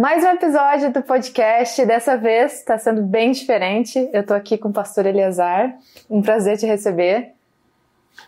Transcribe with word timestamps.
Mais 0.00 0.24
um 0.24 0.28
episódio 0.28 0.90
do 0.90 1.02
podcast. 1.02 1.84
Dessa 1.84 2.16
vez 2.16 2.54
está 2.54 2.78
sendo 2.78 3.02
bem 3.02 3.32
diferente. 3.32 4.08
Eu 4.14 4.22
estou 4.22 4.34
aqui 4.34 4.56
com 4.56 4.70
o 4.70 4.72
pastor 4.72 5.04
Eleazar. 5.04 5.76
Um 6.08 6.22
prazer 6.22 6.56
te 6.56 6.64
receber. 6.64 7.32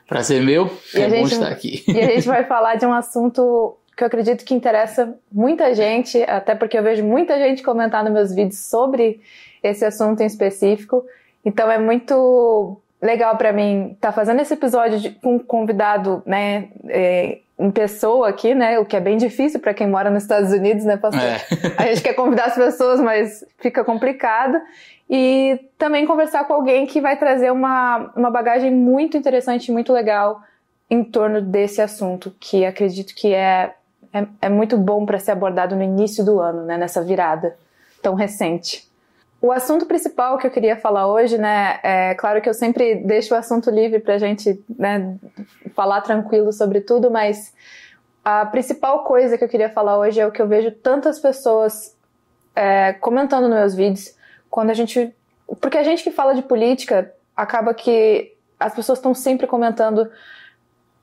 Prazer 0.06 0.42
meu. 0.42 0.70
E 0.94 1.00
é 1.00 1.08
bom 1.08 1.16
gente, 1.16 1.32
estar 1.32 1.48
aqui. 1.48 1.82
E 1.88 1.98
a 1.98 2.08
gente 2.08 2.28
vai 2.28 2.44
falar 2.44 2.74
de 2.74 2.84
um 2.84 2.92
assunto 2.92 3.74
que 3.96 4.04
eu 4.04 4.06
acredito 4.06 4.44
que 4.44 4.52
interessa 4.52 5.16
muita 5.32 5.74
gente, 5.74 6.22
até 6.24 6.54
porque 6.54 6.76
eu 6.76 6.82
vejo 6.82 7.02
muita 7.02 7.38
gente 7.38 7.62
comentar 7.62 8.04
nos 8.04 8.12
meus 8.12 8.34
vídeos 8.34 8.58
sobre 8.58 9.22
esse 9.62 9.82
assunto 9.82 10.20
em 10.20 10.26
específico. 10.26 11.02
Então 11.42 11.70
é 11.70 11.78
muito 11.78 12.76
legal 13.02 13.36
para 13.36 13.52
mim 13.52 13.92
estar 13.94 14.08
tá 14.08 14.12
fazendo 14.12 14.40
esse 14.40 14.54
episódio 14.54 15.00
de, 15.00 15.10
com 15.10 15.34
um 15.34 15.38
convidado, 15.38 16.22
né, 16.24 16.68
é, 16.88 17.38
em 17.58 17.70
pessoa 17.70 18.28
aqui, 18.28 18.54
né? 18.54 18.78
O 18.78 18.84
que 18.84 18.96
é 18.96 19.00
bem 19.00 19.16
difícil 19.16 19.60
para 19.60 19.74
quem 19.74 19.86
mora 19.86 20.10
nos 20.10 20.22
Estados 20.22 20.52
Unidos, 20.52 20.84
né, 20.84 20.96
pastor? 20.96 21.22
É. 21.22 21.38
A 21.78 21.86
gente 21.86 22.02
quer 22.02 22.14
convidar 22.14 22.46
as 22.46 22.54
pessoas, 22.54 23.00
mas 23.00 23.44
fica 23.58 23.84
complicado. 23.84 24.60
E 25.08 25.60
também 25.76 26.06
conversar 26.06 26.44
com 26.44 26.54
alguém 26.54 26.86
que 26.86 27.00
vai 27.00 27.16
trazer 27.16 27.52
uma, 27.52 28.10
uma 28.16 28.30
bagagem 28.30 28.70
muito 28.70 29.16
interessante, 29.16 29.70
muito 29.70 29.92
legal 29.92 30.40
em 30.88 31.04
torno 31.04 31.40
desse 31.40 31.80
assunto, 31.80 32.34
que 32.40 32.64
acredito 32.64 33.14
que 33.14 33.32
é, 33.32 33.74
é, 34.12 34.26
é 34.42 34.48
muito 34.48 34.76
bom 34.76 35.04
para 35.04 35.18
ser 35.18 35.32
abordado 35.32 35.76
no 35.76 35.82
início 35.82 36.24
do 36.24 36.40
ano, 36.40 36.64
né? 36.64 36.76
Nessa 36.78 37.02
virada 37.02 37.56
tão 38.02 38.14
recente. 38.14 38.90
O 39.42 39.50
assunto 39.50 39.86
principal 39.86 40.38
que 40.38 40.46
eu 40.46 40.52
queria 40.52 40.76
falar 40.76 41.08
hoje, 41.08 41.36
né, 41.36 41.80
é 41.82 42.14
claro 42.14 42.40
que 42.40 42.48
eu 42.48 42.54
sempre 42.54 42.94
deixo 42.94 43.34
o 43.34 43.36
assunto 43.36 43.70
livre 43.70 43.98
para 43.98 44.14
a 44.14 44.18
gente 44.18 44.62
né, 44.78 45.16
falar 45.74 46.00
tranquilo 46.02 46.52
sobre 46.52 46.80
tudo, 46.80 47.10
mas 47.10 47.52
a 48.24 48.46
principal 48.46 49.02
coisa 49.02 49.36
que 49.36 49.42
eu 49.42 49.48
queria 49.48 49.68
falar 49.68 49.98
hoje 49.98 50.20
é 50.20 50.26
o 50.26 50.30
que 50.30 50.40
eu 50.40 50.46
vejo 50.46 50.70
tantas 50.70 51.18
pessoas 51.18 51.96
é, 52.54 52.92
comentando 52.92 53.48
nos 53.48 53.58
meus 53.58 53.74
vídeos, 53.74 54.16
quando 54.48 54.70
a 54.70 54.74
gente. 54.74 55.12
Porque 55.60 55.76
a 55.76 55.82
gente 55.82 56.04
que 56.04 56.12
fala 56.12 56.36
de 56.36 56.42
política 56.42 57.12
acaba 57.36 57.74
que 57.74 58.32
as 58.60 58.72
pessoas 58.72 59.00
estão 59.00 59.12
sempre 59.12 59.48
comentando 59.48 60.08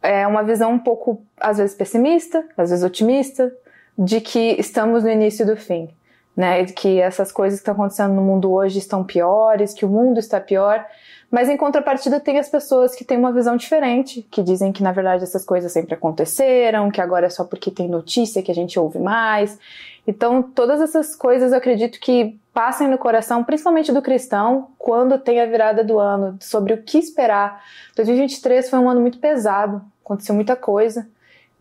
é, 0.01 0.25
uma 0.25 0.43
visão 0.43 0.71
um 0.71 0.79
pouco, 0.79 1.21
às 1.37 1.57
vezes, 1.57 1.75
pessimista, 1.75 2.47
às 2.55 2.69
vezes 2.69 2.85
otimista, 2.85 3.53
de 3.97 4.21
que 4.21 4.55
estamos 4.57 5.03
no 5.03 5.09
início 5.09 5.45
do 5.45 5.57
fim 5.57 5.93
né? 6.39 6.63
Que 6.63 7.01
essas 7.01 7.33
coisas 7.33 7.59
que 7.59 7.63
estão 7.63 7.73
acontecendo 7.73 8.13
no 8.13 8.21
mundo 8.21 8.49
hoje 8.49 8.79
estão 8.79 9.03
piores, 9.03 9.73
que 9.73 9.83
o 9.83 9.89
mundo 9.89 10.21
está 10.21 10.39
pior. 10.39 10.85
Mas 11.29 11.49
em 11.49 11.57
contrapartida 11.57 12.17
tem 12.17 12.39
as 12.39 12.47
pessoas 12.47 12.95
que 12.95 13.03
têm 13.03 13.17
uma 13.17 13.33
visão 13.33 13.57
diferente, 13.57 14.25
que 14.31 14.41
dizem 14.41 14.71
que 14.71 14.81
na 14.81 14.93
verdade 14.93 15.21
essas 15.21 15.43
coisas 15.43 15.69
sempre 15.69 15.95
aconteceram, 15.95 16.89
que 16.89 17.01
agora 17.01 17.25
é 17.25 17.29
só 17.29 17.43
porque 17.43 17.69
tem 17.69 17.89
notícia 17.89 18.41
que 18.41 18.49
a 18.49 18.55
gente 18.55 18.79
ouve 18.79 18.99
mais. 18.99 19.59
Então, 20.07 20.41
todas 20.41 20.79
essas 20.79 21.13
coisas 21.13 21.51
eu 21.51 21.57
acredito 21.57 21.99
que 21.99 22.39
passem 22.53 22.87
no 22.87 22.97
coração, 22.97 23.43
principalmente 23.43 23.91
do 23.91 24.01
cristão, 24.01 24.69
quando 24.77 25.19
tem 25.19 25.41
a 25.41 25.45
virada 25.45 25.83
do 25.83 25.99
ano, 25.99 26.37
sobre 26.39 26.73
o 26.73 26.81
que 26.81 26.97
esperar. 26.99 27.61
2023 27.97 28.69
foi 28.69 28.79
um 28.79 28.89
ano 28.89 29.01
muito 29.01 29.19
pesado, 29.19 29.81
aconteceu 30.05 30.33
muita 30.33 30.55
coisa, 30.55 31.05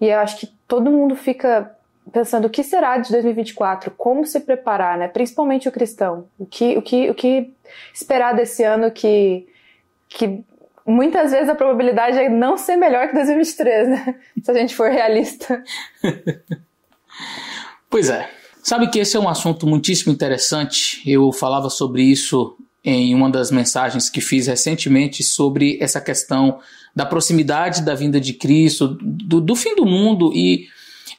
e 0.01 0.07
eu 0.07 0.21
acho 0.21 0.39
que 0.39 0.47
todo 0.69 0.89
mundo 0.89 1.17
fica 1.17 1.77
pensando 2.13 2.47
o 2.47 2.51
que 2.51 2.63
será 2.63 2.99
de 2.99 3.11
2024, 3.11 3.91
como 3.93 4.25
se 4.27 4.41
preparar, 4.41 4.99
né? 4.99 5.09
Principalmente 5.09 5.69
o 5.69 5.73
cristão. 5.73 6.27
O 6.39 6.47
que, 6.47 6.77
o 6.77 6.83
que, 6.83 7.11
o 7.11 7.15
que 7.15 7.53
esperar 7.93 8.35
desse 8.35 8.63
ano 8.63 8.91
que, 8.91 9.47
que 10.09 10.43
muitas 10.87 11.33
vezes 11.33 11.49
a 11.49 11.55
probabilidade 11.55 12.19
é 12.19 12.29
não 12.29 12.57
ser 12.57 12.77
melhor 12.77 13.09
que 13.09 13.15
2023, 13.15 13.89
né? 13.89 14.15
Se 14.43 14.51
a 14.51 14.55
gente 14.55 14.75
for 14.75 14.91
realista. 14.91 15.63
pois 17.91 18.09
é. 18.09 18.29
Sabe 18.63 18.91
que 18.91 18.99
esse 18.99 19.17
é 19.17 19.21
um 19.21 19.29
assunto 19.29 19.67
muitíssimo 19.67 20.13
interessante. 20.13 21.01
Eu 21.11 21.33
falava 21.33 21.71
sobre 21.71 22.03
isso 22.03 22.57
em 22.85 23.15
uma 23.15 23.31
das 23.31 23.51
mensagens 23.51 24.09
que 24.11 24.21
fiz 24.21 24.47
recentemente 24.47 25.23
sobre 25.23 25.79
essa 25.81 26.01
questão 26.01 26.59
da 26.95 27.07
proximidade 27.07 27.83
da 27.83 27.95
vinda 27.95 28.21
de 28.21 28.33
Cristo, 28.33 28.99
do, 29.01 29.41
do 29.41 29.55
fim 29.55 29.75
do 29.75 29.87
mundo 29.87 30.33
e 30.35 30.67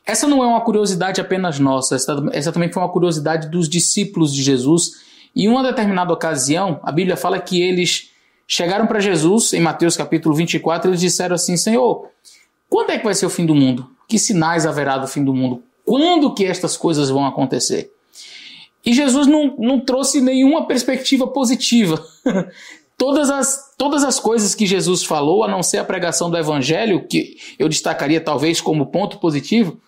essa 0.09 0.27
não 0.27 0.43
é 0.43 0.47
uma 0.47 0.61
curiosidade 0.61 1.21
apenas 1.21 1.59
nossa, 1.59 1.95
essa, 1.95 2.51
também 2.51 2.71
foi 2.71 2.81
uma 2.81 2.89
curiosidade 2.89 3.47
dos 3.47 3.69
discípulos 3.69 4.33
de 4.33 4.41
Jesus. 4.41 4.93
Em 5.35 5.47
uma 5.47 5.61
determinada 5.61 6.11
ocasião, 6.11 6.79
a 6.81 6.91
Bíblia 6.91 7.15
fala 7.15 7.39
que 7.39 7.61
eles 7.61 8.09
chegaram 8.47 8.87
para 8.87 8.99
Jesus, 8.99 9.53
em 9.53 9.61
Mateus 9.61 9.95
capítulo 9.95 10.33
24, 10.33 10.89
eles 10.89 10.99
disseram 10.99 11.35
assim: 11.35 11.55
Senhor, 11.55 12.07
quando 12.67 12.89
é 12.89 12.97
que 12.97 13.03
vai 13.03 13.13
ser 13.13 13.27
o 13.27 13.29
fim 13.29 13.45
do 13.45 13.53
mundo? 13.53 13.87
Que 14.07 14.17
sinais 14.17 14.65
haverá 14.65 14.97
do 14.97 15.07
fim 15.07 15.23
do 15.23 15.33
mundo? 15.33 15.61
Quando 15.85 16.33
que 16.33 16.43
estas 16.43 16.75
coisas 16.75 17.09
vão 17.09 17.25
acontecer? 17.25 17.91
E 18.83 18.93
Jesus 18.93 19.27
não, 19.27 19.55
não 19.59 19.79
trouxe 19.79 20.21
nenhuma 20.21 20.65
perspectiva 20.65 21.27
positiva. 21.27 22.03
todas, 22.97 23.29
as, 23.29 23.73
todas 23.77 24.03
as 24.03 24.19
coisas 24.19 24.55
que 24.55 24.65
Jesus 24.65 25.03
falou, 25.03 25.43
a 25.43 25.47
não 25.47 25.61
ser 25.61 25.77
a 25.77 25.83
pregação 25.83 26.31
do 26.31 26.37
Evangelho, 26.37 27.05
que 27.07 27.37
eu 27.59 27.69
destacaria 27.69 28.19
talvez 28.19 28.59
como 28.59 28.87
ponto 28.87 29.19
positivo, 29.19 29.79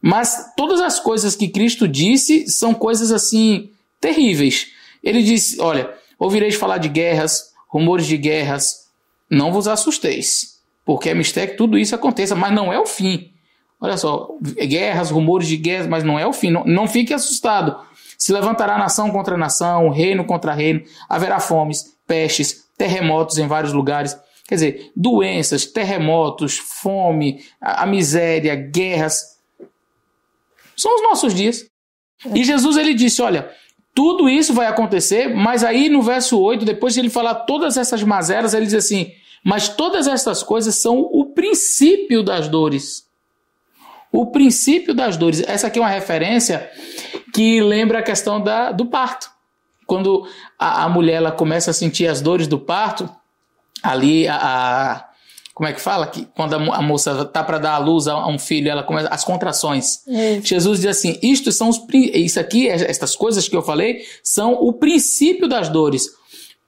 mas 0.00 0.52
todas 0.56 0.80
as 0.80 1.00
coisas 1.00 1.34
que 1.34 1.48
Cristo 1.48 1.88
disse 1.88 2.48
são 2.48 2.74
coisas 2.74 3.10
assim 3.10 3.70
terríveis. 4.00 4.68
Ele 5.02 5.22
disse: 5.22 5.60
Olha, 5.60 5.92
ouvireis 6.18 6.54
falar 6.54 6.78
de 6.78 6.88
guerras, 6.88 7.52
rumores 7.68 8.06
de 8.06 8.16
guerras, 8.16 8.86
não 9.30 9.52
vos 9.52 9.66
assusteis, 9.66 10.60
porque 10.84 11.10
é 11.10 11.14
mistério 11.14 11.52
que 11.52 11.58
tudo 11.58 11.78
isso 11.78 11.94
aconteça, 11.94 12.34
mas 12.34 12.52
não 12.52 12.72
é 12.72 12.78
o 12.78 12.86
fim. 12.86 13.30
Olha 13.80 13.96
só, 13.96 14.30
guerras, 14.40 15.10
rumores 15.10 15.48
de 15.48 15.56
guerras, 15.56 15.86
mas 15.86 16.02
não 16.02 16.18
é 16.18 16.26
o 16.26 16.32
fim. 16.32 16.50
Não, 16.50 16.64
não 16.64 16.86
fique 16.86 17.12
assustado. 17.12 17.76
Se 18.16 18.32
levantará 18.32 18.78
nação 18.78 19.10
contra 19.10 19.36
nação, 19.36 19.90
reino 19.90 20.24
contra 20.24 20.54
reino, 20.54 20.82
haverá 21.08 21.38
fomes, 21.38 21.94
pestes, 22.06 22.64
terremotos 22.78 23.36
em 23.36 23.46
vários 23.46 23.72
lugares. 23.72 24.16
Quer 24.48 24.54
dizer, 24.54 24.92
doenças, 24.96 25.66
terremotos, 25.66 26.56
fome, 26.56 27.44
a, 27.60 27.82
a 27.82 27.86
miséria, 27.86 28.54
guerras, 28.54 29.35
são 30.76 30.94
os 30.94 31.02
nossos 31.02 31.34
dias. 31.34 31.64
E 32.34 32.44
Jesus 32.44 32.76
ele 32.76 32.94
disse: 32.94 33.22
Olha, 33.22 33.50
tudo 33.94 34.28
isso 34.28 34.52
vai 34.52 34.66
acontecer, 34.66 35.34
mas 35.34 35.64
aí 35.64 35.88
no 35.88 36.02
verso 36.02 36.38
8, 36.38 36.64
depois 36.64 36.94
de 36.94 37.00
ele 37.00 37.10
falar 37.10 37.34
todas 37.34 37.76
essas 37.76 38.02
mazelas, 38.02 38.54
ele 38.54 38.66
diz 38.66 38.74
assim: 38.74 39.12
Mas 39.44 39.68
todas 39.68 40.06
essas 40.06 40.42
coisas 40.42 40.74
são 40.76 41.00
o 41.00 41.26
princípio 41.26 42.22
das 42.22 42.48
dores. 42.48 43.06
O 44.12 44.26
princípio 44.26 44.94
das 44.94 45.16
dores. 45.16 45.42
Essa 45.46 45.66
aqui 45.66 45.78
é 45.78 45.82
uma 45.82 45.88
referência 45.88 46.70
que 47.32 47.60
lembra 47.60 47.98
a 47.98 48.02
questão 48.02 48.40
da, 48.40 48.70
do 48.70 48.86
parto. 48.86 49.30
Quando 49.86 50.28
a, 50.58 50.84
a 50.84 50.88
mulher 50.88 51.14
ela 51.14 51.32
começa 51.32 51.70
a 51.70 51.74
sentir 51.74 52.06
as 52.06 52.20
dores 52.20 52.46
do 52.46 52.58
parto, 52.58 53.08
ali 53.82 54.26
a, 54.26 54.36
a 54.36 55.05
como 55.56 55.66
é 55.66 55.72
que 55.72 55.80
fala? 55.80 56.06
Que 56.06 56.28
quando 56.36 56.52
a, 56.52 56.82
moça 56.82 57.24
tá 57.24 57.42
para 57.42 57.56
dar 57.56 57.76
a 57.76 57.78
luz 57.78 58.06
a, 58.06 58.28
um 58.28 58.38
filho, 58.38 58.68
ela 58.68 58.82
começa 58.82 59.08
as 59.08 59.24
contrações. 59.24 60.06
Isso. 60.06 60.48
Jesus 60.48 60.80
diz 60.80 60.90
assim: 60.90 61.18
isto 61.22 61.50
são 61.50 61.70
os 61.70 61.80
isso 61.94 62.38
aqui, 62.38 62.68
estas 62.68 63.16
coisas 63.16 63.48
que 63.48 63.56
eu 63.56 63.62
falei, 63.62 64.02
são 64.22 64.52
o 64.52 64.74
princípio 64.74 65.48
das 65.48 65.70
dores. 65.70 66.10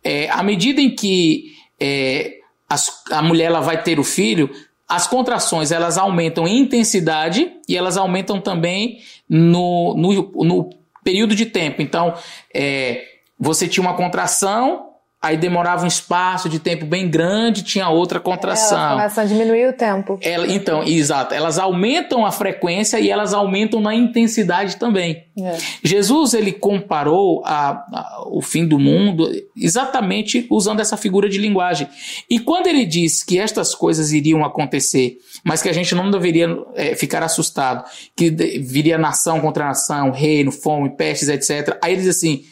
É, 0.03 0.31
à 0.31 0.43
medida 0.43 0.81
em 0.81 0.89
que 0.95 1.53
é, 1.79 2.37
as, 2.67 3.05
a 3.11 3.21
mulher 3.21 3.49
ela 3.49 3.61
vai 3.61 3.83
ter 3.83 4.01
o 4.01 4.05
filho, 4.05 4.49
as 4.89 5.07
contrações 5.07 5.71
elas 5.71 5.99
aumentam 5.99 6.49
em 6.49 6.59
intensidade 6.59 7.53
e 7.69 7.77
elas 7.77 7.99
aumentam 7.99 8.41
também 8.41 9.01
no, 9.29 9.95
no, 9.99 10.45
no 10.47 10.71
período 11.05 11.35
de 11.35 11.45
tempo. 11.45 11.83
Então, 11.83 12.15
é, 12.55 13.05
você 13.39 13.69
tinha 13.69 13.87
uma 13.87 13.95
contração, 13.95 14.88
Aí 15.21 15.37
demorava 15.37 15.83
um 15.83 15.89
espaço 15.89 16.49
de 16.49 16.61
tempo 16.61 16.87
bem 16.87 17.11
grande, 17.11 17.65
tinha 17.65 17.89
outra 17.89 18.21
contração. 18.21 18.79
Elas 18.79 18.93
começam 18.93 19.25
a 19.25 19.27
diminuir 19.27 19.69
o 19.69 19.73
tempo. 19.73 20.17
Ela, 20.23 20.47
então, 20.47 20.85
exato. 20.85 21.35
Elas 21.35 21.59
aumentam 21.59 22.25
a 22.25 22.31
frequência 22.31 23.01
e 23.01 23.11
elas 23.11 23.35
aumentam 23.35 23.81
na 23.81 23.93
intensidade 23.93 24.77
também. 24.77 25.25
É. 25.37 25.57
Jesus 25.83 26.35
ele 26.35 26.53
comparou 26.53 27.43
a, 27.45 27.71
a, 27.71 28.25
o 28.29 28.41
fim 28.41 28.65
do 28.65 28.79
mundo 28.79 29.29
exatamente 29.57 30.47
usando 30.49 30.79
essa 30.79 30.97
figura 30.97 31.29
de 31.29 31.39
linguagem. 31.39 31.89
E 32.31 32.39
quando 32.39 32.69
ele 32.69 32.87
diz 32.87 33.25
que 33.25 33.41
estas 33.41 33.75
coisas 33.75 34.13
iriam 34.13 34.45
acontecer, 34.45 35.19
mas 35.43 35.61
que 35.61 35.69
a 35.69 35.75
gente 35.75 35.97
não 35.97 36.13
deveria 36.13 36.49
é, 36.77 36.95
ficar 36.95 37.25
assustado, 37.25 37.85
que 38.15 38.31
viria 38.31 38.97
nação 38.97 39.41
contra 39.41 39.65
nação, 39.65 40.13
reino, 40.13 40.53
fome, 40.53 40.91
pestes, 40.91 41.29
etc. 41.29 41.77
Aí 41.83 41.95
ele 41.95 42.03
diz 42.03 42.17
assim 42.17 42.45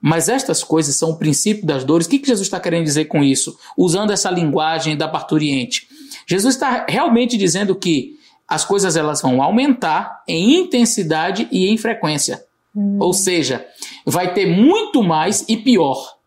mas 0.00 0.28
estas 0.28 0.64
coisas 0.64 0.96
são 0.96 1.10
o 1.10 1.16
princípio 1.16 1.66
das 1.66 1.84
dores. 1.84 2.06
O 2.06 2.10
que, 2.10 2.18
que 2.18 2.26
Jesus 2.26 2.46
está 2.46 2.58
querendo 2.58 2.84
dizer 2.84 3.04
com 3.06 3.22
isso? 3.22 3.58
Usando 3.76 4.12
essa 4.12 4.30
linguagem 4.30 4.96
da 4.96 5.06
parturiente. 5.06 5.86
Jesus 6.26 6.54
está 6.54 6.86
realmente 6.88 7.36
dizendo 7.36 7.74
que 7.74 8.18
as 8.48 8.64
coisas 8.64 8.96
elas 8.96 9.20
vão 9.20 9.42
aumentar 9.42 10.22
em 10.26 10.58
intensidade 10.58 11.46
e 11.52 11.68
em 11.68 11.76
frequência. 11.76 12.44
Hum. 12.74 12.96
Ou 13.00 13.12
seja, 13.12 13.64
vai 14.06 14.32
ter 14.32 14.46
muito 14.46 15.02
mais 15.02 15.44
e 15.48 15.56
pior. 15.56 16.18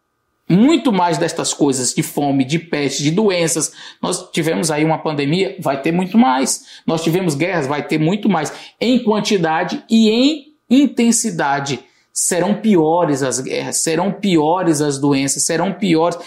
Muito 0.47 0.91
mais 0.91 1.17
destas 1.17 1.53
coisas 1.53 1.93
de 1.93 2.03
fome, 2.03 2.45
de 2.45 2.59
peste, 2.59 3.01
de 3.01 3.11
doenças. 3.11 3.71
Nós 4.01 4.29
tivemos 4.31 4.69
aí 4.69 4.83
uma 4.85 4.99
pandemia, 4.99 5.55
vai 5.59 5.81
ter 5.81 5.91
muito 5.91 6.17
mais. 6.17 6.65
Nós 6.85 7.01
tivemos 7.01 7.33
guerras, 7.33 7.65
vai 7.65 7.81
ter 7.87 7.97
muito 7.97 8.29
mais. 8.29 8.53
Em 8.79 8.99
quantidade 8.99 9.83
e 9.89 10.09
em 10.09 10.53
intensidade, 10.69 11.79
serão 12.13 12.61
piores 12.61 13.23
as 13.23 13.39
guerras, 13.39 13.77
serão 13.77 14.11
piores 14.11 14.81
as 14.81 14.99
doenças, 14.99 15.43
serão 15.43 15.73
piores. 15.73 16.17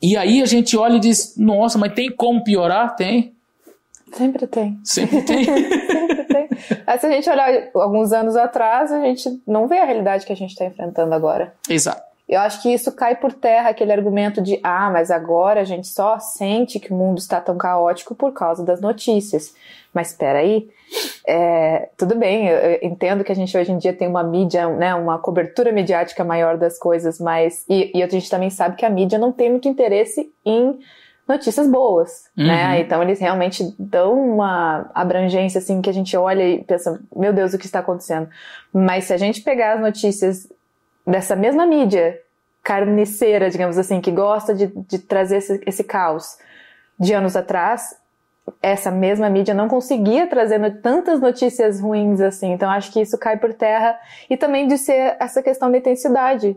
E 0.00 0.16
aí 0.16 0.40
a 0.40 0.46
gente 0.46 0.76
olha 0.76 0.96
e 0.96 1.00
diz: 1.00 1.34
nossa, 1.36 1.76
mas 1.76 1.92
tem 1.92 2.10
como 2.10 2.42
piorar? 2.42 2.96
Tem. 2.96 3.34
Sempre 4.12 4.46
tem. 4.46 4.78
Sempre 4.82 5.22
tem. 5.22 5.44
Sempre 5.44 6.24
tem. 6.24 6.48
Se 6.98 7.06
a 7.06 7.10
gente 7.10 7.28
olhar 7.28 7.68
alguns 7.74 8.12
anos 8.12 8.36
atrás, 8.36 8.90
a 8.90 9.00
gente 9.00 9.40
não 9.46 9.68
vê 9.68 9.78
a 9.78 9.84
realidade 9.84 10.24
que 10.24 10.32
a 10.32 10.36
gente 10.36 10.50
está 10.50 10.64
enfrentando 10.64 11.14
agora. 11.14 11.54
Exato. 11.68 12.08
Eu 12.28 12.40
acho 12.40 12.60
que 12.60 12.72
isso 12.72 12.92
cai 12.92 13.16
por 13.16 13.32
terra 13.32 13.70
aquele 13.70 13.92
argumento 13.92 14.42
de 14.42 14.60
ah, 14.62 14.90
mas 14.90 15.10
agora 15.10 15.62
a 15.62 15.64
gente 15.64 15.88
só 15.88 16.18
sente 16.18 16.78
que 16.78 16.92
o 16.92 16.96
mundo 16.96 17.18
está 17.18 17.40
tão 17.40 17.56
caótico 17.56 18.14
por 18.14 18.32
causa 18.32 18.62
das 18.62 18.80
notícias. 18.80 19.54
Mas 19.94 20.10
espera 20.10 20.40
aí, 20.40 20.68
é, 21.26 21.88
tudo 21.96 22.14
bem, 22.14 22.48
eu, 22.48 22.78
entendo 22.82 23.24
que 23.24 23.32
a 23.32 23.34
gente 23.34 23.56
hoje 23.56 23.72
em 23.72 23.78
dia 23.78 23.94
tem 23.94 24.06
uma 24.06 24.22
mídia, 24.22 24.68
né, 24.68 24.94
uma 24.94 25.18
cobertura 25.18 25.72
midiática 25.72 26.22
maior 26.22 26.58
das 26.58 26.78
coisas, 26.78 27.18
mas 27.18 27.64
e, 27.68 27.90
e 27.94 28.02
a 28.02 28.08
gente 28.08 28.28
também 28.28 28.50
sabe 28.50 28.76
que 28.76 28.84
a 28.84 28.90
mídia 28.90 29.18
não 29.18 29.32
tem 29.32 29.50
muito 29.50 29.66
interesse 29.66 30.30
em 30.44 30.78
notícias 31.26 31.68
boas, 31.68 32.24
né? 32.36 32.44
uhum. 32.44 32.48
né? 32.48 32.80
Então 32.80 33.02
eles 33.02 33.20
realmente 33.20 33.74
dão 33.78 34.14
uma 34.14 34.90
abrangência 34.94 35.58
assim 35.58 35.82
que 35.82 35.90
a 35.90 35.92
gente 35.92 36.16
olha 36.16 36.42
e 36.42 36.64
pensa, 36.64 37.00
meu 37.14 37.32
Deus, 37.32 37.52
o 37.52 37.58
que 37.58 37.66
está 37.66 37.80
acontecendo? 37.80 38.28
Mas 38.72 39.04
se 39.04 39.12
a 39.12 39.18
gente 39.18 39.42
pegar 39.42 39.74
as 39.74 39.80
notícias 39.80 40.48
dessa 41.08 41.34
mesma 41.34 41.66
mídia 41.66 42.20
carniceira, 42.62 43.48
digamos 43.48 43.78
assim, 43.78 44.00
que 44.00 44.10
gosta 44.10 44.54
de, 44.54 44.66
de 44.66 44.98
trazer 44.98 45.38
esse, 45.38 45.62
esse 45.66 45.82
caos 45.82 46.36
de 47.00 47.14
anos 47.14 47.34
atrás, 47.34 47.96
essa 48.62 48.90
mesma 48.90 49.30
mídia 49.30 49.54
não 49.54 49.68
conseguia 49.68 50.26
trazer 50.26 50.82
tantas 50.82 51.20
notícias 51.20 51.80
ruins 51.80 52.20
assim. 52.20 52.52
Então 52.52 52.70
acho 52.70 52.92
que 52.92 53.00
isso 53.00 53.16
cai 53.16 53.38
por 53.38 53.54
terra. 53.54 53.98
E 54.28 54.36
também 54.36 54.66
de 54.66 54.76
ser 54.76 55.16
essa 55.18 55.42
questão 55.42 55.70
da 55.70 55.78
intensidade 55.78 56.56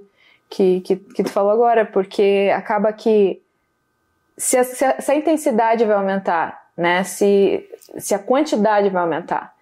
que, 0.50 0.81
que, 0.81 0.97
que 0.97 1.24
tu 1.24 1.30
falou 1.30 1.51
agora, 1.51 1.86
porque 1.86 2.51
acaba 2.54 2.92
que 2.92 3.42
se 4.38 4.57
a, 4.57 4.63
se 4.63 4.83
a, 4.83 5.00
se 5.00 5.12
a 5.12 5.15
intensidade 5.15 5.86
vai 5.86 5.95
aumentar, 5.95 6.68
né? 6.75 7.04
Se, 7.04 7.69
se 7.97 8.13
a 8.13 8.19
quantidade 8.19 8.89
vai 8.89 9.01
aumentar, 9.01 9.54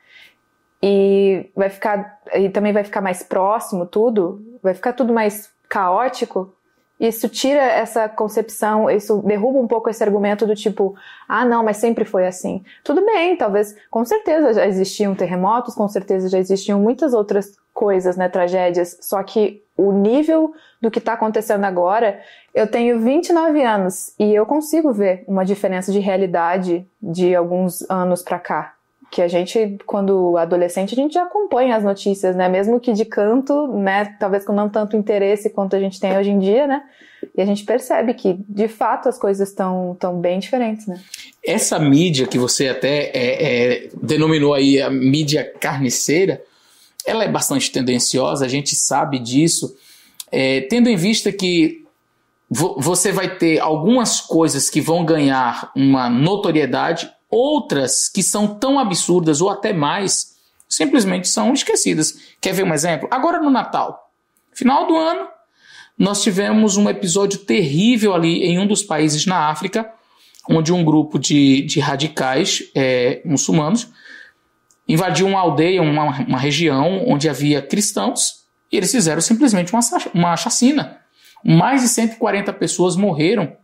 e 0.82 1.50
vai 1.56 1.70
ficar 1.70 2.20
e 2.34 2.50
também 2.50 2.72
vai 2.72 2.84
ficar 2.84 3.02
mais 3.02 3.24
próximo 3.24 3.86
tudo, 3.86 4.42
vai 4.62 4.74
ficar 4.74 4.94
tudo 4.94 5.14
mais 5.14 5.50
caótico. 5.68 6.54
Isso 7.00 7.30
tira 7.30 7.62
essa 7.62 8.10
concepção, 8.10 8.90
isso 8.90 9.22
derruba 9.22 9.58
um 9.58 9.68
pouco 9.68 9.90
esse 9.90 10.04
argumento 10.04 10.46
do 10.46 10.54
tipo, 10.54 10.96
ah, 11.30 11.46
não, 11.46 11.64
mas 11.64 11.78
sempre 11.78 12.04
foi 12.04 12.28
assim. 12.28 12.62
Tudo 12.84 13.06
bem, 13.06 13.38
talvez, 13.38 13.74
com 13.90 14.04
certeza 14.04 14.54
já 14.54 14.68
existiam 14.68 15.16
terremotos, 15.16 15.76
com 15.76 15.88
certeza 15.88 16.28
já 16.28 16.38
existiam 16.38 16.78
muitas 16.78 17.14
outras 17.14 17.58
coisas, 17.74 18.18
né, 18.18 18.28
tragédias, 18.28 18.98
só 19.00 19.24
que 19.24 19.64
o 19.78 19.94
nível 19.94 20.54
do 20.82 20.92
que 20.92 21.00
está 21.00 21.14
acontecendo 21.14 21.64
agora, 21.64 22.20
eu 22.54 22.70
tenho 22.70 23.00
29 23.00 23.64
anos 23.64 24.14
e 24.20 24.36
eu 24.36 24.46
consigo 24.46 24.92
ver 24.92 25.24
uma 25.26 25.46
diferença 25.46 25.94
de 25.94 26.00
realidade 26.00 26.86
de 27.02 27.34
alguns 27.34 27.90
anos 27.90 28.22
para 28.22 28.40
cá 28.40 28.74
que 29.12 29.22
a 29.22 29.28
gente, 29.28 29.78
quando 29.86 30.38
adolescente, 30.38 30.94
a 30.94 30.96
gente 30.96 31.14
já 31.14 31.24
acompanha 31.24 31.76
as 31.76 31.84
notícias, 31.84 32.36
né? 32.36 32.48
Mesmo 32.48 32.80
que 32.80 32.94
de 32.94 33.06
canto, 33.06 33.68
né? 33.68 34.16
Talvez 34.20 34.46
com 34.46 34.54
não 34.54 34.70
tanto 34.70 34.96
interesse 34.96 35.50
quanto 35.50 35.76
a 35.76 35.80
gente 35.80 36.00
tem 36.00 36.18
hoje 36.18 36.30
em 36.30 36.40
dia, 36.40 36.68
né? 36.68 36.84
E 37.36 37.42
a 37.42 37.46
gente 37.46 37.64
percebe 37.64 38.14
que, 38.14 38.38
de 38.48 38.68
fato, 38.68 39.10
as 39.10 39.18
coisas 39.18 39.50
estão 39.50 39.98
tão 40.00 40.20
bem 40.20 40.40
diferentes, 40.40 40.86
né? 40.86 41.02
Essa 41.46 41.80
mídia 41.80 42.28
que 42.28 42.38
você 42.38 42.70
até 42.70 43.12
é, 43.14 43.84
é, 43.84 43.90
denominou 44.02 44.54
aí 44.54 44.82
a 44.82 44.90
mídia 44.90 45.52
carniceira, 45.60 46.42
ela 47.06 47.24
é 47.24 47.28
bastante 47.28 47.72
tendenciosa, 47.72 48.46
a 48.46 48.50
gente 48.50 48.76
sabe 48.76 49.18
disso, 49.18 49.76
é, 50.32 50.62
tendo 50.62 50.90
em 50.90 50.96
vista 50.96 51.32
que 51.32 51.84
você 52.50 53.12
vai 53.12 53.38
ter 53.38 53.60
algumas 53.60 54.22
coisas 54.22 54.70
que 54.70 54.82
vão 54.82 55.06
ganhar 55.06 55.72
uma 55.76 56.10
notoriedade 56.10 57.10
Outras 57.30 58.10
que 58.10 58.24
são 58.24 58.48
tão 58.48 58.80
absurdas 58.80 59.42
ou 59.42 59.50
até 59.50 59.72
mais, 59.72 60.36
simplesmente 60.68 61.28
são 61.28 61.54
esquecidas. 61.54 62.18
Quer 62.42 62.54
ver 62.54 62.64
um 62.64 62.74
exemplo? 62.74 63.08
Agora 63.12 63.40
no 63.40 63.50
Natal, 63.50 64.12
final 64.54 64.88
do 64.88 64.96
ano, 64.96 65.28
nós 65.98 66.24
tivemos 66.24 66.78
um 66.78 66.90
episódio 66.90 67.40
terrível 67.40 68.14
ali 68.14 68.44
em 68.44 68.58
um 68.58 68.66
dos 68.66 68.82
países 68.82 69.26
na 69.26 69.50
África, 69.50 69.92
onde 70.50 70.72
um 70.72 70.84
grupo 70.84 71.20
de, 71.20 71.62
de 71.64 71.80
radicais 71.80 72.64
é, 72.74 73.22
muçulmanos 73.26 73.92
invadiu 74.88 75.28
uma 75.28 75.40
aldeia, 75.40 75.82
uma, 75.84 76.22
uma 76.22 76.40
região 76.40 77.04
onde 77.06 77.30
havia 77.30 77.62
cristãos, 77.62 78.46
e 78.72 78.78
eles 78.78 78.92
fizeram 78.92 79.22
simplesmente 79.22 79.72
uma, 79.72 79.82
uma 80.14 80.36
chacina. 80.36 80.98
Mais 81.44 81.82
de 81.82 81.88
140 81.90 82.52
pessoas 82.54 82.96
morreram 82.96 83.56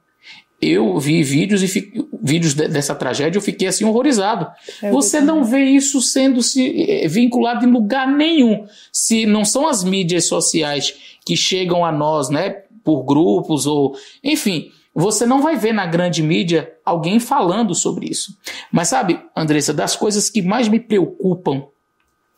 eu 0.68 0.98
vi 1.00 1.24
vídeos 1.24 1.64
e 1.64 1.68
fi, 1.68 1.92
vídeos 2.22 2.54
de, 2.54 2.68
dessa 2.68 2.96
tragédia, 2.96 3.38
eu 3.38 3.42
fiquei 3.42 3.68
assim 3.68 3.86
horrorizado. 3.86 4.48
Eu 4.82 4.92
Você 4.92 5.22
não 5.22 5.44
vê 5.44 5.64
isso 5.64 6.02
sendo 6.02 6.42
se, 6.42 6.84
eh, 6.90 7.08
vinculado 7.08 7.66
em 7.66 7.72
lugar 7.72 8.08
nenhum. 8.08 8.66
Se 8.92 9.26
não 9.26 9.46
são 9.46 9.68
as 9.68 9.84
mídias 9.84 10.28
sociais 10.28 10.94
que 11.26 11.36
chegam 11.36 11.86
a 11.86 11.92
nós, 11.92 12.30
né, 12.30 12.64
por 12.84 13.04
grupos 13.04 13.66
ou, 13.66 13.96
enfim, 14.24 14.70
você 14.94 15.26
não 15.26 15.42
vai 15.42 15.58
ver 15.58 15.74
na 15.74 15.86
grande 15.86 16.24
mídia 16.24 16.72
alguém 16.86 17.20
falando 17.20 17.76
sobre 17.76 18.08
isso. 18.10 18.38
Mas 18.72 18.88
sabe, 18.88 19.20
Andressa, 19.36 19.74
das 19.74 19.96
coisas 19.96 20.30
que 20.30 20.42
mais 20.42 20.70
me 20.70 20.80
preocupam 20.80 21.66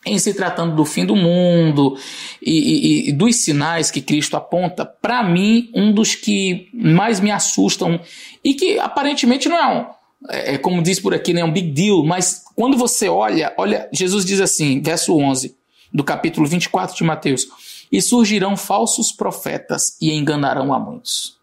em 0.08 0.20
se 0.20 0.34
tratando 0.34 0.76
do 0.76 0.86
fim 0.86 1.06
do 1.06 1.16
mundo 1.16 1.98
e, 2.42 2.52
e, 2.52 3.10
e 3.10 3.12
dos 3.12 3.36
sinais 3.38 3.92
que 3.92 4.02
Cristo 4.02 4.36
aponta, 4.36 4.86
para 4.86 5.24
mim, 5.24 5.70
um 5.74 5.92
dos 5.92 6.16
que 6.16 6.70
mais 6.74 7.20
me 7.20 7.32
assustam 7.32 8.00
e 8.44 8.54
que 8.54 8.80
aparentemente 8.80 9.48
não 9.48 9.58
é 9.58 9.68
um, 9.68 9.86
é, 10.30 10.54
é, 10.54 10.58
como 10.58 10.82
diz 10.82 11.00
por 11.00 11.14
aqui, 11.14 11.34
não 11.34 11.42
é 11.42 11.46
um 11.46 11.52
big 11.52 11.72
deal, 11.72 12.04
mas 12.04 12.44
quando 12.56 12.78
você 12.78 13.08
olha, 13.08 13.54
olha, 13.58 13.88
Jesus 13.92 14.26
diz 14.26 14.42
assim, 14.42 14.82
verso 14.82 15.16
11 15.16 15.56
do 15.94 16.04
capítulo 16.04 16.48
24 16.48 16.96
de 16.96 17.04
Mateus: 17.04 17.48
E 17.92 18.02
surgirão 18.02 18.58
falsos 18.58 19.12
profetas 19.12 19.98
e 20.02 20.12
enganarão 20.12 20.74
a 20.74 20.80
muitos. 20.80 21.38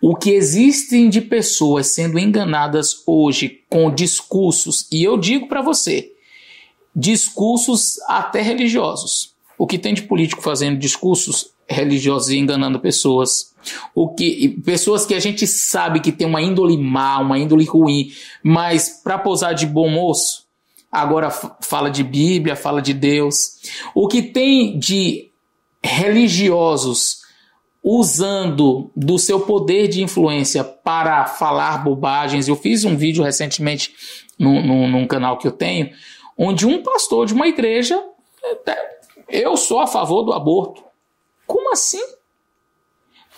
O 0.00 0.14
que 0.14 0.30
existem 0.30 1.08
de 1.10 1.20
pessoas 1.20 1.88
sendo 1.88 2.18
enganadas 2.18 3.02
hoje 3.04 3.62
com 3.68 3.92
discursos, 3.92 4.86
e 4.92 5.02
eu 5.02 5.18
digo 5.18 5.48
para 5.48 5.60
você, 5.60 6.12
discursos 6.94 7.98
até 8.08 8.42
religiosos. 8.42 9.34
O 9.56 9.66
que 9.66 9.78
tem 9.78 9.94
de 9.94 10.02
político 10.02 10.42
fazendo 10.42 10.78
discursos 10.78 11.52
religiosos 11.68 12.30
e 12.30 12.38
enganando 12.38 12.80
pessoas. 12.80 13.54
O 13.94 14.08
que 14.08 14.60
pessoas 14.64 15.04
que 15.04 15.14
a 15.14 15.20
gente 15.20 15.46
sabe 15.46 16.00
que 16.00 16.12
tem 16.12 16.26
uma 16.26 16.40
índole 16.40 16.76
má, 16.78 17.18
uma 17.18 17.38
índole 17.38 17.64
ruim, 17.64 18.10
mas 18.42 19.00
para 19.02 19.18
posar 19.18 19.54
de 19.54 19.66
bom 19.66 19.88
moço, 19.90 20.46
agora 20.90 21.30
fala 21.30 21.90
de 21.90 22.02
Bíblia, 22.02 22.56
fala 22.56 22.80
de 22.80 22.94
Deus. 22.94 23.58
O 23.94 24.08
que 24.08 24.22
tem 24.22 24.78
de 24.78 25.30
religiosos 25.84 27.18
usando 27.82 28.90
do 28.96 29.18
seu 29.18 29.40
poder 29.40 29.88
de 29.88 30.02
influência 30.02 30.64
para 30.64 31.24
falar 31.26 31.84
bobagens. 31.84 32.48
Eu 32.48 32.56
fiz 32.56 32.84
um 32.84 32.96
vídeo 32.96 33.22
recentemente 33.22 33.92
num, 34.38 34.64
num, 34.64 34.88
num 34.90 35.06
canal 35.06 35.38
que 35.38 35.46
eu 35.46 35.52
tenho 35.52 35.90
onde 36.38 36.64
um 36.64 36.82
pastor 36.82 37.26
de 37.26 37.34
uma 37.34 37.48
igreja, 37.48 38.00
eu 39.28 39.56
sou 39.56 39.80
a 39.80 39.86
favor 39.86 40.22
do 40.22 40.32
aborto. 40.32 40.84
Como 41.46 41.72
assim? 41.72 42.00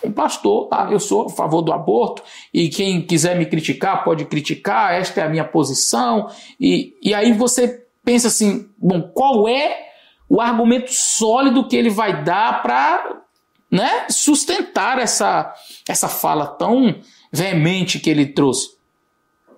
Um 0.03 0.11
pastor, 0.11 0.67
ah, 0.71 0.87
eu 0.91 0.99
sou 0.99 1.25
a 1.25 1.29
favor 1.29 1.61
do 1.61 1.73
aborto 1.73 2.23
e 2.53 2.69
quem 2.69 3.01
quiser 3.01 3.37
me 3.37 3.45
criticar 3.45 4.03
pode 4.03 4.25
criticar, 4.25 4.93
esta 4.93 5.21
é 5.21 5.23
a 5.23 5.29
minha 5.29 5.43
posição. 5.43 6.27
E, 6.59 6.95
e 7.01 7.13
aí 7.13 7.33
você 7.33 7.85
pensa 8.03 8.27
assim: 8.27 8.69
bom, 8.77 9.01
qual 9.01 9.47
é 9.47 9.89
o 10.29 10.41
argumento 10.41 10.91
sólido 10.91 11.67
que 11.67 11.75
ele 11.75 11.89
vai 11.89 12.23
dar 12.23 12.63
para 12.63 13.21
né, 13.69 14.07
sustentar 14.09 14.97
essa, 14.97 15.53
essa 15.87 16.07
fala 16.07 16.47
tão 16.47 16.99
veemente 17.31 17.99
que 17.99 18.09
ele 18.09 18.25
trouxe? 18.25 18.80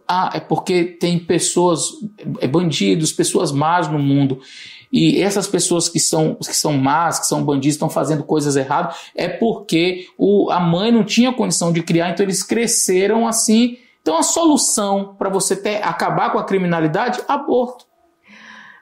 Ah, 0.08 0.32
é 0.34 0.40
porque 0.40 0.84
tem 0.84 1.18
pessoas, 1.18 1.92
é 2.40 2.48
bandidos, 2.48 3.12
pessoas 3.12 3.52
más 3.52 3.88
no 3.88 4.00
mundo. 4.00 4.40
E 4.92 5.22
essas 5.22 5.48
pessoas 5.48 5.90
que 5.90 6.00
são, 6.00 6.36
que 6.36 6.54
são 6.54 6.74
más, 6.74 7.20
que 7.20 7.26
são 7.26 7.44
bandidos, 7.44 7.76
estão 7.76 7.90
fazendo 7.90 8.24
coisas 8.24 8.56
erradas, 8.56 8.96
é 9.16 9.28
porque 9.28 10.08
o, 10.18 10.52
a 10.52 10.60
mãe 10.60 10.92
não 10.92 11.04
tinha 11.04 11.34
condição 11.34 11.74
de 11.74 11.82
criar, 11.82 12.12
então 12.12 12.24
eles 12.24 12.44
cresceram 12.44 13.28
assim. 13.28 13.78
Então 14.02 14.18
a 14.18 14.22
solução 14.22 15.16
para 15.18 15.30
você 15.30 15.56
ter, 15.56 15.82
acabar 15.82 16.32
com 16.32 16.38
a 16.38 16.44
criminalidade, 16.44 17.22
aborto. 17.28 17.86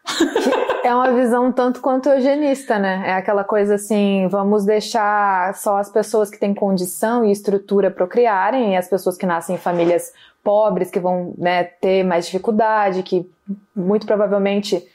É 0.83 0.95
uma 0.95 1.11
visão 1.11 1.51
tanto 1.51 1.79
quanto 1.79 2.09
eugenista, 2.09 2.79
né? 2.79 3.03
É 3.05 3.13
aquela 3.13 3.43
coisa 3.43 3.75
assim, 3.75 4.27
vamos 4.29 4.65
deixar 4.65 5.53
só 5.53 5.77
as 5.77 5.91
pessoas 5.91 6.31
que 6.31 6.39
têm 6.39 6.55
condição 6.55 7.23
e 7.23 7.31
estrutura 7.31 7.91
procriarem, 7.91 8.73
e 8.73 8.75
as 8.75 8.89
pessoas 8.89 9.15
que 9.15 9.27
nascem 9.27 9.55
em 9.55 9.59
famílias 9.59 10.11
pobres, 10.43 10.89
que 10.89 10.99
vão 10.99 11.33
né, 11.37 11.63
ter 11.63 12.03
mais 12.03 12.25
dificuldade, 12.25 13.03
que 13.03 13.29
muito 13.75 14.05
provavelmente 14.05 14.85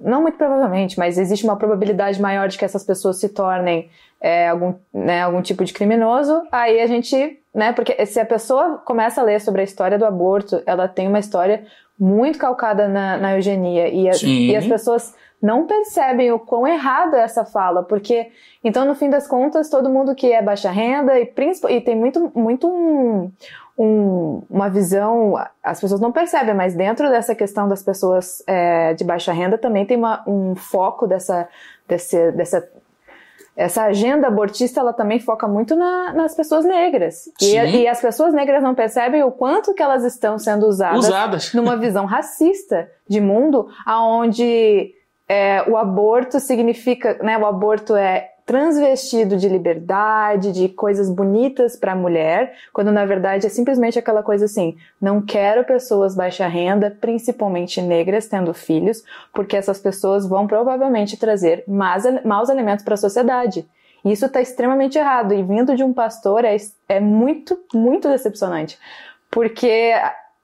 não 0.00 0.22
muito 0.22 0.36
provavelmente, 0.36 0.98
mas 0.98 1.18
existe 1.18 1.44
uma 1.44 1.56
probabilidade 1.56 2.20
maior 2.20 2.48
de 2.48 2.58
que 2.58 2.64
essas 2.64 2.84
pessoas 2.84 3.18
se 3.18 3.30
tornem 3.30 3.88
é, 4.20 4.48
algum, 4.48 4.74
né, 4.92 5.22
algum 5.22 5.40
tipo 5.40 5.64
de 5.64 5.72
criminoso, 5.72 6.42
aí 6.52 6.80
a 6.80 6.86
gente, 6.86 7.40
né, 7.54 7.72
porque 7.72 8.04
se 8.06 8.20
a 8.20 8.26
pessoa 8.26 8.78
começa 8.84 9.20
a 9.20 9.24
ler 9.24 9.40
sobre 9.40 9.62
a 9.62 9.64
história 9.64 9.98
do 9.98 10.04
aborto, 10.04 10.62
ela 10.66 10.86
tem 10.86 11.08
uma 11.08 11.18
história 11.18 11.64
muito 11.98 12.38
calcada 12.38 12.88
na, 12.88 13.16
na 13.16 13.36
eugenia. 13.36 13.88
E, 13.88 14.08
a, 14.08 14.12
e 14.22 14.56
as 14.56 14.66
pessoas 14.66 15.14
não 15.40 15.66
percebem 15.66 16.30
o 16.32 16.38
quão 16.38 16.66
errado 16.66 17.14
é 17.14 17.20
essa 17.20 17.44
fala, 17.44 17.82
porque 17.82 18.30
então 18.62 18.84
no 18.84 18.94
fim 18.94 19.08
das 19.08 19.26
contas 19.26 19.70
todo 19.70 19.88
mundo 19.88 20.14
que 20.14 20.30
é 20.30 20.42
baixa 20.42 20.70
renda 20.70 21.18
e, 21.18 21.32
e 21.70 21.80
tem 21.80 21.96
muito 21.96 22.30
muito 22.34 22.68
um, 22.68 23.30
um, 23.82 24.42
uma 24.50 24.68
visão, 24.68 25.34
as 25.62 25.80
pessoas 25.80 26.02
não 26.02 26.12
percebem, 26.12 26.54
mas 26.54 26.74
dentro 26.74 27.08
dessa 27.08 27.34
questão 27.34 27.66
das 27.66 27.82
pessoas 27.82 28.42
é, 28.46 28.92
de 28.92 29.02
baixa 29.04 29.32
renda 29.32 29.56
também 29.56 29.86
tem 29.86 29.96
uma, 29.96 30.22
um 30.26 30.54
foco 30.54 31.06
dessa, 31.06 31.48
desse, 31.88 32.30
dessa 32.32 32.68
essa 33.56 33.84
agenda 33.84 34.28
abortista 34.28 34.80
ela 34.80 34.92
também 34.92 35.18
foca 35.18 35.48
muito 35.48 35.74
na, 35.76 36.12
nas 36.12 36.34
pessoas 36.34 36.64
negras. 36.64 37.30
E, 37.40 37.54
e, 37.54 37.88
as 37.88 38.00
pessoas 38.00 38.34
negras 38.34 38.62
não 38.62 38.74
percebem 38.74 39.22
o 39.22 39.32
quanto 39.32 39.72
que 39.72 39.82
elas 39.82 40.04
estão 40.04 40.38
sendo 40.38 40.66
usadas, 40.66 41.06
usadas. 41.06 41.52
numa 41.54 41.76
visão 41.76 42.04
racista 42.04 42.90
de 43.08 43.20
mundo, 43.20 43.68
aonde 43.86 44.94
é, 45.26 45.62
o 45.68 45.76
aborto 45.76 46.38
significa, 46.38 47.18
né, 47.22 47.38
o 47.38 47.46
aborto 47.46 47.96
é 47.96 48.29
transvestido 48.50 49.36
de 49.36 49.48
liberdade, 49.48 50.50
de 50.50 50.68
coisas 50.68 51.08
bonitas 51.08 51.76
para 51.76 51.92
a 51.92 51.94
mulher, 51.94 52.52
quando 52.72 52.90
na 52.90 53.06
verdade 53.06 53.46
é 53.46 53.48
simplesmente 53.48 53.96
aquela 53.96 54.24
coisa 54.24 54.46
assim: 54.46 54.76
não 55.00 55.22
quero 55.22 55.62
pessoas 55.62 56.16
baixa 56.16 56.48
renda, 56.48 56.90
principalmente 57.00 57.80
negras, 57.80 58.26
tendo 58.26 58.52
filhos, 58.52 59.04
porque 59.32 59.56
essas 59.56 59.78
pessoas 59.78 60.26
vão 60.26 60.48
provavelmente 60.48 61.16
trazer 61.16 61.62
maus, 61.68 62.02
maus 62.24 62.50
alimentos 62.50 62.84
para 62.84 62.94
a 62.94 62.96
sociedade. 62.96 63.64
Isso 64.04 64.26
está 64.26 64.40
extremamente 64.40 64.98
errado. 64.98 65.32
E 65.32 65.44
vindo 65.44 65.76
de 65.76 65.84
um 65.84 65.92
pastor 65.92 66.44
é, 66.44 66.56
é 66.88 66.98
muito, 66.98 67.56
muito 67.72 68.08
decepcionante. 68.08 68.76
Porque 69.30 69.92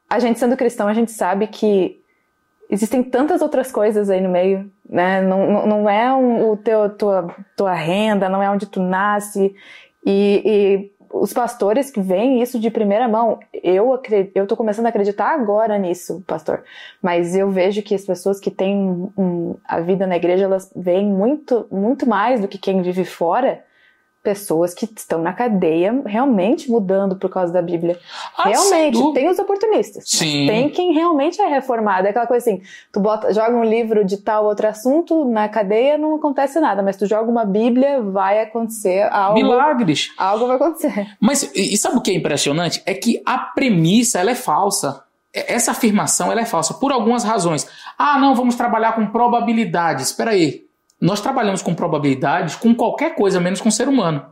a 0.08 0.18
gente, 0.20 0.38
sendo 0.38 0.56
cristão, 0.56 0.86
a 0.86 0.94
gente 0.94 1.10
sabe 1.10 1.48
que 1.48 2.00
existem 2.70 3.02
tantas 3.02 3.42
outras 3.42 3.70
coisas 3.70 4.10
aí 4.10 4.20
no 4.20 4.28
meio, 4.28 4.70
né? 4.88 5.20
Não, 5.22 5.50
não, 5.50 5.66
não 5.66 5.90
é 5.90 6.12
um, 6.14 6.50
o 6.50 6.56
teu, 6.56 6.90
tua, 6.90 7.34
tua 7.56 7.74
renda, 7.74 8.28
não 8.28 8.42
é 8.42 8.50
onde 8.50 8.66
tu 8.66 8.80
nasce. 8.80 9.54
E, 10.04 10.42
e 10.44 10.92
os 11.12 11.32
pastores 11.32 11.90
que 11.90 12.00
veem 12.00 12.42
isso 12.42 12.58
de 12.58 12.70
primeira 12.70 13.08
mão, 13.08 13.38
eu 13.52 13.92
acredito, 13.92 14.36
eu 14.36 14.46
tô 14.46 14.56
começando 14.56 14.86
a 14.86 14.88
acreditar 14.88 15.34
agora 15.34 15.78
nisso, 15.78 16.22
pastor. 16.26 16.62
Mas 17.02 17.34
eu 17.34 17.50
vejo 17.50 17.82
que 17.82 17.94
as 17.94 18.04
pessoas 18.04 18.40
que 18.40 18.50
têm 18.50 19.10
um, 19.16 19.56
a 19.64 19.80
vida 19.80 20.06
na 20.06 20.16
igreja, 20.16 20.44
elas 20.44 20.70
veem 20.74 21.06
muito, 21.06 21.66
muito 21.70 22.08
mais 22.08 22.40
do 22.40 22.48
que 22.48 22.58
quem 22.58 22.82
vive 22.82 23.04
fora 23.04 23.64
pessoas 24.26 24.74
que 24.74 24.90
estão 24.96 25.22
na 25.22 25.32
cadeia 25.32 26.02
realmente 26.04 26.68
mudando 26.68 27.14
por 27.14 27.30
causa 27.30 27.52
da 27.52 27.62
Bíblia. 27.62 27.96
Ah, 28.36 28.48
realmente, 28.48 28.98
tem 29.14 29.28
os 29.28 29.38
oportunistas. 29.38 30.02
Sim. 30.04 30.48
Tem 30.48 30.68
quem 30.68 30.92
realmente 30.92 31.40
é 31.40 31.46
reformado. 31.46 32.08
É 32.08 32.10
aquela 32.10 32.26
coisa 32.26 32.50
assim, 32.50 32.60
tu 32.92 32.98
bota, 32.98 33.32
joga 33.32 33.54
um 33.54 33.62
livro 33.62 34.04
de 34.04 34.16
tal 34.16 34.44
outro 34.46 34.66
assunto, 34.66 35.24
na 35.24 35.48
cadeia 35.48 35.96
não 35.96 36.16
acontece 36.16 36.58
nada, 36.58 36.82
mas 36.82 36.96
tu 36.96 37.06
joga 37.06 37.30
uma 37.30 37.44
Bíblia, 37.44 38.02
vai 38.02 38.40
acontecer 38.40 39.08
algo. 39.12 39.34
Milagres. 39.34 40.10
Algo 40.18 40.48
vai 40.48 40.56
acontecer. 40.56 41.06
Mas 41.20 41.48
e 41.54 41.76
sabe 41.76 41.98
o 41.98 42.00
que 42.00 42.10
é 42.10 42.14
impressionante? 42.14 42.82
É 42.84 42.94
que 42.94 43.22
a 43.24 43.38
premissa 43.38 44.18
ela 44.18 44.32
é 44.32 44.34
falsa 44.34 45.04
essa 45.32 45.72
afirmação 45.72 46.32
ela 46.32 46.40
é 46.40 46.46
falsa 46.46 46.72
por 46.72 46.90
algumas 46.90 47.22
razões. 47.22 47.68
Ah, 47.98 48.18
não, 48.18 48.34
vamos 48.34 48.54
trabalhar 48.54 48.94
com 48.94 49.06
probabilidades. 49.06 50.06
Espera 50.06 50.30
aí. 50.30 50.65
Nós 51.00 51.20
trabalhamos 51.20 51.62
com 51.62 51.74
probabilidades 51.74 52.56
com 52.56 52.74
qualquer 52.74 53.14
coisa, 53.14 53.40
menos 53.40 53.60
com 53.60 53.70
ser 53.70 53.88
humano. 53.88 54.24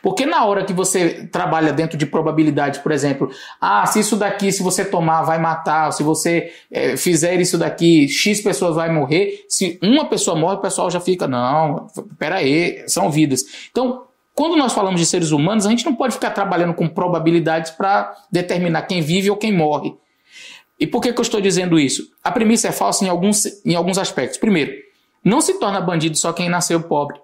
Porque 0.00 0.24
na 0.24 0.44
hora 0.44 0.64
que 0.64 0.72
você 0.72 1.26
trabalha 1.26 1.72
dentro 1.72 1.98
de 1.98 2.06
probabilidades, 2.06 2.78
por 2.78 2.92
exemplo, 2.92 3.30
ah, 3.60 3.84
se 3.86 3.98
isso 4.00 4.16
daqui, 4.16 4.52
se 4.52 4.62
você 4.62 4.84
tomar, 4.84 5.22
vai 5.22 5.40
matar, 5.40 5.92
se 5.92 6.02
você 6.02 6.52
é, 6.70 6.96
fizer 6.96 7.40
isso 7.40 7.58
daqui, 7.58 8.08
X 8.08 8.40
pessoas 8.40 8.76
vai 8.76 8.92
morrer. 8.92 9.44
Se 9.48 9.78
uma 9.82 10.04
pessoa 10.04 10.38
morre, 10.38 10.56
o 10.56 10.60
pessoal 10.60 10.90
já 10.90 11.00
fica, 11.00 11.26
não, 11.26 11.88
peraí, 12.18 12.84
são 12.86 13.10
vidas. 13.10 13.44
Então, 13.70 14.04
quando 14.34 14.56
nós 14.56 14.72
falamos 14.72 15.00
de 15.00 15.06
seres 15.06 15.30
humanos, 15.30 15.66
a 15.66 15.70
gente 15.70 15.84
não 15.84 15.94
pode 15.94 16.14
ficar 16.14 16.30
trabalhando 16.30 16.74
com 16.74 16.88
probabilidades 16.88 17.72
para 17.72 18.14
determinar 18.30 18.82
quem 18.82 19.02
vive 19.02 19.30
ou 19.30 19.36
quem 19.36 19.52
morre. 19.52 19.94
E 20.78 20.86
por 20.86 21.00
que, 21.00 21.12
que 21.12 21.20
eu 21.20 21.22
estou 21.22 21.40
dizendo 21.40 21.78
isso? 21.78 22.08
A 22.24 22.30
premissa 22.32 22.68
é 22.68 22.72
falsa 22.72 23.04
em 23.04 23.08
alguns, 23.08 23.44
em 23.64 23.74
alguns 23.74 23.98
aspectos. 23.98 24.38
Primeiro, 24.38 24.72
não 25.24 25.40
se 25.40 25.54
torna 25.58 25.80
bandido 25.80 26.16
só 26.16 26.32
quem 26.32 26.48
nasceu 26.48 26.82
pobre. 26.82 27.20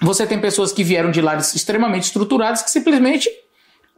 Você 0.00 0.26
tem 0.26 0.40
pessoas 0.40 0.72
que 0.72 0.84
vieram 0.84 1.10
de 1.10 1.20
lares 1.20 1.54
extremamente 1.54 2.04
estruturados 2.04 2.62
que 2.62 2.70
simplesmente 2.70 3.28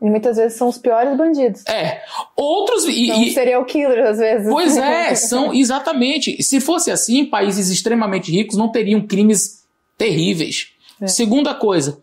e 0.03 0.09
muitas 0.09 0.39
vezes 0.39 0.57
são 0.57 0.69
os 0.69 0.79
piores 0.79 1.15
bandidos. 1.15 1.63
É. 1.67 2.01
Outros. 2.35 2.87
E, 2.87 3.09
são 3.09 3.23
e, 3.23 3.31
serial 3.33 3.65
killer, 3.67 4.07
às 4.07 4.19
vezes. 4.19 4.49
Pois 4.49 4.77
é, 4.77 5.13
são 5.15 5.53
exatamente. 5.53 6.43
Se 6.43 6.59
fosse 6.59 6.91
assim, 6.91 7.27
países 7.27 7.69
extremamente 7.69 8.33
ricos 8.33 8.57
não 8.57 8.73
teriam 8.73 9.07
crimes 9.07 9.63
terríveis. 9.99 10.69
É. 11.01 11.07
Segunda 11.07 11.55
coisa. 11.55 12.01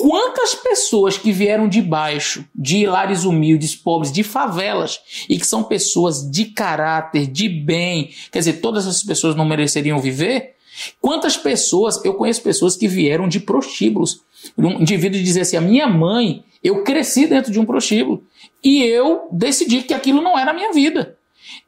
Quantas 0.00 0.54
pessoas 0.54 1.18
que 1.18 1.30
vieram 1.30 1.68
de 1.68 1.82
baixo, 1.82 2.46
de 2.54 2.86
lares 2.86 3.24
humildes, 3.24 3.76
pobres, 3.76 4.10
de 4.10 4.22
favelas, 4.22 4.98
e 5.28 5.38
que 5.38 5.46
são 5.46 5.62
pessoas 5.62 6.30
de 6.30 6.46
caráter, 6.46 7.26
de 7.26 7.50
bem, 7.50 8.10
quer 8.32 8.38
dizer, 8.38 8.62
todas 8.62 8.86
essas 8.86 9.02
pessoas 9.02 9.36
não 9.36 9.44
mereceriam 9.44 9.98
viver? 9.98 10.54
Quantas 11.02 11.36
pessoas, 11.36 12.02
eu 12.02 12.14
conheço 12.14 12.40
pessoas 12.40 12.76
que 12.76 12.88
vieram 12.88 13.28
de 13.28 13.40
prostíbulos. 13.40 14.22
Um 14.56 14.80
indivíduo 14.80 15.22
dizer 15.22 15.42
assim: 15.42 15.58
a 15.58 15.60
minha 15.60 15.86
mãe, 15.86 16.44
eu 16.64 16.82
cresci 16.82 17.26
dentro 17.26 17.52
de 17.52 17.60
um 17.60 17.66
prostíbulo 17.66 18.24
e 18.64 18.82
eu 18.82 19.28
decidi 19.30 19.82
que 19.82 19.92
aquilo 19.92 20.22
não 20.22 20.38
era 20.38 20.50
a 20.50 20.54
minha 20.54 20.72
vida. 20.72 21.18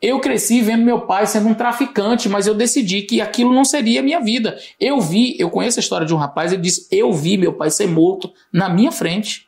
Eu 0.03 0.19
cresci 0.19 0.61
vendo 0.61 0.85
meu 0.85 1.03
pai 1.03 1.27
sendo 1.29 1.49
um 1.49 1.55
traficante, 1.55 2.29
mas 2.29 2.49
eu 2.49 2.55
decidi 2.55 3.03
que 3.03 3.21
aquilo 3.21 3.55
não 3.55 3.65
seria 3.65 4.01
a 4.01 4.03
minha 4.03 4.21
vida. 4.21 4.59
Eu 4.81 5.01
vi, 5.01 5.37
eu 5.39 5.49
conheço 5.49 5.79
a 5.79 5.83
história 5.83 6.05
de 6.05 6.13
um 6.13 6.17
rapaz, 6.19 6.53
ele 6.53 6.61
disse: 6.61 6.89
Eu 6.91 7.13
vi 7.13 7.37
meu 7.37 7.53
pai 7.53 7.71
ser 7.71 7.87
morto 7.87 8.33
na 8.53 8.69
minha 8.69 8.91
frente. 8.91 9.47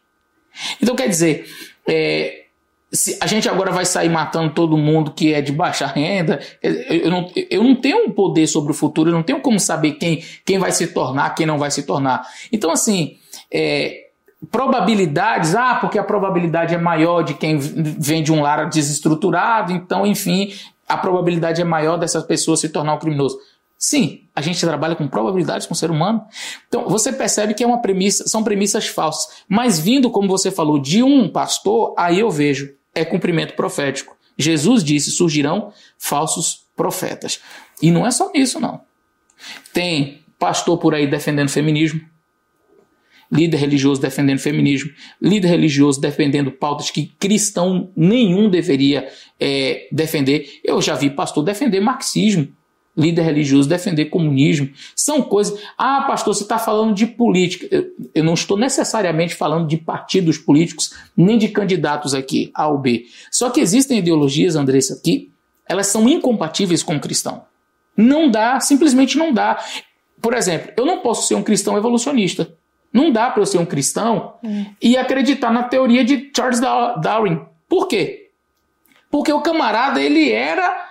Então, 0.80 0.94
quer 0.94 1.08
dizer, 1.08 1.46
é, 1.88 2.44
se 2.92 3.18
a 3.20 3.26
gente 3.26 3.48
agora 3.48 3.72
vai 3.72 3.84
sair 3.84 4.08
matando 4.08 4.54
todo 4.54 4.78
mundo 4.78 5.10
que 5.10 5.34
é 5.34 5.42
de 5.42 5.50
baixa 5.50 5.86
renda, 5.86 6.38
eu 6.62 7.10
não, 7.10 7.30
eu 7.50 7.64
não 7.64 7.74
tenho 7.74 8.06
um 8.06 8.10
poder 8.12 8.46
sobre 8.46 8.70
o 8.70 8.74
futuro, 8.74 9.10
eu 9.10 9.14
não 9.14 9.22
tenho 9.24 9.40
como 9.40 9.58
saber 9.58 9.92
quem, 9.94 10.22
quem 10.44 10.58
vai 10.58 10.70
se 10.70 10.86
tornar, 10.86 11.34
quem 11.34 11.44
não 11.44 11.58
vai 11.58 11.72
se 11.72 11.82
tornar. 11.82 12.24
Então, 12.52 12.70
assim, 12.70 13.16
é, 13.52 14.03
probabilidades, 14.50 15.54
ah, 15.54 15.76
porque 15.76 15.98
a 15.98 16.04
probabilidade 16.04 16.74
é 16.74 16.78
maior 16.78 17.22
de 17.22 17.34
quem 17.34 17.58
vem 17.58 18.22
de 18.22 18.32
um 18.32 18.42
lar 18.42 18.68
desestruturado, 18.68 19.72
então, 19.72 20.06
enfim, 20.06 20.52
a 20.88 20.96
probabilidade 20.96 21.60
é 21.60 21.64
maior 21.64 21.96
dessas 21.96 22.24
pessoas 22.24 22.60
se 22.60 22.68
tornar 22.68 22.94
um 22.94 22.98
criminoso. 22.98 23.38
Sim, 23.78 24.22
a 24.34 24.40
gente 24.40 24.60
trabalha 24.60 24.96
com 24.96 25.06
probabilidades 25.06 25.66
com 25.66 25.74
o 25.74 25.76
ser 25.76 25.90
humano. 25.90 26.24
Então, 26.68 26.88
você 26.88 27.12
percebe 27.12 27.54
que 27.54 27.62
é 27.62 27.66
uma 27.66 27.82
premissa, 27.82 28.26
são 28.26 28.42
premissas 28.42 28.86
falsas. 28.86 29.42
Mas 29.48 29.78
vindo, 29.78 30.10
como 30.10 30.28
você 30.28 30.50
falou, 30.50 30.78
de 30.78 31.02
um 31.02 31.28
pastor, 31.28 31.94
aí 31.98 32.20
eu 32.20 32.30
vejo, 32.30 32.72
é 32.94 33.04
cumprimento 33.04 33.54
profético. 33.54 34.16
Jesus 34.38 34.82
disse: 34.82 35.10
surgirão 35.10 35.72
falsos 35.98 36.64
profetas. 36.74 37.40
E 37.82 37.90
não 37.90 38.06
é 38.06 38.10
só 38.10 38.30
isso, 38.34 38.58
não. 38.58 38.80
Tem 39.72 40.22
pastor 40.38 40.78
por 40.78 40.94
aí 40.94 41.06
defendendo 41.06 41.48
feminismo, 41.48 42.00
líder 43.34 43.56
religioso 43.56 44.00
defendendo 44.00 44.38
feminismo, 44.38 44.90
líder 45.20 45.48
religioso 45.48 46.00
defendendo 46.00 46.52
pautas 46.52 46.90
que 46.90 47.12
cristão 47.18 47.90
nenhum 47.96 48.48
deveria 48.48 49.08
é, 49.40 49.88
defender. 49.90 50.60
Eu 50.62 50.80
já 50.80 50.94
vi 50.94 51.10
pastor 51.10 51.42
defender 51.42 51.80
marxismo, 51.80 52.48
líder 52.96 53.22
religioso 53.22 53.68
defender 53.68 54.06
comunismo. 54.06 54.70
São 54.94 55.20
coisas. 55.20 55.60
Ah, 55.76 56.04
pastor, 56.06 56.34
você 56.34 56.44
está 56.44 56.58
falando 56.58 56.94
de 56.94 57.06
política. 57.06 57.66
Eu, 57.70 57.86
eu, 58.14 58.22
não 58.22 58.34
estou 58.34 58.56
necessariamente 58.56 59.34
falando 59.34 59.66
de 59.66 59.76
partidos 59.76 60.38
políticos, 60.38 60.94
nem 61.16 61.36
de 61.36 61.48
candidatos 61.48 62.14
aqui, 62.14 62.52
A 62.54 62.68
ou 62.68 62.78
B. 62.78 63.06
Só 63.32 63.50
que 63.50 63.60
existem 63.60 63.98
ideologias, 63.98 64.54
Andressa, 64.54 65.00
que 65.02 65.32
elas 65.68 65.88
são 65.88 66.08
incompatíveis 66.08 66.84
com 66.84 66.94
o 66.94 67.00
cristão. 67.00 67.42
Não 67.96 68.30
dá, 68.30 68.60
simplesmente 68.60 69.18
não 69.18 69.32
dá. 69.32 69.58
Por 70.22 70.34
exemplo, 70.34 70.72
eu 70.76 70.86
não 70.86 71.00
posso 71.00 71.26
ser 71.26 71.34
um 71.34 71.42
cristão 71.42 71.76
evolucionista. 71.76 72.56
Não 72.94 73.10
dá 73.10 73.28
para 73.28 73.42
eu 73.42 73.46
ser 73.46 73.58
um 73.58 73.66
cristão 73.66 74.34
hum. 74.40 74.66
e 74.80 74.96
acreditar 74.96 75.52
na 75.52 75.64
teoria 75.64 76.04
de 76.04 76.30
Charles 76.34 76.60
Darwin. 76.60 77.40
Por 77.68 77.88
quê? 77.88 78.30
Porque 79.10 79.32
o 79.32 79.40
camarada, 79.40 80.00
ele 80.00 80.30
era. 80.30 80.84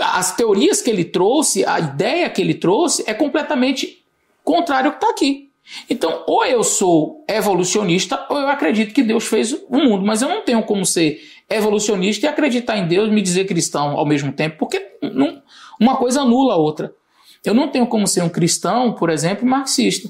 As 0.00 0.34
teorias 0.34 0.80
que 0.80 0.88
ele 0.88 1.04
trouxe, 1.04 1.64
a 1.64 1.78
ideia 1.78 2.28
que 2.30 2.40
ele 2.40 2.54
trouxe 2.54 3.04
é 3.06 3.12
completamente 3.12 4.02
contrário 4.42 4.88
ao 4.88 4.92
que 4.92 5.04
está 5.04 5.10
aqui. 5.10 5.50
Então, 5.88 6.24
ou 6.26 6.44
eu 6.44 6.64
sou 6.64 7.22
evolucionista, 7.28 8.26
ou 8.30 8.38
eu 8.38 8.48
acredito 8.48 8.94
que 8.94 9.02
Deus 9.02 9.26
fez 9.26 9.52
o 9.52 9.76
mundo. 9.76 10.04
Mas 10.04 10.22
eu 10.22 10.28
não 10.28 10.42
tenho 10.42 10.62
como 10.62 10.86
ser 10.86 11.20
evolucionista 11.50 12.26
e 12.26 12.28
acreditar 12.28 12.78
em 12.78 12.88
Deus 12.88 13.08
e 13.08 13.12
me 13.12 13.20
dizer 13.20 13.44
cristão 13.44 13.90
ao 13.96 14.06
mesmo 14.06 14.32
tempo, 14.32 14.56
porque 14.58 14.96
não, 15.02 15.42
Uma 15.78 15.96
coisa 15.96 16.22
anula 16.22 16.54
a 16.54 16.56
outra. 16.56 16.94
Eu 17.44 17.52
não 17.52 17.68
tenho 17.68 17.86
como 17.86 18.06
ser 18.06 18.22
um 18.22 18.28
cristão, 18.28 18.94
por 18.94 19.10
exemplo, 19.10 19.46
marxista. 19.46 20.08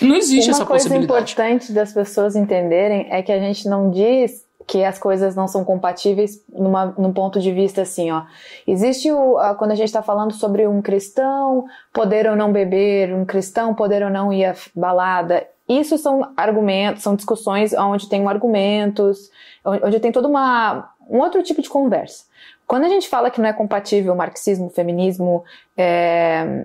Não 0.00 0.16
existe 0.16 0.48
Uma 0.48 0.56
essa 0.56 0.66
coisa 0.66 0.84
possibilidade. 0.84 1.04
importante 1.04 1.72
das 1.72 1.92
pessoas 1.92 2.36
entenderem 2.36 3.06
é 3.10 3.22
que 3.22 3.32
a 3.32 3.38
gente 3.38 3.68
não 3.68 3.90
diz 3.90 4.44
que 4.66 4.84
as 4.84 4.98
coisas 4.98 5.34
não 5.34 5.48
são 5.48 5.64
compatíveis 5.64 6.44
numa, 6.48 6.94
num 6.96 7.12
ponto 7.12 7.40
de 7.40 7.50
vista 7.50 7.82
assim, 7.82 8.10
ó. 8.12 8.22
Existe 8.66 9.10
o, 9.10 9.36
a, 9.36 9.54
quando 9.54 9.72
a 9.72 9.74
gente 9.74 9.88
está 9.88 10.00
falando 10.00 10.32
sobre 10.32 10.66
um 10.66 10.80
cristão 10.80 11.64
poder 11.92 12.28
ou 12.28 12.36
não 12.36 12.52
beber, 12.52 13.12
um 13.12 13.24
cristão 13.24 13.74
poder 13.74 14.02
ou 14.04 14.10
não 14.10 14.32
ir 14.32 14.44
à 14.44 14.54
balada. 14.74 15.44
Isso 15.68 15.98
são 15.98 16.32
argumentos, 16.36 17.02
são 17.02 17.16
discussões 17.16 17.72
onde 17.72 18.08
tem 18.08 18.26
argumentos, 18.26 19.30
onde 19.64 19.98
tem 19.98 20.12
toda 20.12 20.28
uma 20.28 20.90
um 21.08 21.18
outro 21.18 21.42
tipo 21.42 21.60
de 21.60 21.68
conversa. 21.68 22.24
Quando 22.66 22.84
a 22.84 22.88
gente 22.88 23.08
fala 23.08 23.30
que 23.30 23.40
não 23.40 23.48
é 23.48 23.52
compatível 23.52 24.14
marxismo, 24.14 24.70
feminismo, 24.70 25.42
é, 25.76 26.64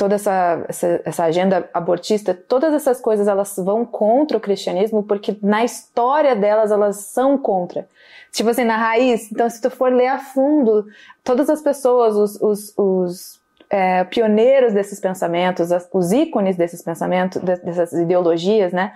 toda 0.00 0.14
essa, 0.14 0.64
essa, 0.66 1.02
essa, 1.04 1.24
agenda 1.24 1.68
abortista, 1.74 2.32
todas 2.32 2.72
essas 2.72 2.98
coisas 2.98 3.28
elas 3.28 3.54
vão 3.58 3.84
contra 3.84 4.38
o 4.38 4.40
cristianismo 4.40 5.02
porque 5.02 5.36
na 5.42 5.62
história 5.62 6.34
delas 6.34 6.72
elas 6.72 6.96
são 7.12 7.36
contra. 7.36 7.86
Tipo 8.32 8.48
assim, 8.48 8.64
na 8.64 8.78
raiz, 8.78 9.30
então 9.30 9.50
se 9.50 9.60
tu 9.60 9.68
for 9.68 9.92
ler 9.92 10.06
a 10.06 10.18
fundo, 10.18 10.86
todas 11.22 11.50
as 11.50 11.60
pessoas, 11.60 12.16
os, 12.16 12.40
os, 12.40 12.78
os 12.78 13.40
é, 13.68 14.02
pioneiros 14.04 14.72
desses 14.72 14.98
pensamentos, 14.98 15.68
os 15.92 16.12
ícones 16.12 16.56
desses 16.56 16.80
pensamentos, 16.80 17.42
dessas 17.42 17.92
ideologias, 17.92 18.72
né, 18.72 18.94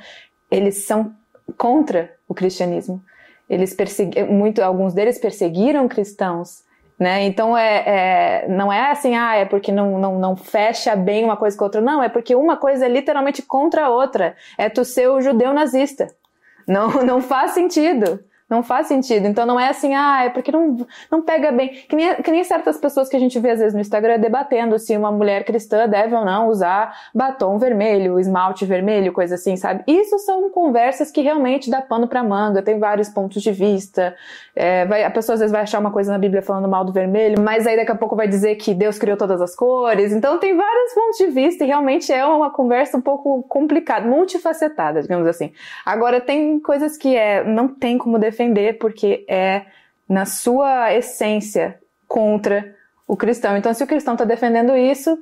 eles 0.51 0.87
são 0.87 1.13
contra 1.59 2.15
o 2.27 2.33
cristianismo. 2.33 3.03
Eles 3.47 3.77
muito, 4.31 4.63
alguns 4.63 4.95
deles 4.95 5.19
perseguiram 5.19 5.87
cristãos, 5.87 6.64
né? 6.99 7.25
Então 7.25 7.57
é, 7.57 8.45
é, 8.45 8.49
não 8.49 8.73
é 8.73 8.91
assim, 8.91 9.17
ah, 9.17 9.35
é 9.35 9.45
porque 9.45 9.73
não, 9.73 9.99
não, 9.99 10.19
não 10.19 10.37
fecha 10.37 10.95
bem 10.95 11.25
uma 11.25 11.37
coisa 11.37 11.57
com 11.57 11.65
a 11.65 11.67
outra. 11.67 11.81
Não, 11.81 12.03
é 12.03 12.09
porque 12.09 12.35
uma 12.35 12.57
coisa 12.57 12.87
é 12.87 12.89
literalmente 12.89 13.43
contra 13.43 13.87
a 13.87 13.89
outra. 13.89 14.37
É 14.57 14.69
tu 14.69 14.85
ser 14.85 15.09
o 15.09 15.21
judeu 15.21 15.53
nazista. 15.53 16.09
Não, 16.67 16.89
não 17.05 17.21
faz 17.21 17.53
sentido. 17.53 18.21
Não 18.55 18.63
faz 18.63 18.87
sentido. 18.87 19.27
Então 19.27 19.45
não 19.45 19.59
é 19.59 19.69
assim, 19.69 19.95
ah, 19.95 20.23
é 20.27 20.31
porque 20.31 20.53
não, 20.53 20.87
não 21.11 21.21
pega 21.21 21.51
bem. 21.51 21.71
Que 21.89 21.97
nem, 21.97 22.15
que 22.15 22.31
nem 22.31 22.45
certas 22.45 22.79
pessoas 22.79 23.09
que 23.09 23.17
a 23.17 23.19
gente 23.19 23.37
vê 23.41 23.51
às 23.51 23.59
vezes 23.59 23.75
no 23.75 23.81
Instagram 23.81 24.21
debatendo 24.21 24.79
se 24.79 24.97
uma 24.97 25.11
mulher 25.11 25.45
cristã 25.45 25.89
deve 25.89 26.15
ou 26.15 26.25
não 26.25 26.49
usar 26.49 26.97
batom 27.13 27.59
vermelho, 27.59 28.21
esmalte 28.21 28.65
vermelho, 28.65 29.13
coisa 29.13 29.35
assim, 29.35 29.57
sabe? 29.57 29.83
Isso 29.89 30.21
são 30.21 30.49
conversas 30.51 31.11
que 31.11 31.21
realmente 31.21 31.69
dá 31.69 31.83
pano 31.83 32.07
pra 32.07 32.23
manga, 32.23 32.63
tem 32.63 32.79
vários 32.79 33.09
pontos 33.09 33.43
de 33.43 33.51
vista. 33.51 34.15
É, 34.55 34.87
vai, 34.87 35.03
a 35.03 35.11
pessoa 35.11 35.35
às 35.35 35.41
vezes 35.41 35.51
vai 35.51 35.63
achar 35.63 35.81
uma 35.81 35.91
coisa 35.91 36.13
na 36.13 36.19
Bíblia 36.19 36.41
falando 36.41 36.69
mal 36.69 36.85
do 36.85 36.93
vermelho, 36.93 37.41
mas 37.41 37.67
aí 37.67 37.75
daqui 37.75 37.91
a 37.91 37.97
pouco 37.97 38.15
vai 38.15 38.29
dizer 38.29 38.55
que 38.55 38.73
Deus 38.73 38.99
criou 38.99 39.17
todas 39.17 39.41
as 39.41 39.57
cores. 39.57 40.13
Então 40.13 40.39
tem 40.39 40.57
vários 40.57 40.95
pontos 40.95 41.19
de 41.19 41.27
vista 41.27 41.65
e 41.65 41.67
realmente 41.67 42.13
é 42.13 42.25
uma 42.25 42.51
conversa 42.51 42.97
um 42.97 43.01
pouco 43.01 43.43
complicada, 43.49 44.07
multifacetada, 44.07 45.03
digamos 45.03 45.27
assim. 45.27 45.53
Agora 45.85 46.21
tem 46.21 46.61
coisas 46.61 46.97
que 46.97 47.17
é, 47.17 47.43
não 47.43 47.67
tem 47.67 47.99
como 47.99 48.17
defender 48.17 48.44
defender 48.49 48.79
porque 48.79 49.25
é, 49.29 49.67
na 50.09 50.27
sua 50.27 50.93
essência, 50.95 51.79
contra 52.07 52.75
o 53.09 53.17
cristão. 53.17 53.57
Então, 53.57 53.75
se 53.75 53.83
o 53.83 53.87
cristão 53.87 54.15
está 54.15 54.25
defendendo 54.25 54.77
isso, 54.77 55.19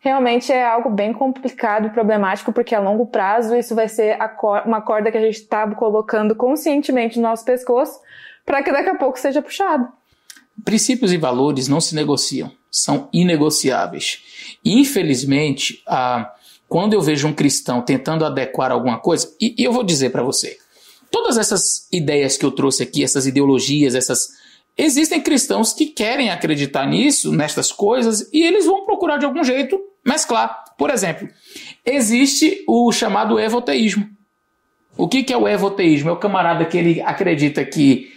realmente 0.00 0.52
é 0.52 0.66
algo 0.66 0.90
bem 0.90 1.12
complicado 1.12 1.86
e 1.86 1.90
problemático, 1.90 2.52
porque 2.52 2.74
a 2.74 2.80
longo 2.80 3.06
prazo 3.06 3.54
isso 3.54 3.74
vai 3.74 3.88
ser 3.88 4.18
uma 4.66 4.80
corda 4.80 5.12
que 5.12 5.18
a 5.18 5.20
gente 5.20 5.36
está 5.36 5.68
colocando 5.74 6.34
conscientemente 6.34 7.16
no 7.16 7.28
nosso 7.28 7.44
pescoço 7.44 8.00
para 8.44 8.62
que 8.62 8.72
daqui 8.72 8.88
a 8.88 8.96
pouco 8.96 9.18
seja 9.18 9.40
puxado. 9.40 9.86
Princípios 10.64 11.12
e 11.12 11.16
valores 11.16 11.68
não 11.68 11.80
se 11.80 11.94
negociam, 11.94 12.50
são 12.70 13.08
inegociáveis. 13.12 14.58
E, 14.64 14.80
infelizmente, 14.80 15.82
ah, 15.86 16.34
quando 16.68 16.94
eu 16.94 17.00
vejo 17.00 17.28
um 17.28 17.32
cristão 17.32 17.80
tentando 17.82 18.24
adequar 18.24 18.72
alguma 18.72 18.98
coisa, 18.98 19.32
e, 19.40 19.54
e 19.56 19.64
eu 19.64 19.72
vou 19.72 19.84
dizer 19.84 20.10
para 20.10 20.22
você, 20.22 20.58
Todas 21.12 21.38
essas 21.38 21.86
ideias 21.92 22.36
que 22.36 22.44
eu 22.44 22.50
trouxe 22.50 22.82
aqui, 22.82 23.04
essas 23.04 23.26
ideologias, 23.26 23.94
essas. 23.94 24.28
Existem 24.76 25.20
cristãos 25.20 25.72
que 25.72 25.86
querem 25.86 26.30
acreditar 26.30 26.86
nisso, 26.86 27.30
nestas 27.30 27.70
coisas, 27.70 28.28
e 28.32 28.42
eles 28.42 28.66
vão 28.66 28.84
procurar 28.84 29.18
de 29.18 29.26
algum 29.26 29.44
jeito 29.44 29.78
mesclar. 30.04 30.64
Por 30.76 30.90
exemplo, 30.90 31.28
existe 31.84 32.64
o 32.66 32.90
chamado 32.90 33.38
evoteísmo. 33.38 34.08
O 34.96 35.06
que, 35.06 35.22
que 35.22 35.32
é 35.32 35.36
o 35.36 35.46
evoteísmo? 35.46 36.08
É 36.10 36.12
o 36.12 36.18
camarada 36.18 36.64
que 36.64 36.76
ele 36.76 37.00
acredita 37.02 37.64
que 37.64 38.10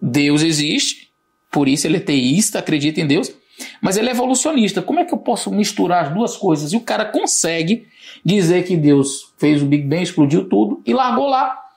Deus 0.00 0.42
existe, 0.42 1.10
por 1.50 1.68
isso 1.68 1.86
ele 1.86 1.96
é 1.96 2.00
teísta, 2.00 2.60
acredita 2.60 3.00
em 3.00 3.06
Deus, 3.06 3.32
mas 3.80 3.96
ele 3.96 4.08
é 4.08 4.12
evolucionista. 4.12 4.80
Como 4.80 5.00
é 5.00 5.04
que 5.04 5.12
eu 5.12 5.18
posso 5.18 5.50
misturar 5.50 6.06
as 6.06 6.14
duas 6.14 6.36
coisas? 6.36 6.72
E 6.72 6.76
o 6.76 6.80
cara 6.80 7.04
consegue 7.04 7.86
dizer 8.24 8.64
que 8.64 8.76
Deus 8.76 9.32
fez 9.36 9.62
o 9.62 9.66
Big 9.66 9.84
Bang, 9.84 10.02
explodiu 10.02 10.48
tudo 10.48 10.82
e 10.86 10.94
largou 10.94 11.28
lá. 11.28 11.67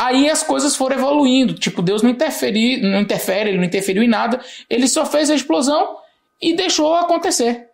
Aí 0.00 0.30
as 0.30 0.42
coisas 0.42 0.74
foram 0.74 0.96
evoluindo. 0.96 1.52
Tipo, 1.52 1.82
Deus 1.82 2.02
não, 2.02 2.08
interferi, 2.08 2.80
não 2.80 3.00
interfere, 3.00 3.50
ele 3.50 3.58
não 3.58 3.64
interferiu 3.64 4.02
em 4.02 4.08
nada. 4.08 4.40
Ele 4.68 4.88
só 4.88 5.04
fez 5.04 5.28
a 5.28 5.34
explosão 5.34 5.96
e 6.40 6.54
deixou 6.54 6.94
acontecer. 6.94 7.68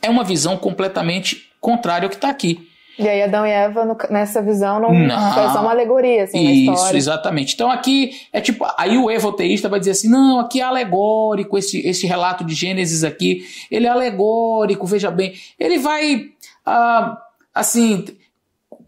É 0.00 0.08
uma 0.08 0.24
visão 0.24 0.56
completamente 0.56 1.52
contrária 1.60 2.06
ao 2.06 2.08
que 2.08 2.16
está 2.16 2.30
aqui. 2.30 2.66
E 2.98 3.06
aí 3.06 3.22
Adão 3.22 3.46
e 3.46 3.50
Eva, 3.50 3.84
no, 3.84 3.96
nessa 4.08 4.40
visão, 4.40 4.80
não, 4.80 4.92
não, 4.92 5.34
foi 5.34 5.44
só 5.50 5.60
uma 5.60 5.70
alegoria, 5.70 6.24
assim, 6.24 6.40
Isso, 6.40 6.72
história. 6.72 6.96
exatamente. 6.96 7.54
Então 7.54 7.70
aqui 7.70 8.10
é 8.32 8.40
tipo, 8.40 8.66
aí 8.76 8.96
o 8.96 9.10
evoteísta 9.10 9.68
vai 9.68 9.78
dizer 9.78 9.92
assim, 9.92 10.08
não, 10.08 10.40
aqui 10.40 10.60
é 10.62 10.64
alegórico, 10.64 11.58
esse, 11.58 11.86
esse 11.86 12.06
relato 12.06 12.42
de 12.42 12.54
Gênesis 12.54 13.04
aqui, 13.04 13.44
ele 13.70 13.86
é 13.86 13.90
alegórico, 13.90 14.86
veja 14.86 15.10
bem. 15.10 15.34
Ele 15.60 15.78
vai, 15.78 16.30
ah, 16.66 17.18
assim, 17.54 18.04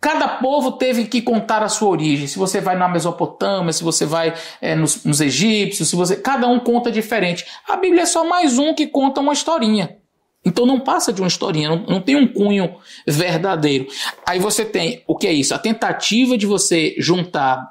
Cada 0.00 0.26
povo 0.26 0.72
teve 0.72 1.04
que 1.04 1.20
contar 1.20 1.62
a 1.62 1.68
sua 1.68 1.88
origem. 1.90 2.26
Se 2.26 2.38
você 2.38 2.60
vai 2.60 2.76
na 2.76 2.88
Mesopotâmia, 2.88 3.72
se 3.72 3.84
você 3.84 4.06
vai 4.06 4.34
é, 4.60 4.74
nos, 4.74 5.04
nos 5.04 5.20
egípcios, 5.20 5.90
se 5.90 5.96
você, 5.96 6.16
cada 6.16 6.48
um 6.48 6.58
conta 6.58 6.90
diferente. 6.90 7.44
A 7.68 7.76
Bíblia 7.76 8.02
é 8.02 8.06
só 8.06 8.24
mais 8.24 8.58
um 8.58 8.72
que 8.72 8.86
conta 8.86 9.20
uma 9.20 9.34
historinha. 9.34 9.98
Então 10.42 10.64
não 10.64 10.80
passa 10.80 11.12
de 11.12 11.20
uma 11.20 11.28
historinha, 11.28 11.68
não, 11.68 11.84
não, 11.86 12.00
tem 12.00 12.16
um 12.16 12.26
cunho 12.26 12.76
verdadeiro. 13.06 13.86
Aí 14.26 14.38
você 14.38 14.64
tem 14.64 15.04
o 15.06 15.14
que 15.14 15.26
é 15.26 15.32
isso? 15.32 15.54
A 15.54 15.58
tentativa 15.58 16.38
de 16.38 16.46
você 16.46 16.94
juntar 16.98 17.62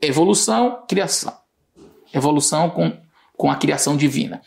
evolução, 0.00 0.84
criação. 0.88 1.32
Evolução 2.14 2.70
com, 2.70 2.96
com 3.36 3.50
a 3.50 3.56
criação 3.56 3.96
divina. 3.96 4.40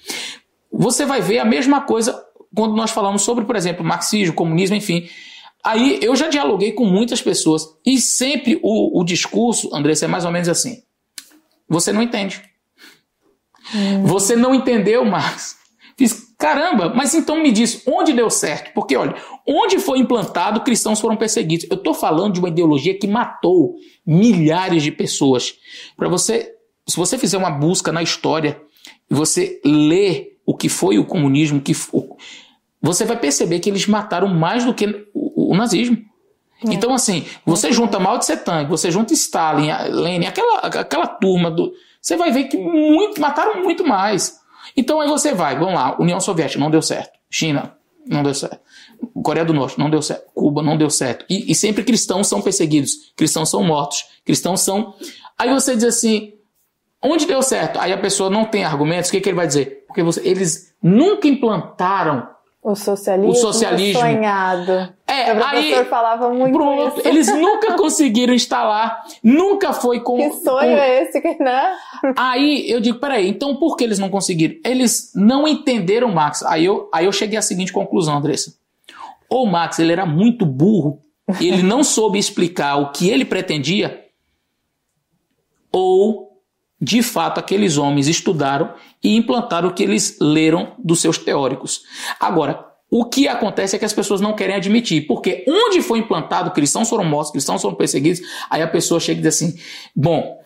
Você 0.72 1.06
vai 1.06 1.20
ver 1.20 1.40
a 1.40 1.46
mesma 1.46 1.82
coisa 1.82 2.24
quando 2.56 2.76
nós 2.76 2.92
falamos 2.92 3.24
sobre, 3.24 3.44
por 3.44 3.58
exemplo, 3.58 3.84
marxismo, 3.84 4.34
comunismo, 4.34 4.78
enfim. 4.78 5.10
Aí 5.64 6.00
eu 6.02 6.16
já 6.16 6.28
dialoguei 6.28 6.72
com 6.72 6.86
muitas 6.86 7.22
pessoas 7.22 7.68
e 7.86 8.00
sempre 8.00 8.60
o, 8.64 9.00
o 9.00 9.04
discurso, 9.04 9.70
Andressa, 9.74 10.06
é 10.06 10.08
mais 10.08 10.26
ou 10.26 10.32
menos 10.32 10.48
assim. 10.48 10.84
Você 11.68 11.92
não 11.92 12.02
entende. 12.02 12.42
Hum. 13.76 14.06
Você 14.06 14.36
não 14.36 14.56
entendeu, 14.56 15.04
Marx. 15.06 15.58
Fiz, 15.98 16.34
caramba, 16.38 16.94
mas 16.96 17.14
então 17.14 17.44
me 17.44 17.52
diz, 17.52 17.84
onde 17.86 18.14
deu 18.14 18.30
certo? 18.30 18.74
Porque, 18.74 18.96
olha, 18.96 19.16
onde 19.46 19.80
foi 19.80 20.00
implantado, 20.00 20.62
cristãos 20.62 21.00
foram 21.00 21.18
perseguidos. 21.18 21.68
Eu 21.70 21.76
estou 21.76 21.94
falando 21.94 22.34
de 22.34 22.40
uma 22.40 22.48
ideologia 22.48 22.98
que 22.98 23.06
matou 23.06 23.76
milhares 24.06 24.82
de 24.82 24.92
pessoas. 24.92 25.56
Para 25.98 26.08
você, 26.08 26.56
se 26.88 26.96
você 26.96 27.18
fizer 27.18 27.38
uma 27.38 27.52
busca 27.52 27.92
na 27.92 28.02
história, 28.02 28.62
e 29.10 29.14
você 29.14 29.60
ler 29.66 30.38
o 30.46 30.56
que 30.56 30.70
foi 30.70 31.00
o 31.00 31.06
comunismo, 31.06 31.62
que, 31.62 31.74
você 32.82 33.06
vai 33.06 33.20
perceber 33.20 33.60
que 33.60 33.70
eles 33.70 33.86
mataram 33.88 34.28
mais 34.28 34.66
do 34.66 34.74
que 34.74 35.08
o, 35.52 35.56
nazismo. 35.56 35.98
É. 36.66 36.74
Então, 36.74 36.94
assim, 36.94 37.26
você 37.46 37.72
junta 37.72 38.00
Mao 38.00 38.20
Tse 38.20 38.38
Tung, 38.38 38.66
você 38.68 38.92
junta 38.92 39.14
Stalin, 39.14 39.70
Lenin, 39.90 40.28
aquela, 40.28 40.60
aquela 40.60 41.08
turma 41.08 41.50
do. 41.50 41.74
Você 42.02 42.16
vai 42.16 42.32
ver 42.32 42.46
que 42.46 42.58
muito, 42.58 43.20
mataram 43.20 43.62
muito 43.64 43.86
mais. 43.86 44.40
Então 44.76 45.00
aí 45.00 45.08
você 45.08 45.34
vai, 45.34 45.58
vamos 45.58 45.74
lá, 45.74 46.00
União 46.00 46.20
Soviética 46.20 46.60
não 46.60 46.72
deu 46.72 46.82
certo, 46.82 47.12
China 47.30 47.76
não 48.08 48.24
deu 48.24 48.34
certo, 48.34 48.60
Coreia 49.24 49.46
do 49.46 49.54
Norte 49.54 49.78
não 49.78 49.90
deu 49.90 50.02
certo, 50.02 50.32
Cuba 50.34 50.64
não 50.64 50.78
deu 50.78 50.90
certo. 50.90 51.26
E, 51.30 51.52
e 51.52 51.56
sempre 51.56 51.84
cristãos 51.84 52.28
são 52.28 52.42
perseguidos, 52.42 53.14
cristãos 53.16 53.50
são 53.50 53.64
mortos, 53.64 54.06
cristãos 54.26 54.62
são. 54.62 54.96
Aí 55.38 55.50
você 55.54 55.76
diz 55.76 55.84
assim, 55.84 56.34
onde 57.04 57.26
deu 57.26 57.42
certo? 57.42 57.80
Aí 57.80 57.92
a 57.94 57.98
pessoa 57.98 58.30
não 58.30 58.46
tem 58.46 58.64
argumentos, 58.64 59.10
o 59.10 59.12
que, 59.12 59.22
que 59.22 59.30
ele 59.30 59.36
vai 59.36 59.48
dizer? 59.48 59.84
Porque 59.88 60.02
você, 60.02 60.22
eles 60.28 60.74
nunca 60.82 61.28
implantaram 61.28 62.28
o 62.72 62.76
socialismo, 62.76 63.32
o 63.32 63.36
socialismo. 63.36 64.00
sonhado. 64.00 64.94
É, 65.08 65.34
o 65.34 65.38
professor 65.38 65.80
aí, 65.80 65.86
falava 65.86 66.30
muito 66.30 66.54
pronto. 66.54 67.08
Eles 67.08 67.28
nunca 67.28 67.76
conseguiram 67.76 68.34
instalar, 68.34 69.04
nunca 69.24 69.74
foi 69.74 70.00
com... 70.02 70.18
Que 70.18 70.32
sonho 70.38 70.76
com... 70.76 70.82
é 70.82 71.04
esse, 71.04 71.20
né? 71.40 71.76
Aí 72.16 72.70
eu 72.70 72.80
digo, 72.80 73.00
peraí, 73.00 73.28
então 73.28 73.56
por 73.56 73.76
que 73.76 73.84
eles 73.84 74.00
não 74.00 74.10
conseguiram? 74.10 74.56
Eles 74.64 75.12
não 75.16 75.48
entenderam 75.48 76.12
Max. 76.12 76.44
Aí 76.44 76.66
eu, 76.66 76.90
aí 76.94 77.06
eu 77.06 77.12
cheguei 77.12 77.38
à 77.38 77.42
seguinte 77.42 77.74
conclusão, 77.74 78.18
Andressa. 78.18 78.54
Ou 79.30 79.46
Max, 79.46 79.80
ele 79.80 79.92
era 79.92 80.06
muito 80.06 80.46
burro, 80.46 81.02
e 81.40 81.48
ele 81.48 81.62
não 81.62 81.84
soube 81.84 82.18
explicar 82.18 82.78
o 82.78 82.92
que 82.92 83.10
ele 83.10 83.24
pretendia, 83.24 84.06
ou 85.72 86.29
de 86.82 87.02
fato 87.04 87.40
aqueles 87.40 87.78
homens 87.78 88.08
estudaram 88.08 88.74
e 89.04 89.16
implantaram 89.16 89.70
o 89.70 89.74
que 89.74 89.84
eles 89.84 90.18
leram 90.20 90.74
dos 90.80 91.02
seus 91.02 91.18
teóricos. 91.18 91.84
Agora, 92.20 92.66
o 92.90 93.06
que 93.06 93.28
acontece 93.28 93.76
é 93.76 93.80
que 93.80 93.86
as 93.86 93.94
pessoas 93.94 94.20
não 94.20 94.34
querem 94.34 94.56
admitir, 94.56 95.06
porque 95.06 95.46
onde 95.48 95.82
foi 95.82 96.00
implantado, 96.00 96.52
cristãos 96.52 96.90
foram 96.90 97.04
mortos, 97.04 97.32
cristãos 97.32 97.62
foram 97.62 97.76
perseguidos, 97.76 98.22
aí 98.50 98.62
a 98.62 98.68
pessoa 98.68 99.00
chega 99.00 99.20
e 99.20 99.24
diz 99.24 99.36
assim: 99.36 99.60
bom, 99.96 100.40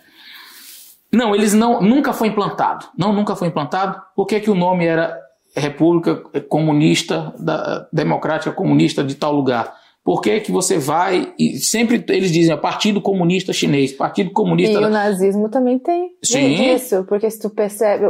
não, 1.14 1.36
eles 1.36 1.54
não, 1.54 1.80
nunca 1.80 2.12
foi 2.12 2.30
implantado. 2.30 2.88
Não, 2.98 3.14
nunca 3.14 3.36
foi 3.36 3.48
implantado. 3.48 4.02
Por 4.16 4.26
que, 4.26 4.40
que 4.40 4.50
o 4.50 4.56
nome 4.56 4.86
era 4.86 5.16
República 5.56 6.16
Comunista, 6.50 7.34
da, 7.38 7.88
Democrática 7.94 8.52
Comunista 8.52 9.04
de 9.04 9.14
tal 9.14 9.32
lugar? 9.32 9.83
Por 10.04 10.22
que, 10.22 10.42
que 10.42 10.52
você 10.52 10.78
vai 10.78 11.34
e 11.40 11.58
sempre 11.60 12.04
eles 12.10 12.30
dizem 12.30 12.58
Partido 12.58 13.00
Comunista 13.00 13.54
Chinês, 13.54 13.94
Partido 13.94 14.32
Comunista. 14.32 14.78
E 14.78 14.82
da... 14.82 14.88
o 14.88 14.90
nazismo 14.90 15.48
também 15.48 15.80
tem 15.80 16.12
Sim. 16.22 16.74
isso, 16.74 17.06
porque 17.06 17.30
se 17.32 17.40
tu 17.40 17.50
percebe, 17.50 18.06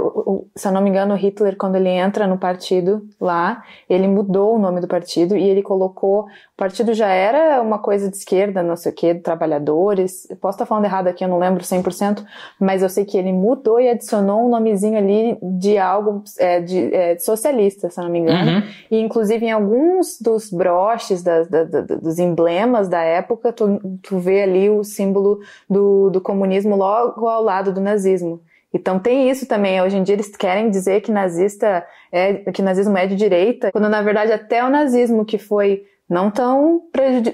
se 0.55 0.67
eu 0.67 0.71
não 0.71 0.81
me 0.81 0.89
engano, 0.89 1.15
Hitler, 1.15 1.55
quando 1.55 1.75
ele 1.75 1.89
entra 1.89 2.25
no 2.25 2.39
partido 2.39 3.07
lá, 3.21 3.63
ele 3.87 4.07
mudou 4.07 4.55
o 4.55 4.59
nome 4.59 4.81
do 4.81 4.87
partido 4.87 5.37
e 5.37 5.43
ele 5.43 5.61
colocou 5.61 6.25
o 6.53 6.55
partido 6.55 6.93
já 6.93 7.07
era 7.07 7.59
uma 7.63 7.79
coisa 7.79 8.07
de 8.07 8.15
esquerda, 8.15 8.61
não 8.61 8.75
sei 8.75 8.91
o 8.91 8.95
que, 8.95 9.15
de 9.15 9.21
trabalhadores. 9.21 10.29
Eu 10.29 10.35
posso 10.35 10.55
estar 10.55 10.67
falando 10.67 10.85
errado 10.85 11.07
aqui, 11.07 11.23
eu 11.23 11.27
não 11.27 11.39
lembro 11.39 11.63
100%, 11.63 12.23
mas 12.59 12.83
eu 12.83 12.89
sei 12.89 13.05
que 13.05 13.17
ele 13.17 13.33
mudou 13.33 13.79
e 13.79 13.89
adicionou 13.89 14.45
um 14.45 14.49
nomezinho 14.49 14.95
ali 14.95 15.35
de 15.41 15.79
algo 15.79 16.23
é, 16.37 16.59
de, 16.59 16.93
é, 16.93 17.17
socialista, 17.17 17.89
se 17.89 17.99
não 17.99 18.07
me 18.07 18.19
engano. 18.19 18.51
Uhum. 18.51 18.63
E 18.91 18.99
inclusive 18.99 19.43
em 19.43 19.51
alguns 19.51 20.19
dos 20.21 20.51
broches, 20.51 21.23
da, 21.23 21.41
da, 21.43 21.63
da, 21.63 21.81
dos 21.81 22.19
emblemas 22.19 22.87
da 22.87 23.01
época, 23.01 23.51
tu, 23.51 23.79
tu 24.03 24.19
vê 24.19 24.43
ali 24.43 24.69
o 24.69 24.83
símbolo 24.83 25.39
do, 25.67 26.11
do 26.11 26.21
comunismo 26.21 26.75
logo 26.75 27.27
ao 27.27 27.41
lado 27.41 27.73
do 27.73 27.81
nazismo. 27.81 28.39
Então 28.71 28.99
tem 28.99 29.27
isso 29.27 29.47
também. 29.47 29.81
Hoje 29.81 29.97
em 29.97 30.03
dia 30.03 30.15
eles 30.15 30.35
querem 30.35 30.69
dizer 30.69 31.01
que 31.01 31.11
nazista 31.11 31.83
é 32.11 32.51
que 32.51 32.61
nazismo 32.61 32.95
é 32.95 33.07
de 33.07 33.15
direita, 33.15 33.71
quando 33.71 33.89
na 33.89 34.03
verdade 34.03 34.31
até 34.31 34.63
o 34.63 34.69
nazismo 34.69 35.25
que 35.25 35.39
foi 35.39 35.83
não 36.13 36.29
tão 36.29 36.81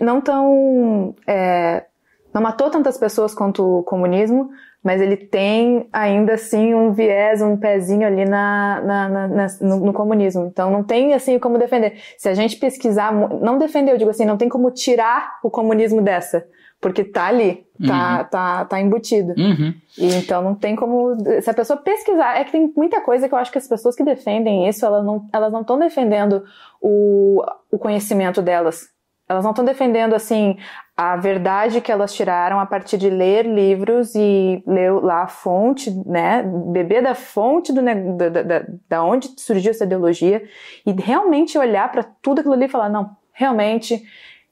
não 0.01 0.21
tão 0.21 1.13
é, 1.27 1.85
não 2.33 2.41
matou 2.41 2.69
tantas 2.69 2.97
pessoas 2.97 3.35
quanto 3.35 3.79
o 3.79 3.83
comunismo, 3.83 4.49
mas 4.81 5.01
ele 5.01 5.17
tem 5.17 5.89
ainda 5.91 6.35
assim 6.35 6.73
um 6.73 6.93
viés, 6.93 7.41
um 7.41 7.57
pezinho 7.57 8.07
ali 8.07 8.23
na, 8.23 8.81
na, 8.81 9.09
na, 9.09 9.27
na 9.27 9.47
no, 9.61 9.85
no, 9.87 9.93
comunismo. 9.93 10.45
Então 10.45 10.71
não 10.71 10.83
tem 10.83 11.13
assim 11.13 11.37
como 11.37 11.57
defender. 11.57 11.99
Se 12.17 12.29
a 12.29 12.33
gente 12.33 12.55
pesquisar, 12.55 13.11
não 13.11 13.57
defender, 13.57 13.91
eu 13.91 13.97
digo 13.97 14.09
assim, 14.09 14.25
não 14.25 14.37
tem 14.37 14.47
como 14.47 14.71
tirar 14.71 15.39
o 15.43 15.49
comunismo 15.49 16.01
dessa 16.01 16.47
porque 16.81 17.03
tá 17.03 17.25
ali, 17.25 17.65
tá, 17.85 18.19
uhum. 18.19 18.23
tá, 18.29 18.65
tá 18.65 18.79
embutido. 18.79 19.33
Uhum. 19.37 19.73
E 19.97 20.15
então 20.15 20.41
não 20.41 20.55
tem 20.55 20.75
como. 20.75 21.17
Se 21.41 21.49
a 21.49 21.53
pessoa 21.53 21.77
pesquisar, 21.77 22.39
é 22.39 22.43
que 22.45 22.51
tem 22.51 22.71
muita 22.75 23.01
coisa 23.01 23.27
que 23.27 23.33
eu 23.33 23.37
acho 23.37 23.51
que 23.51 23.57
as 23.57 23.67
pessoas 23.67 23.95
que 23.95 24.03
defendem 24.03 24.67
isso, 24.67 24.85
elas 24.85 25.05
não 25.05 25.27
elas 25.33 25.51
não 25.51 25.61
estão 25.61 25.77
defendendo 25.77 26.43
o, 26.81 27.43
o 27.69 27.77
conhecimento 27.77 28.41
delas. 28.41 28.87
Elas 29.27 29.43
não 29.43 29.51
estão 29.51 29.63
defendendo 29.63 30.15
assim 30.15 30.57
a 30.97 31.15
verdade 31.15 31.81
que 31.81 31.91
elas 31.91 32.13
tiraram 32.13 32.59
a 32.59 32.65
partir 32.65 32.97
de 32.97 33.11
ler 33.11 33.45
livros 33.45 34.15
e 34.15 34.63
ler 34.65 34.91
lá 34.91 35.23
a 35.23 35.27
fonte, 35.27 35.91
né, 36.05 36.43
beber 36.43 37.03
da 37.03 37.13
fonte 37.13 37.71
do, 37.71 37.81
da, 37.81 38.29
da, 38.29 38.65
da 38.89 39.03
onde 39.03 39.29
surgiu 39.37 39.69
essa 39.69 39.83
ideologia 39.83 40.43
e 40.83 40.91
realmente 40.91 41.57
olhar 41.59 41.91
para 41.91 42.03
tudo 42.03 42.39
aquilo 42.39 42.55
ali 42.55 42.65
e 42.65 42.69
falar 42.69 42.89
não, 42.89 43.15
realmente 43.31 44.03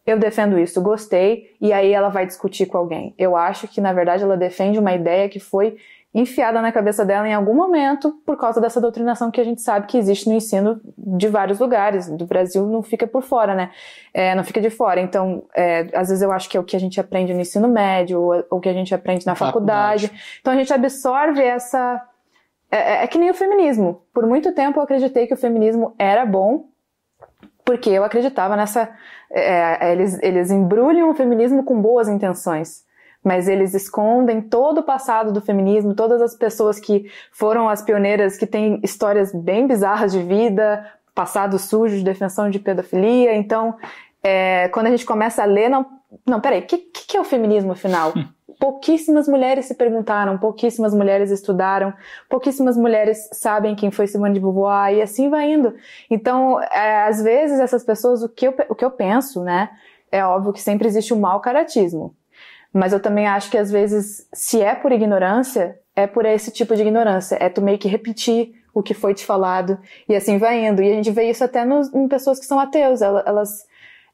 eu 0.08 0.18
defendo 0.18 0.58
isso, 0.58 0.82
gostei, 0.82 1.54
e 1.60 1.74
aí 1.74 1.92
ela 1.92 2.08
vai 2.08 2.26
discutir 2.26 2.66
com 2.66 2.78
alguém. 2.78 3.14
Eu 3.18 3.36
acho 3.36 3.68
que, 3.68 3.82
na 3.82 3.92
verdade, 3.92 4.24
ela 4.24 4.38
defende 4.38 4.80
uma 4.80 4.96
ideia 4.96 5.28
que 5.28 5.38
foi 5.38 5.76
enfiada 6.14 6.62
na 6.62 6.72
cabeça 6.72 7.06
dela 7.06 7.28
em 7.28 7.34
algum 7.34 7.54
momento 7.54 8.14
por 8.26 8.38
causa 8.38 8.62
dessa 8.62 8.80
doutrinação 8.80 9.30
que 9.30 9.42
a 9.42 9.44
gente 9.44 9.62
sabe 9.62 9.86
que 9.86 9.98
existe 9.98 10.30
no 10.30 10.34
ensino 10.34 10.80
de 10.98 11.28
vários 11.28 11.60
lugares. 11.60 12.08
Do 12.10 12.26
Brasil 12.26 12.66
não 12.66 12.82
fica 12.82 13.06
por 13.06 13.22
fora, 13.22 13.54
né? 13.54 13.70
É, 14.14 14.34
não 14.34 14.46
fica 14.46 14.62
de 14.62 14.70
fora. 14.70 15.02
Então, 15.02 15.44
é, 15.54 15.90
às 15.94 16.08
vezes 16.08 16.22
eu 16.22 16.32
acho 16.32 16.50
que 16.50 16.56
é 16.56 16.60
o 16.60 16.64
que 16.64 16.78
a 16.78 16.80
gente 16.80 17.02
aprende 17.02 17.34
no 17.34 17.42
ensino 17.42 17.68
médio, 17.68 18.22
ou, 18.22 18.46
o 18.50 18.60
que 18.62 18.70
a 18.70 18.74
gente 18.74 18.96
aprende 18.96 19.26
na 19.26 19.36
faculdade. 19.36 20.08
faculdade. 20.08 20.40
Então 20.40 20.54
a 20.54 20.56
gente 20.56 20.74
absorve 20.74 21.44
essa. 21.44 22.02
É, 22.72 22.78
é, 22.78 23.04
é 23.04 23.08
que 23.08 23.18
nem 23.18 23.30
o 23.30 23.34
feminismo. 23.34 24.02
Por 24.14 24.26
muito 24.26 24.54
tempo 24.54 24.80
eu 24.80 24.84
acreditei 24.84 25.28
que 25.28 25.34
o 25.34 25.38
feminismo 25.38 25.94
era 26.00 26.26
bom, 26.26 26.66
porque 27.68 27.90
eu 27.90 28.06
acreditava 28.06 28.56
nessa. 28.56 28.90
É, 29.30 29.90
é, 29.90 29.92
eles, 29.92 30.18
eles 30.24 30.50
embrulham 30.50 31.10
o 31.10 31.14
feminismo 31.14 31.66
com 31.66 31.82
boas 31.82 32.08
intenções, 32.08 32.86
mas 33.22 33.50
eles 33.50 33.74
escondem 33.74 34.40
todo 34.40 34.78
o 34.78 34.84
passado 34.84 35.34
do 35.34 35.42
feminismo, 35.42 35.94
todas 35.94 36.22
as 36.22 36.34
pessoas 36.34 36.80
que 36.80 37.12
foram 37.30 37.68
as 37.68 37.82
pioneiras, 37.82 38.38
que 38.38 38.48
têm 38.48 38.80
histórias 38.82 39.34
bem 39.34 39.68
bizarras 39.68 40.14
de 40.14 40.24
vida, 40.24 40.90
passado 41.14 41.60
sujo 41.60 41.98
de 41.98 42.06
defensão 42.06 42.50
de 42.50 42.58
pedofilia. 42.58 43.36
Então, 43.36 43.76
é, 44.24 44.70
quando 44.70 44.88
a 44.88 44.92
gente 44.92 45.06
começa 45.06 45.44
a 45.44 45.46
ler, 45.46 45.68
não, 45.68 45.86
não, 46.26 46.40
peraí, 46.40 46.62
o 46.62 46.66
que, 46.66 46.78
que, 46.78 47.18
é 47.18 47.20
o 47.20 47.26
feminismo 47.26 47.74
afinal? 47.74 48.14
pouquíssimas 48.60 49.28
mulheres 49.28 49.66
se 49.66 49.76
perguntaram, 49.76 50.38
pouquíssimas 50.38 50.94
mulheres 50.94 51.32
estudaram, 51.32 51.94
pouquíssimas 52.30 52.76
mulheres 52.76 53.30
sabem 53.32 53.76
quem 53.76 53.92
foi 53.92 54.08
Simone 54.08 54.34
de 54.34 54.40
Beauvoir 54.40 54.94
e 54.94 55.02
assim 55.02 55.30
vai 55.30 55.52
indo. 55.52 55.74
Então, 56.10 56.62
é, 56.62 57.04
às 57.04 57.22
vezes 57.22 57.60
essas 57.60 57.84
pessoas, 57.84 58.24
o 58.24 58.30
que, 58.30 58.48
eu, 58.48 58.54
o 58.70 58.76
que 58.76 58.84
eu 58.84 58.92
penso, 58.92 59.44
né, 59.44 59.70
é 60.12 60.24
óbvio 60.24 60.54
que 60.54 60.62
sempre 60.62 60.88
existe 60.88 61.14
o 61.14 61.18
mau 61.18 61.40
caratismo. 61.40 62.16
Mas 62.74 62.94
eu 62.94 63.00
também 63.00 63.28
acho 63.28 63.50
que 63.50 63.58
às 63.58 63.72
vezes, 63.72 64.28
se 64.34 64.62
é 64.62 64.76
por 64.76 64.92
ignorância, 64.92 65.80
é 65.96 66.06
por 66.06 66.26
esse 66.26 66.52
tipo 66.52 66.76
de 66.76 66.82
ignorância. 66.82 67.38
É 67.40 67.50
tu 67.50 67.62
meio 67.62 67.78
que 67.78 67.88
repetir 67.88 68.54
o 68.74 68.84
que 68.84 68.94
foi 68.94 69.14
te 69.16 69.26
falado 69.26 69.80
e 70.08 70.16
assim 70.16 70.38
vai 70.38 70.64
indo. 70.64 70.82
E 70.84 70.92
a 70.92 70.94
gente 70.94 71.10
vê 71.10 71.30
isso 71.30 71.44
até 71.44 71.66
nos, 71.66 71.92
em 71.94 72.08
pessoas 72.08 72.40
que 72.40 72.46
são 72.46 72.60
ateus. 72.60 73.02
Elas, 73.02 73.26
elas, 73.26 73.66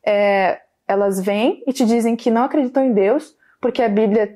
é, 0.06 0.62
elas 0.88 1.20
vêm 1.20 1.62
e 1.68 1.74
te 1.74 1.86
dizem 1.86 2.16
que 2.16 2.32
não 2.32 2.44
acreditam 2.44 2.86
em 2.86 2.94
Deus, 2.94 3.36
porque 3.64 3.82
a 3.82 3.88
Bíblia 3.88 4.30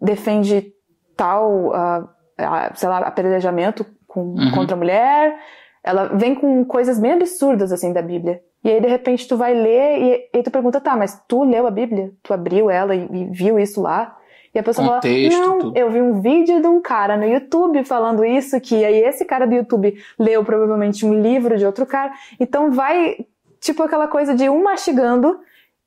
defende 0.00 0.72
tal, 1.16 1.68
uh, 1.68 2.02
uh, 2.02 2.74
sei 2.74 2.88
lá, 2.88 2.98
apedrejamento 2.98 3.86
com, 4.08 4.34
uhum. 4.34 4.50
contra 4.52 4.74
a 4.74 4.76
mulher. 4.76 5.38
Ela 5.84 6.06
vem 6.08 6.34
com 6.34 6.64
coisas 6.64 6.98
bem 6.98 7.12
absurdas, 7.12 7.70
assim, 7.70 7.92
da 7.92 8.02
Bíblia. 8.02 8.40
E 8.64 8.70
aí, 8.70 8.80
de 8.80 8.88
repente, 8.88 9.28
tu 9.28 9.36
vai 9.36 9.54
ler 9.54 9.98
e, 10.32 10.38
e 10.38 10.42
tu 10.42 10.50
pergunta, 10.50 10.80
tá, 10.80 10.96
mas 10.96 11.22
tu 11.28 11.44
leu 11.44 11.64
a 11.64 11.70
Bíblia? 11.70 12.10
Tu 12.24 12.34
abriu 12.34 12.68
ela 12.68 12.92
e, 12.92 13.08
e 13.12 13.24
viu 13.26 13.56
isso 13.56 13.80
lá? 13.80 14.16
E 14.52 14.58
a 14.58 14.62
pessoa 14.64 14.94
Contexto, 14.96 15.38
fala, 15.38 15.46
não, 15.46 15.58
tudo. 15.60 15.78
eu 15.78 15.88
vi 15.88 16.02
um 16.02 16.20
vídeo 16.20 16.60
de 16.60 16.66
um 16.66 16.82
cara 16.82 17.16
no 17.16 17.24
YouTube 17.24 17.84
falando 17.84 18.24
isso, 18.24 18.60
que 18.60 18.84
aí 18.84 19.00
esse 19.04 19.24
cara 19.24 19.46
do 19.46 19.54
YouTube 19.54 19.94
leu 20.18 20.44
provavelmente 20.44 21.06
um 21.06 21.14
livro 21.14 21.56
de 21.56 21.64
outro 21.64 21.86
cara. 21.86 22.12
Então 22.40 22.72
vai, 22.72 23.16
tipo, 23.60 23.80
aquela 23.84 24.08
coisa 24.08 24.34
de 24.34 24.50
um 24.50 24.60
mastigando 24.60 25.38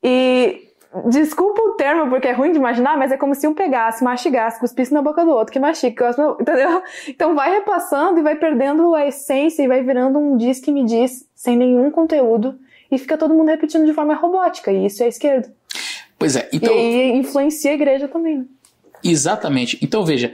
e 0.01 0.64
Desculpa 1.09 1.61
o 1.61 1.71
termo, 1.73 2.09
porque 2.09 2.27
é 2.27 2.31
ruim 2.31 2.51
de 2.51 2.57
imaginar, 2.57 2.97
mas 2.97 3.11
é 3.11 3.17
como 3.17 3.35
se 3.35 3.45
um 3.47 3.53
pegasse, 3.53 4.03
mastigasse, 4.03 4.59
cuspisse 4.59 4.93
na 4.93 5.01
boca 5.01 5.25
do 5.25 5.31
outro, 5.31 5.51
que 5.51 5.59
mastiga, 5.59 6.11
entendeu? 6.39 6.81
Então 7.07 7.35
vai 7.35 7.51
repassando 7.51 8.19
e 8.19 8.23
vai 8.23 8.35
perdendo 8.35 8.95
a 8.95 9.05
essência 9.05 9.61
e 9.61 9.67
vai 9.67 9.83
virando 9.83 10.17
um 10.17 10.37
diz 10.37 10.59
que 10.59 10.71
me 10.71 10.85
diz, 10.85 11.27
sem 11.35 11.57
nenhum 11.57 11.91
conteúdo, 11.91 12.57
e 12.89 12.97
fica 12.97 13.17
todo 13.17 13.33
mundo 13.33 13.49
repetindo 13.49 13.85
de 13.85 13.93
forma 13.93 14.15
robótica, 14.15 14.71
e 14.71 14.85
isso 14.85 15.03
é 15.03 15.07
esquerdo. 15.07 15.49
Pois 16.17 16.35
é, 16.35 16.47
então. 16.53 16.73
E 16.73 17.11
influencia 17.11 17.71
a 17.71 17.73
igreja 17.73 18.07
também. 18.07 18.37
Né? 18.39 18.45
Exatamente. 19.03 19.77
Então 19.81 20.05
veja, 20.05 20.33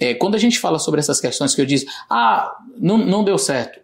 é, 0.00 0.14
quando 0.14 0.36
a 0.36 0.38
gente 0.38 0.58
fala 0.58 0.78
sobre 0.78 1.00
essas 1.00 1.20
questões 1.20 1.54
que 1.54 1.60
eu 1.60 1.66
disse, 1.66 1.86
ah, 2.08 2.56
não, 2.78 2.96
não 2.96 3.22
deu 3.22 3.36
certo, 3.36 3.80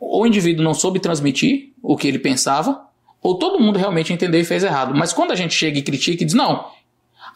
o 0.00 0.26
indivíduo 0.26 0.64
não 0.64 0.72
soube 0.72 0.98
transmitir 0.98 1.72
o 1.82 1.96
que 1.96 2.08
ele 2.08 2.18
pensava, 2.18 2.87
ou 3.28 3.38
todo 3.38 3.60
mundo 3.60 3.78
realmente 3.78 4.10
entendeu 4.10 4.40
e 4.40 4.44
fez 4.44 4.64
errado. 4.64 4.94
Mas 4.94 5.12
quando 5.12 5.32
a 5.32 5.34
gente 5.34 5.54
chega 5.54 5.78
e 5.78 5.82
critica 5.82 6.22
e 6.22 6.26
diz, 6.26 6.34
não, 6.34 6.64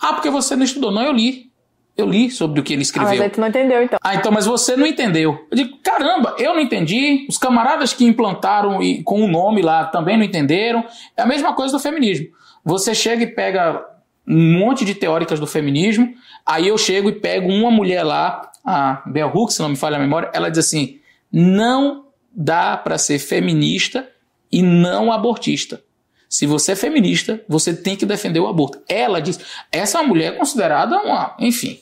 ah, 0.01 0.15
porque 0.15 0.31
você 0.31 0.57
não 0.57 0.65
estudou. 0.65 0.91
Não, 0.91 1.03
eu 1.03 1.13
li. 1.13 1.53
Eu 1.95 2.09
li 2.09 2.31
sobre 2.31 2.59
o 2.59 2.63
que 2.63 2.73
ele 2.73 2.81
escreveu. 2.81 3.11
Ah, 3.11 3.15
mas 3.15 3.21
aí 3.21 3.29
tu 3.29 3.39
não 3.39 3.49
entendeu, 3.49 3.83
então. 3.83 3.99
Ah, 4.03 4.15
então, 4.15 4.33
mas 4.33 4.47
você 4.47 4.75
não 4.75 4.87
entendeu. 4.87 5.47
Eu 5.51 5.57
digo, 5.57 5.77
caramba, 5.83 6.35
eu 6.39 6.55
não 6.55 6.61
entendi. 6.61 7.27
Os 7.29 7.37
camaradas 7.37 7.93
que 7.93 8.07
implantaram 8.07 8.83
e, 8.83 9.03
com 9.03 9.21
o 9.21 9.29
nome 9.29 9.61
lá 9.61 9.85
também 9.85 10.17
não 10.17 10.25
entenderam. 10.25 10.83
É 11.15 11.21
a 11.21 11.27
mesma 11.27 11.53
coisa 11.53 11.75
do 11.75 11.79
feminismo. 11.79 12.29
Você 12.65 12.95
chega 12.95 13.25
e 13.25 13.27
pega 13.27 13.85
um 14.27 14.59
monte 14.59 14.87
de 14.87 14.95
teóricas 14.95 15.39
do 15.39 15.47
feminismo, 15.47 16.15
aí 16.47 16.69
eu 16.69 16.79
chego 16.79 17.11
e 17.11 17.21
pego 17.21 17.49
uma 17.49 17.71
mulher 17.71 18.03
lá, 18.03 18.51
a 18.65 19.03
Bell 19.05 19.31
Hooks, 19.35 19.57
se 19.57 19.61
não 19.61 19.69
me 19.69 19.77
falha 19.77 19.97
a 19.97 20.01
memória, 20.01 20.31
ela 20.33 20.49
diz 20.49 20.61
assim: 20.61 21.01
não 21.31 22.07
dá 22.35 22.79
para 22.79 22.97
ser 22.97 23.19
feminista 23.19 24.09
e 24.53 24.63
não 24.63 25.11
abortista. 25.11 25.83
Se 26.29 26.47
você 26.47 26.73
é 26.73 26.77
feminista, 26.77 27.43
você 27.49 27.75
tem 27.75 27.97
que 27.97 28.07
defender 28.07 28.41
o 28.41 28.47
aborto. 28.47 28.81
Ela 28.89 29.21
diz, 29.21 29.41
essa 29.71 30.03
mulher 30.03 30.35
é 30.35 30.37
considerada 30.37 30.97
uma, 31.03 31.37
enfim. 31.39 31.81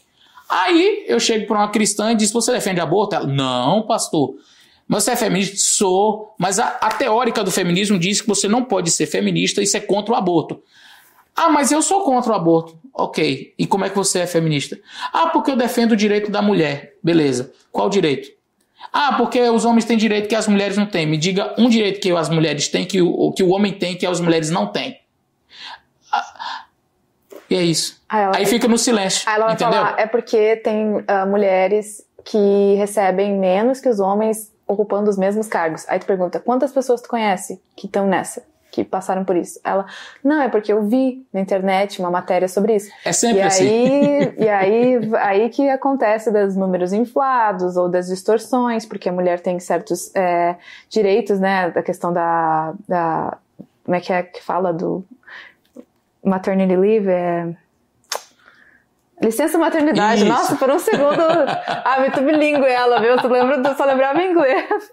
Aí 0.49 1.05
eu 1.07 1.21
chego 1.21 1.47
para 1.47 1.59
uma 1.59 1.69
cristã 1.69 2.11
e 2.11 2.17
diz, 2.17 2.33
você 2.33 2.53
defende 2.53 2.81
aborto? 2.81 3.15
Ela, 3.15 3.27
não, 3.27 3.83
pastor. 3.83 4.35
Mas 4.89 5.05
você 5.05 5.13
é 5.13 5.17
feminista? 5.17 5.55
Sou. 5.57 6.35
Mas 6.37 6.59
a, 6.59 6.67
a 6.81 6.91
teórica 6.91 7.45
do 7.45 7.51
feminismo 7.53 7.97
diz 7.97 8.21
que 8.21 8.27
você 8.27 8.49
não 8.49 8.65
pode 8.65 8.91
ser 8.91 9.07
feminista 9.07 9.63
e 9.63 9.67
ser 9.67 9.83
contra 9.83 10.15
o 10.15 10.17
aborto. 10.17 10.61
Ah, 11.37 11.49
mas 11.49 11.71
eu 11.71 11.81
sou 11.81 12.03
contra 12.03 12.33
o 12.33 12.35
aborto. 12.35 12.77
Ok. 12.93 13.55
E 13.57 13.67
como 13.69 13.85
é 13.85 13.89
que 13.89 13.97
você 13.97 14.19
é 14.19 14.27
feminista? 14.27 14.81
Ah, 15.13 15.29
porque 15.29 15.53
eu 15.53 15.57
defendo 15.57 15.93
o 15.93 15.97
direito 15.97 16.29
da 16.29 16.43
mulher. 16.43 16.95
Beleza. 17.01 17.53
Qual 17.71 17.89
direito? 17.89 18.40
Ah, 18.93 19.15
porque 19.17 19.41
os 19.41 19.65
homens 19.65 19.85
têm 19.85 19.97
direito 19.97 20.29
que 20.29 20.35
as 20.35 20.49
mulheres 20.49 20.77
não 20.77 20.87
têm. 20.87 21.07
Me 21.07 21.17
diga 21.17 21.55
um 21.59 21.69
direito 21.69 22.01
que 22.01 22.11
as 22.11 22.29
mulheres 22.29 22.69
têm 22.69 22.85
que 22.85 23.01
o, 23.01 23.33
que 23.33 23.43
o 23.43 23.51
homem 23.51 23.73
tem 23.73 23.97
que 23.97 24.07
as 24.07 24.21
mulheres 24.21 24.51
não 24.51 24.67
têm. 24.67 24.99
Ah, 26.13 26.65
e 27.49 27.57
é 27.57 27.63
isso. 27.63 28.01
Aí, 28.09 28.31
Aí 28.37 28.47
fica 28.47 28.67
no 28.67 28.79
silêncio. 28.79 29.29
Aí 29.29 29.37
ela 29.37 29.47
vai 29.47 29.55
entendeu? 29.55 29.73
falar, 29.75 29.99
é 29.99 30.07
porque 30.07 30.57
tem 30.57 30.97
uh, 30.97 31.27
mulheres 31.29 32.05
que 32.25 32.75
recebem 32.77 33.39
menos 33.39 33.81
que 33.81 33.89
os 33.89 34.01
homens 34.01 34.53
ocupando 34.67 35.11
os 35.11 35.19
mesmos 35.19 35.49
cargos. 35.49 35.85
Aí 35.89 35.99
tu 35.99 36.07
pergunta, 36.07 36.39
quantas 36.39 36.73
pessoas 36.73 37.01
tu 37.01 37.09
conhece 37.09 37.61
que 37.77 37.87
estão 37.87 38.07
nessa? 38.07 38.43
Que 38.71 38.85
passaram 38.85 39.25
por 39.25 39.37
isso. 39.37 39.61
Ela, 39.65 39.87
não, 40.23 40.41
é 40.41 40.49
porque 40.49 40.73
eu 40.73 40.83
vi 40.85 41.27
na 41.33 41.41
internet 41.41 42.01
uma 42.01 42.11
matéria 42.11 42.49
sobre 42.49 42.77
isso. 42.77 42.91
É 43.05 43.13
sempre 43.13 43.39
e 43.39 43.43
assim. 43.43 43.69
Aí, 43.69 44.35
e 44.39 44.49
aí, 44.49 45.11
aí 45.17 45.49
que 45.49 45.69
acontece 45.69 46.31
dos 46.31 46.57
números 46.57 46.93
inflados 46.93 47.77
ou 47.77 47.89
das 47.89 48.07
distorções, 48.07 48.87
porque 48.87 49.09
a 49.09 49.13
mulher 49.13 49.41
tem 49.41 49.59
certos 49.59 50.15
é, 50.15 50.57
direitos, 50.89 51.41
né? 51.41 51.71
Da 51.71 51.83
questão 51.83 52.13
da, 52.13 52.75
da. 52.89 53.39
Como 53.85 53.97
é 53.97 54.01
que 54.01 54.13
é 54.13 54.23
que 54.23 54.43
fala 54.43 54.73
do. 54.73 55.05
Maternity 56.23 56.77
leave? 56.77 57.09
É 57.09 57.55
Licença 59.21 59.59
maternidade. 59.59 60.23
Isso. 60.23 60.33
Nossa, 60.33 60.57
por 60.57 60.71
um 60.71 60.79
segundo. 60.79 61.21
ah, 61.21 61.97
muito 62.01 62.21
bilíngue 62.23 62.67
ela, 62.67 63.01
viu? 63.01 63.17
Tu 63.19 63.29
lembra, 63.29 63.75
só 63.75 63.85
lembrava 63.85 64.23
inglês. 64.23 64.65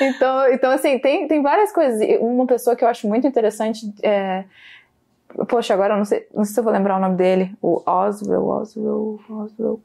então, 0.00 0.52
então, 0.52 0.70
assim, 0.70 0.98
tem, 0.98 1.26
tem 1.26 1.42
várias 1.42 1.72
coisas. 1.72 2.00
Uma 2.20 2.46
pessoa 2.46 2.76
que 2.76 2.84
eu 2.84 2.88
acho 2.88 3.08
muito 3.08 3.26
interessante 3.26 3.92
é. 4.02 4.44
Poxa, 5.48 5.74
agora 5.74 5.94
eu 5.94 5.98
não 5.98 6.04
sei, 6.04 6.26
não 6.32 6.44
sei 6.44 6.54
se 6.54 6.60
eu 6.60 6.64
vou 6.64 6.72
lembrar 6.72 6.96
o 6.96 7.00
nome 7.00 7.16
dele. 7.16 7.52
O 7.60 7.82
Oswell, 7.84 8.46
Oswell, 8.46 9.20
Oswell. 9.28 9.80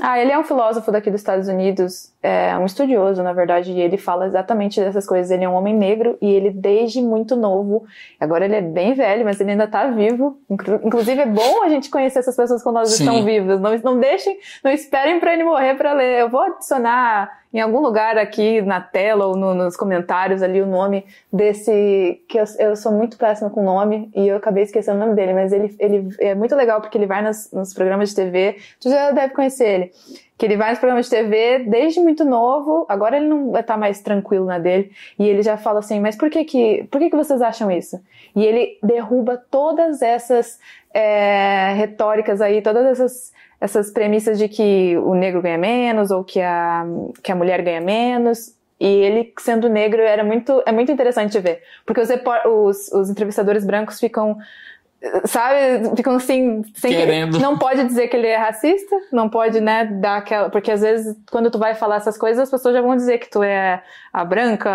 Ah, 0.00 0.18
ele 0.18 0.32
é 0.32 0.38
um 0.38 0.42
filósofo 0.42 0.90
daqui 0.90 1.08
dos 1.08 1.20
Estados 1.20 1.46
Unidos, 1.46 2.12
é 2.20 2.58
um 2.58 2.66
estudioso, 2.66 3.22
na 3.22 3.32
verdade, 3.32 3.70
e 3.70 3.80
ele 3.80 3.96
fala 3.96 4.26
exatamente 4.26 4.80
dessas 4.80 5.06
coisas. 5.06 5.30
Ele 5.30 5.44
é 5.44 5.48
um 5.48 5.54
homem 5.54 5.72
negro 5.72 6.18
e 6.20 6.28
ele, 6.32 6.50
desde 6.50 7.00
muito 7.00 7.36
novo, 7.36 7.84
agora 8.18 8.44
ele 8.44 8.56
é 8.56 8.60
bem 8.60 8.94
velho, 8.94 9.24
mas 9.24 9.40
ele 9.40 9.52
ainda 9.52 9.64
está 9.64 9.86
vivo. 9.86 10.36
Inclusive, 10.50 11.20
é 11.20 11.26
bom 11.26 11.62
a 11.62 11.68
gente 11.68 11.90
conhecer 11.90 12.18
essas 12.18 12.34
pessoas 12.34 12.60
quando 12.60 12.76
elas 12.76 12.90
Sim. 12.90 13.04
estão 13.04 13.24
vivas. 13.24 13.60
Não, 13.60 13.78
não 13.78 14.00
deixem, 14.00 14.36
não 14.64 14.72
esperem 14.72 15.20
para 15.20 15.32
ele 15.32 15.44
morrer 15.44 15.76
para 15.76 15.92
ler. 15.92 16.22
Eu 16.22 16.28
vou 16.28 16.40
adicionar 16.40 17.43
em 17.54 17.60
algum 17.60 17.78
lugar 17.78 18.18
aqui 18.18 18.60
na 18.60 18.80
tela 18.80 19.26
ou 19.26 19.36
no, 19.36 19.54
nos 19.54 19.76
comentários 19.76 20.42
ali 20.42 20.60
o 20.60 20.66
nome 20.66 21.06
desse. 21.32 22.20
que 22.28 22.36
eu, 22.36 22.44
eu 22.58 22.74
sou 22.74 22.90
muito 22.90 23.16
péssima 23.16 23.48
com 23.48 23.62
nome 23.62 24.10
e 24.12 24.26
eu 24.26 24.36
acabei 24.36 24.64
esquecendo 24.64 24.96
o 24.96 25.00
nome 25.00 25.14
dele, 25.14 25.32
mas 25.32 25.52
ele, 25.52 25.72
ele 25.78 26.08
é 26.18 26.34
muito 26.34 26.56
legal 26.56 26.80
porque 26.80 26.98
ele 26.98 27.06
vai 27.06 27.22
nas, 27.22 27.52
nos 27.52 27.72
programas 27.72 28.08
de 28.08 28.16
TV. 28.16 28.56
Tu 28.80 28.90
já 28.90 29.12
deve 29.12 29.32
conhecer 29.32 29.68
ele. 29.68 29.92
Que 30.36 30.46
ele 30.46 30.56
vai 30.56 30.70
nos 30.70 30.80
programas 30.80 31.06
de 31.06 31.12
TV 31.12 31.60
desde 31.60 32.00
muito 32.00 32.24
novo, 32.24 32.84
agora 32.88 33.16
ele 33.16 33.28
não 33.28 33.52
tá 33.62 33.76
mais 33.76 34.00
tranquilo 34.00 34.46
na 34.46 34.58
dele, 34.58 34.90
e 35.16 35.28
ele 35.28 35.42
já 35.42 35.56
fala 35.56 35.78
assim, 35.78 36.00
mas 36.00 36.16
por 36.16 36.28
que 36.28 36.42
que, 36.42 36.88
por 36.90 36.98
que, 36.98 37.08
que 37.08 37.14
vocês 37.14 37.40
acham 37.40 37.70
isso? 37.70 38.02
E 38.34 38.44
ele 38.44 38.76
derruba 38.82 39.40
todas 39.48 40.02
essas 40.02 40.58
é, 40.92 41.72
retóricas 41.76 42.40
aí, 42.40 42.60
todas 42.60 42.84
essas 42.84 43.32
essas 43.60 43.90
premissas 43.90 44.38
de 44.38 44.48
que 44.48 44.96
o 44.98 45.14
negro 45.14 45.40
ganha 45.40 45.58
menos 45.58 46.10
ou 46.10 46.24
que 46.24 46.40
a, 46.40 46.84
que 47.22 47.32
a 47.32 47.34
mulher 47.34 47.62
ganha 47.62 47.80
menos. 47.80 48.54
E 48.78 48.86
ele, 48.86 49.32
sendo 49.38 49.68
negro, 49.68 50.02
era 50.02 50.24
muito, 50.24 50.62
é 50.66 50.72
muito 50.72 50.90
interessante 50.90 51.38
ver. 51.38 51.62
Porque 51.86 52.00
os, 52.00 52.08
os, 52.44 52.92
os 52.92 53.10
entrevistadores 53.10 53.64
brancos 53.64 54.00
ficam 54.00 54.36
sabe, 55.24 55.96
ficam 55.96 56.16
assim, 56.16 56.62
sem 56.74 56.92
Querendo. 56.92 57.36
Que, 57.36 57.42
não 57.42 57.58
pode 57.58 57.84
dizer 57.84 58.08
que 58.08 58.16
ele 58.16 58.26
é 58.26 58.36
racista, 58.36 58.96
não 59.12 59.28
pode, 59.28 59.60
né, 59.60 59.84
dar 59.84 60.18
aquela, 60.18 60.50
porque 60.50 60.70
às 60.70 60.80
vezes 60.80 61.16
quando 61.30 61.50
tu 61.50 61.58
vai 61.58 61.74
falar 61.74 61.96
essas 61.96 62.16
coisas, 62.16 62.44
as 62.44 62.50
pessoas 62.50 62.74
já 62.74 62.80
vão 62.80 62.96
dizer 62.96 63.18
que 63.18 63.30
tu 63.30 63.42
é 63.42 63.82
a 64.12 64.24
branca, 64.24 64.70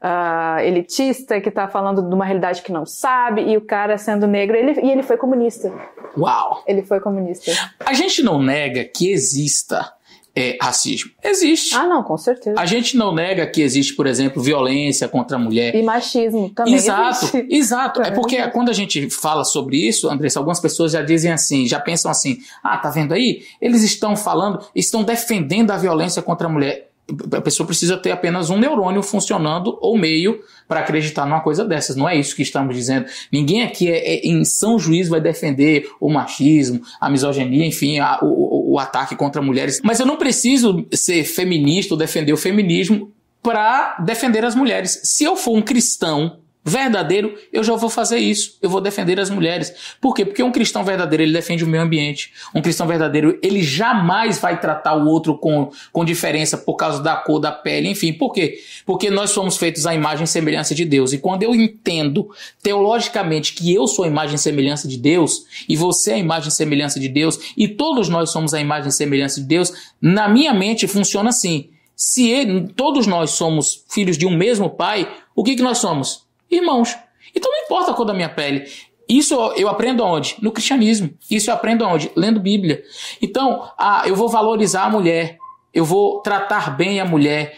a, 0.00 0.56
a 0.56 0.64
elitista, 0.64 1.40
que 1.40 1.50
tá 1.50 1.68
falando 1.68 2.02
de 2.02 2.14
uma 2.14 2.24
realidade 2.24 2.62
que 2.62 2.72
não 2.72 2.84
sabe, 2.84 3.42
e 3.42 3.56
o 3.56 3.60
cara 3.60 3.96
sendo 3.96 4.26
negro, 4.26 4.56
ele, 4.56 4.80
e 4.80 4.90
ele 4.90 5.02
foi 5.02 5.16
comunista. 5.16 5.72
Uau! 6.16 6.62
Ele 6.66 6.82
foi 6.82 7.00
comunista. 7.00 7.50
A 7.80 7.94
gente 7.94 8.22
não 8.22 8.40
nega 8.42 8.84
que 8.84 9.10
exista 9.10 9.92
é, 10.34 10.56
racismo? 10.60 11.10
Existe. 11.22 11.74
Ah, 11.74 11.86
não, 11.86 12.02
com 12.02 12.16
certeza. 12.16 12.58
A 12.58 12.66
gente 12.66 12.96
não 12.96 13.14
nega 13.14 13.46
que 13.46 13.60
existe, 13.60 13.94
por 13.94 14.06
exemplo, 14.06 14.42
violência 14.42 15.08
contra 15.08 15.36
a 15.36 15.40
mulher. 15.40 15.74
E 15.74 15.82
machismo 15.82 16.50
também. 16.50 16.74
Exato, 16.74 17.24
existe. 17.24 17.46
exato. 17.50 18.02
É 18.02 18.10
porque 18.10 18.48
quando 18.48 18.70
a 18.70 18.72
gente 18.72 19.10
fala 19.10 19.44
sobre 19.44 19.76
isso, 19.76 20.08
Andressa, 20.08 20.38
algumas 20.38 20.60
pessoas 20.60 20.92
já 20.92 21.02
dizem 21.02 21.30
assim, 21.30 21.66
já 21.66 21.78
pensam 21.78 22.10
assim: 22.10 22.38
ah, 22.62 22.78
tá 22.78 22.90
vendo 22.90 23.12
aí? 23.12 23.42
Eles 23.60 23.82
estão 23.82 24.16
falando, 24.16 24.64
estão 24.74 25.02
defendendo 25.02 25.70
a 25.70 25.76
violência 25.76 26.22
contra 26.22 26.46
a 26.46 26.50
mulher 26.50 26.91
a 27.32 27.40
pessoa 27.40 27.66
precisa 27.66 27.96
ter 27.96 28.10
apenas 28.10 28.48
um 28.48 28.58
neurônio 28.58 29.02
funcionando 29.02 29.76
ou 29.80 29.98
meio 29.98 30.40
para 30.68 30.80
acreditar 30.80 31.26
numa 31.26 31.40
coisa 31.40 31.64
dessas. 31.64 31.96
Não 31.96 32.08
é 32.08 32.16
isso 32.16 32.34
que 32.34 32.42
estamos 32.42 32.74
dizendo. 32.74 33.06
Ninguém 33.30 33.62
aqui 33.62 33.90
é, 33.90 34.14
é, 34.14 34.26
em 34.26 34.44
são 34.44 34.78
juízo 34.78 35.10
vai 35.10 35.20
defender 35.20 35.90
o 36.00 36.10
machismo, 36.10 36.80
a 37.00 37.10
misoginia, 37.10 37.66
enfim, 37.66 37.98
a, 37.98 38.18
o, 38.22 38.72
o 38.72 38.78
ataque 38.78 39.16
contra 39.16 39.42
mulheres. 39.42 39.80
Mas 39.82 40.00
eu 40.00 40.06
não 40.06 40.16
preciso 40.16 40.86
ser 40.92 41.24
feminista 41.24 41.94
ou 41.94 41.98
defender 41.98 42.32
o 42.32 42.36
feminismo 42.36 43.12
para 43.42 43.96
defender 44.04 44.44
as 44.44 44.54
mulheres. 44.54 45.00
Se 45.02 45.24
eu 45.24 45.36
for 45.36 45.56
um 45.56 45.62
cristão 45.62 46.38
verdadeiro, 46.64 47.34
eu 47.52 47.64
já 47.64 47.74
vou 47.74 47.90
fazer 47.90 48.18
isso. 48.18 48.56
Eu 48.62 48.70
vou 48.70 48.80
defender 48.80 49.18
as 49.18 49.30
mulheres. 49.30 49.72
Por 50.00 50.14
quê? 50.14 50.24
Porque 50.24 50.42
um 50.42 50.52
cristão 50.52 50.84
verdadeiro, 50.84 51.22
ele 51.22 51.32
defende 51.32 51.64
o 51.64 51.66
meio 51.66 51.82
ambiente. 51.82 52.32
Um 52.54 52.62
cristão 52.62 52.86
verdadeiro, 52.86 53.38
ele 53.42 53.62
jamais 53.62 54.38
vai 54.38 54.60
tratar 54.60 54.94
o 54.94 55.06
outro 55.06 55.36
com, 55.36 55.70
com 55.92 56.04
diferença 56.04 56.56
por 56.56 56.76
causa 56.76 57.02
da 57.02 57.16
cor, 57.16 57.40
da 57.40 57.50
pele, 57.50 57.88
enfim. 57.88 58.12
Por 58.12 58.32
quê? 58.32 58.60
Porque 58.86 59.10
nós 59.10 59.30
somos 59.30 59.56
feitos 59.56 59.86
à 59.86 59.94
imagem 59.94 60.24
e 60.24 60.28
semelhança 60.28 60.74
de 60.74 60.84
Deus. 60.84 61.12
E 61.12 61.18
quando 61.18 61.42
eu 61.42 61.54
entendo 61.54 62.30
teologicamente 62.62 63.54
que 63.54 63.74
eu 63.74 63.86
sou 63.86 64.04
a 64.04 64.08
imagem 64.08 64.36
e 64.36 64.38
semelhança 64.38 64.86
de 64.86 64.96
Deus, 64.96 65.44
e 65.68 65.76
você 65.76 66.12
é 66.12 66.14
a 66.14 66.18
imagem 66.18 66.48
e 66.48 66.52
semelhança 66.52 67.00
de 67.00 67.08
Deus, 67.08 67.38
e 67.56 67.66
todos 67.66 68.08
nós 68.08 68.30
somos 68.30 68.54
a 68.54 68.60
imagem 68.60 68.88
e 68.88 68.92
semelhança 68.92 69.40
de 69.40 69.46
Deus, 69.46 69.72
na 70.00 70.28
minha 70.28 70.54
mente 70.54 70.86
funciona 70.86 71.30
assim. 71.30 71.70
Se 71.96 72.28
ele, 72.28 72.68
todos 72.74 73.06
nós 73.06 73.30
somos 73.30 73.84
filhos 73.88 74.16
de 74.16 74.26
um 74.26 74.36
mesmo 74.36 74.70
pai, 74.70 75.08
o 75.34 75.44
que, 75.44 75.54
que 75.54 75.62
nós 75.62 75.78
somos? 75.78 76.22
Irmãos. 76.56 76.96
Então 77.34 77.50
não 77.50 77.64
importa 77.64 77.90
a 77.90 77.94
cor 77.94 78.04
da 78.04 78.14
minha 78.14 78.28
pele. 78.28 78.64
Isso 79.08 79.34
eu 79.56 79.68
aprendo 79.68 80.02
aonde? 80.02 80.36
No 80.40 80.52
cristianismo. 80.52 81.12
Isso 81.30 81.50
eu 81.50 81.54
aprendo 81.54 81.84
aonde? 81.84 82.10
Lendo 82.16 82.40
Bíblia. 82.40 82.82
Então, 83.20 83.68
ah, 83.76 84.04
eu 84.06 84.14
vou 84.16 84.28
valorizar 84.28 84.84
a 84.84 84.90
mulher. 84.90 85.38
Eu 85.74 85.84
vou 85.84 86.20
tratar 86.20 86.76
bem 86.76 87.00
a 87.00 87.04
mulher. 87.04 87.56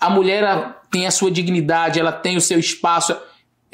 A 0.00 0.08
mulher 0.08 0.76
tem 0.90 1.06
a 1.06 1.10
sua 1.10 1.30
dignidade, 1.30 1.98
ela 1.98 2.12
tem 2.12 2.36
o 2.36 2.40
seu 2.40 2.58
espaço. 2.58 3.16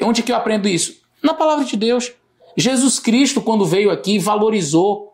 Onde 0.01 0.23
que 0.23 0.31
eu 0.31 0.35
aprendo 0.35 0.67
isso? 0.67 1.01
Na 1.21 1.33
palavra 1.33 1.63
de 1.63 1.77
Deus. 1.77 2.11
Jesus 2.57 2.99
Cristo, 2.99 3.41
quando 3.41 3.65
veio 3.65 3.89
aqui, 3.89 4.19
valorizou, 4.19 5.13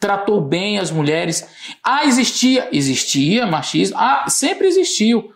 tratou 0.00 0.40
bem 0.40 0.78
as 0.78 0.90
mulheres. 0.90 1.46
Ah, 1.82 2.04
existia, 2.04 2.68
existia 2.72 3.46
machismo. 3.46 3.98
Ah, 3.98 4.24
sempre 4.28 4.66
existiu. 4.66 5.33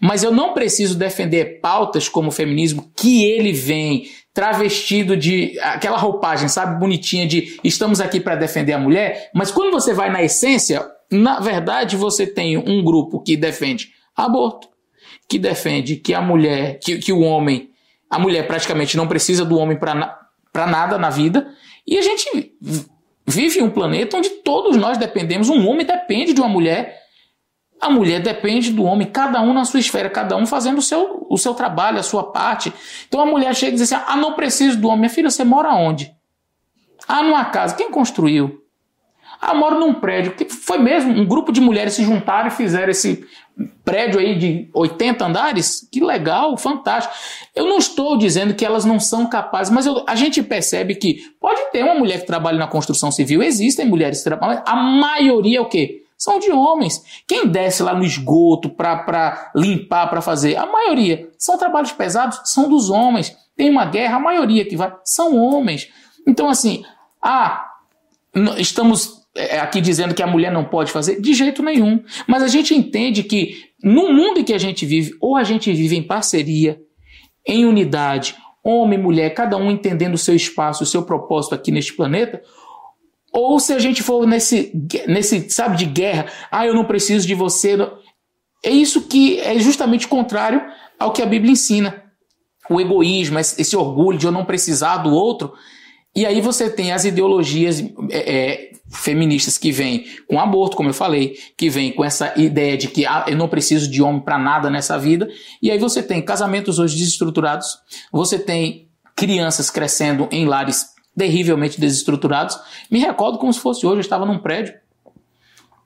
Mas 0.00 0.22
eu 0.22 0.32
não 0.32 0.54
preciso 0.54 0.96
defender 0.96 1.60
pautas 1.60 2.08
como 2.08 2.28
o 2.28 2.32
feminismo 2.32 2.90
que 2.96 3.24
ele 3.24 3.52
vem 3.52 4.08
travestido 4.38 5.16
de 5.16 5.58
aquela 5.60 5.98
roupagem, 5.98 6.48
sabe, 6.48 6.78
bonitinha 6.78 7.26
de 7.26 7.58
estamos 7.64 8.00
aqui 8.00 8.20
para 8.20 8.36
defender 8.36 8.72
a 8.72 8.78
mulher, 8.78 9.30
mas 9.34 9.50
quando 9.50 9.72
você 9.72 9.92
vai 9.92 10.10
na 10.12 10.22
essência, 10.22 10.86
na 11.10 11.40
verdade 11.40 11.96
você 11.96 12.24
tem 12.24 12.56
um 12.56 12.84
grupo 12.84 13.20
que 13.20 13.36
defende 13.36 13.88
aborto, 14.16 14.68
que 15.28 15.40
defende 15.40 15.96
que 15.96 16.14
a 16.14 16.20
mulher, 16.20 16.78
que, 16.78 16.98
que 16.98 17.12
o 17.12 17.20
homem, 17.20 17.70
a 18.08 18.16
mulher 18.16 18.46
praticamente 18.46 18.96
não 18.96 19.08
precisa 19.08 19.44
do 19.44 19.58
homem 19.58 19.76
para 19.76 20.66
nada 20.66 20.96
na 20.98 21.10
vida, 21.10 21.48
e 21.84 21.98
a 21.98 22.02
gente 22.02 22.52
vive 23.26 23.58
em 23.58 23.62
um 23.62 23.70
planeta 23.70 24.16
onde 24.16 24.30
todos 24.44 24.76
nós 24.76 24.98
dependemos, 24.98 25.48
um 25.48 25.66
homem 25.68 25.84
depende 25.84 26.32
de 26.32 26.40
uma 26.40 26.48
mulher 26.48 27.07
a 27.80 27.90
mulher 27.90 28.20
depende 28.20 28.72
do 28.72 28.82
homem, 28.84 29.06
cada 29.06 29.40
um 29.40 29.52
na 29.52 29.64
sua 29.64 29.80
esfera, 29.80 30.10
cada 30.10 30.36
um 30.36 30.46
fazendo 30.46 30.78
o 30.78 30.82
seu, 30.82 31.26
o 31.28 31.38
seu 31.38 31.54
trabalho, 31.54 31.98
a 31.98 32.02
sua 32.02 32.24
parte. 32.24 32.72
Então 33.06 33.20
a 33.20 33.26
mulher 33.26 33.54
chega 33.54 33.72
e 33.72 33.78
diz 33.78 33.92
assim: 33.92 34.04
Ah, 34.06 34.16
não 34.16 34.34
preciso 34.34 34.78
do 34.78 34.88
homem. 34.88 35.00
Minha 35.00 35.10
filha, 35.10 35.30
você 35.30 35.44
mora 35.44 35.72
onde? 35.74 36.12
Ah, 37.06 37.22
numa 37.22 37.44
casa. 37.46 37.74
Quem 37.76 37.90
construiu? 37.90 38.62
Ah, 39.40 39.54
moro 39.54 39.78
num 39.78 39.94
prédio. 39.94 40.34
Que 40.34 40.44
foi 40.46 40.78
mesmo? 40.78 41.12
Um 41.12 41.24
grupo 41.24 41.52
de 41.52 41.60
mulheres 41.60 41.94
se 41.94 42.02
juntaram 42.02 42.48
e 42.48 42.50
fizeram 42.50 42.90
esse 42.90 43.24
prédio 43.84 44.18
aí 44.18 44.36
de 44.36 44.68
80 44.74 45.24
andares? 45.24 45.88
Que 45.90 46.00
legal, 46.00 46.56
fantástico. 46.56 47.14
Eu 47.54 47.66
não 47.66 47.78
estou 47.78 48.18
dizendo 48.18 48.54
que 48.54 48.64
elas 48.64 48.84
não 48.84 48.98
são 48.98 49.26
capazes, 49.26 49.72
mas 49.72 49.86
eu, 49.86 50.04
a 50.06 50.16
gente 50.16 50.42
percebe 50.42 50.96
que 50.96 51.20
pode 51.40 51.70
ter 51.70 51.84
uma 51.84 51.94
mulher 51.94 52.20
que 52.20 52.26
trabalha 52.26 52.58
na 52.58 52.66
construção 52.66 53.12
civil, 53.12 53.42
existem 53.42 53.86
mulheres 53.86 54.18
que 54.18 54.24
trabalham, 54.24 54.62
a 54.66 54.74
maioria 54.74 55.58
é 55.58 55.60
o 55.60 55.66
quê? 55.66 56.02
São 56.18 56.40
de 56.40 56.50
homens. 56.50 57.22
Quem 57.26 57.46
desce 57.46 57.82
lá 57.82 57.94
no 57.94 58.04
esgoto 58.04 58.68
para 58.68 59.52
limpar, 59.54 60.08
para 60.08 60.20
fazer, 60.20 60.56
a 60.56 60.66
maioria 60.66 61.30
são 61.38 61.56
trabalhos 61.56 61.92
pesados, 61.92 62.40
são 62.44 62.68
dos 62.68 62.90
homens. 62.90 63.34
Tem 63.56 63.70
uma 63.70 63.86
guerra, 63.86 64.16
a 64.16 64.20
maioria 64.20 64.64
que 64.64 64.76
vai 64.76 64.92
são 65.04 65.36
homens. 65.36 65.88
Então, 66.26 66.48
assim, 66.48 66.84
ah, 67.22 67.64
estamos 68.58 69.22
é, 69.36 69.60
aqui 69.60 69.80
dizendo 69.80 70.14
que 70.14 70.22
a 70.22 70.26
mulher 70.26 70.50
não 70.50 70.64
pode 70.64 70.90
fazer? 70.90 71.20
De 71.20 71.32
jeito 71.32 71.62
nenhum. 71.62 72.02
Mas 72.26 72.42
a 72.42 72.48
gente 72.48 72.74
entende 72.74 73.22
que 73.22 73.68
no 73.82 74.12
mundo 74.12 74.40
em 74.40 74.44
que 74.44 74.52
a 74.52 74.58
gente 74.58 74.84
vive, 74.84 75.14
ou 75.20 75.36
a 75.36 75.44
gente 75.44 75.72
vive 75.72 75.96
em 75.96 76.02
parceria, 76.02 76.80
em 77.46 77.64
unidade, 77.64 78.34
homem 78.62 78.98
e 78.98 79.02
mulher, 79.02 79.30
cada 79.30 79.56
um 79.56 79.70
entendendo 79.70 80.14
o 80.14 80.18
seu 80.18 80.34
espaço, 80.34 80.82
o 80.82 80.86
seu 80.86 81.04
propósito 81.04 81.54
aqui 81.54 81.70
neste 81.70 81.94
planeta, 81.94 82.42
ou 83.38 83.60
se 83.60 83.72
a 83.72 83.78
gente 83.78 84.02
for 84.02 84.26
nesse, 84.26 84.72
nesse 85.06 85.48
sabe, 85.50 85.76
de 85.76 85.84
guerra, 85.84 86.26
ah, 86.50 86.66
eu 86.66 86.74
não 86.74 86.84
preciso 86.84 87.26
de 87.26 87.34
você. 87.34 87.76
É 88.64 88.70
isso 88.70 89.02
que 89.02 89.38
é 89.40 89.58
justamente 89.58 90.08
contrário 90.08 90.60
ao 90.98 91.12
que 91.12 91.22
a 91.22 91.26
Bíblia 91.26 91.52
ensina. 91.52 92.02
O 92.68 92.80
egoísmo, 92.80 93.38
esse 93.38 93.76
orgulho 93.76 94.18
de 94.18 94.26
eu 94.26 94.32
não 94.32 94.44
precisar 94.44 94.98
do 94.98 95.10
outro. 95.10 95.52
E 96.14 96.26
aí 96.26 96.40
você 96.40 96.68
tem 96.68 96.92
as 96.92 97.04
ideologias 97.04 97.80
é, 98.10 98.36
é, 98.36 98.70
feministas 98.90 99.56
que 99.56 99.70
vêm 99.70 100.04
com 100.26 100.40
aborto, 100.40 100.76
como 100.76 100.88
eu 100.88 100.94
falei, 100.94 101.38
que 101.56 101.70
vêm 101.70 101.92
com 101.92 102.04
essa 102.04 102.34
ideia 102.36 102.76
de 102.76 102.88
que 102.88 103.06
ah, 103.06 103.24
eu 103.28 103.36
não 103.36 103.48
preciso 103.48 103.88
de 103.88 104.02
homem 104.02 104.20
para 104.20 104.36
nada 104.36 104.68
nessa 104.68 104.98
vida. 104.98 105.28
E 105.62 105.70
aí 105.70 105.78
você 105.78 106.02
tem 106.02 106.20
casamentos 106.20 106.78
hoje 106.78 106.96
desestruturados, 106.96 107.78
você 108.12 108.38
tem 108.38 108.88
crianças 109.14 109.70
crescendo 109.70 110.28
em 110.30 110.44
lares 110.44 110.97
terrivelmente 111.18 111.80
desestruturados. 111.80 112.58
Me 112.88 113.00
recordo 113.00 113.38
como 113.38 113.52
se 113.52 113.58
fosse 113.60 113.84
hoje, 113.84 113.96
eu 113.96 114.00
estava 114.00 114.24
num 114.24 114.38
prédio 114.38 114.74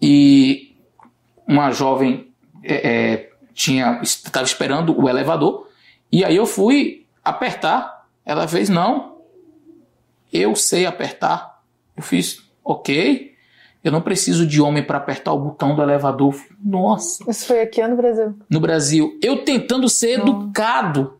e 0.00 0.76
uma 1.48 1.70
jovem 1.70 2.30
é, 2.62 2.90
é, 2.90 3.30
tinha 3.54 4.00
estava 4.02 4.44
esperando 4.44 4.96
o 5.00 5.08
elevador 5.08 5.68
e 6.10 6.24
aí 6.24 6.36
eu 6.36 6.46
fui 6.46 7.06
apertar. 7.24 8.06
Ela 8.24 8.46
fez 8.46 8.68
não, 8.68 9.16
eu 10.32 10.54
sei 10.54 10.86
apertar. 10.86 11.60
Eu 11.96 12.02
fiz 12.02 12.42
ok. 12.62 13.32
Eu 13.82 13.90
não 13.90 14.00
preciso 14.00 14.46
de 14.46 14.60
homem 14.60 14.84
para 14.84 14.98
apertar 14.98 15.32
o 15.32 15.40
botão 15.40 15.74
do 15.74 15.82
elevador. 15.82 16.36
Nossa. 16.62 17.28
Isso 17.28 17.46
foi 17.46 17.62
aqui 17.62 17.84
no 17.84 17.96
Brasil? 17.96 18.38
No 18.48 18.60
Brasil. 18.60 19.18
Eu 19.20 19.44
tentando 19.44 19.88
ser 19.88 20.20
educado 20.20 21.18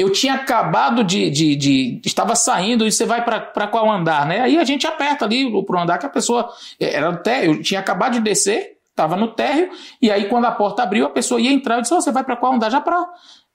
eu 0.00 0.10
tinha 0.10 0.34
acabado 0.34 1.04
de, 1.04 1.30
de, 1.30 1.54
de, 1.56 2.00
estava 2.04 2.34
saindo 2.34 2.86
e 2.86 2.92
você 2.92 3.04
vai 3.04 3.22
para 3.22 3.66
qual 3.68 3.90
andar, 3.90 4.26
né? 4.26 4.40
Aí 4.40 4.58
a 4.58 4.64
gente 4.64 4.86
aperta 4.86 5.24
ali 5.26 5.50
pro 5.64 5.78
andar 5.78 5.98
que 5.98 6.06
a 6.06 6.10
pessoa 6.10 6.50
é, 6.78 6.94
era 6.94 7.10
até 7.10 7.46
eu 7.46 7.60
tinha 7.60 7.80
acabado 7.80 8.14
de 8.14 8.20
descer, 8.20 8.78
estava 8.88 9.16
no 9.16 9.28
térreo 9.28 9.70
e 10.00 10.10
aí 10.10 10.26
quando 10.26 10.46
a 10.46 10.52
porta 10.52 10.82
abriu 10.82 11.04
a 11.04 11.10
pessoa 11.10 11.40
ia 11.40 11.52
entrar 11.52 11.78
e 11.78 11.82
disse: 11.82 11.92
oh, 11.92 12.00
você 12.00 12.10
vai 12.10 12.24
para 12.24 12.36
qual 12.36 12.54
andar 12.54 12.70
já 12.70 12.80
para 12.80 13.06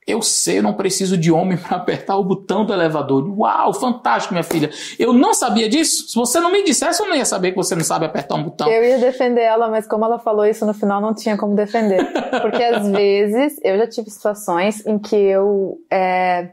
eu 0.08 0.22
sei, 0.22 0.60
eu 0.60 0.64
não 0.64 0.74
preciso 0.74 1.18
de 1.18 1.32
homem 1.32 1.58
para 1.58 1.78
apertar 1.78 2.16
o 2.18 2.24
botão 2.24 2.66
do 2.66 2.74
elevador. 2.74 3.28
Uau, 3.40 3.74
fantástico, 3.74 4.34
minha 4.34 4.44
filha. 4.44 4.70
Eu 5.00 5.14
não 5.14 5.34
sabia 5.34 5.68
disso. 5.68 6.08
Se 6.08 6.16
você 6.16 6.40
não 6.40 6.52
me 6.52 6.64
dissesse, 6.64 7.02
eu 7.02 7.08
não 7.08 7.16
ia 7.16 7.26
saber 7.26 7.52
que 7.52 7.58
você 7.58 7.76
não 7.76 7.84
sabe 7.84 8.06
apertar 8.06 8.36
um 8.36 8.44
botão. 8.44 8.70
Eu 8.70 8.84
ia 8.84 9.00
defender 9.00 9.42
ela, 9.42 9.70
mas 9.70 9.88
como 9.88 10.06
ela 10.06 10.20
falou 10.20 10.46
isso 10.46 10.66
no 10.66 10.74
final, 10.74 11.02
não 11.02 11.14
tinha 11.14 11.36
como 11.38 11.56
defender. 11.56 12.06
Porque 12.42 12.64
às 12.64 12.88
vezes 12.90 13.60
eu 13.64 13.78
já 13.78 13.88
tive 13.88 14.10
situações 14.10 14.86
em 14.86 15.00
que 15.00 15.16
eu 15.16 15.78
é, 15.90 16.50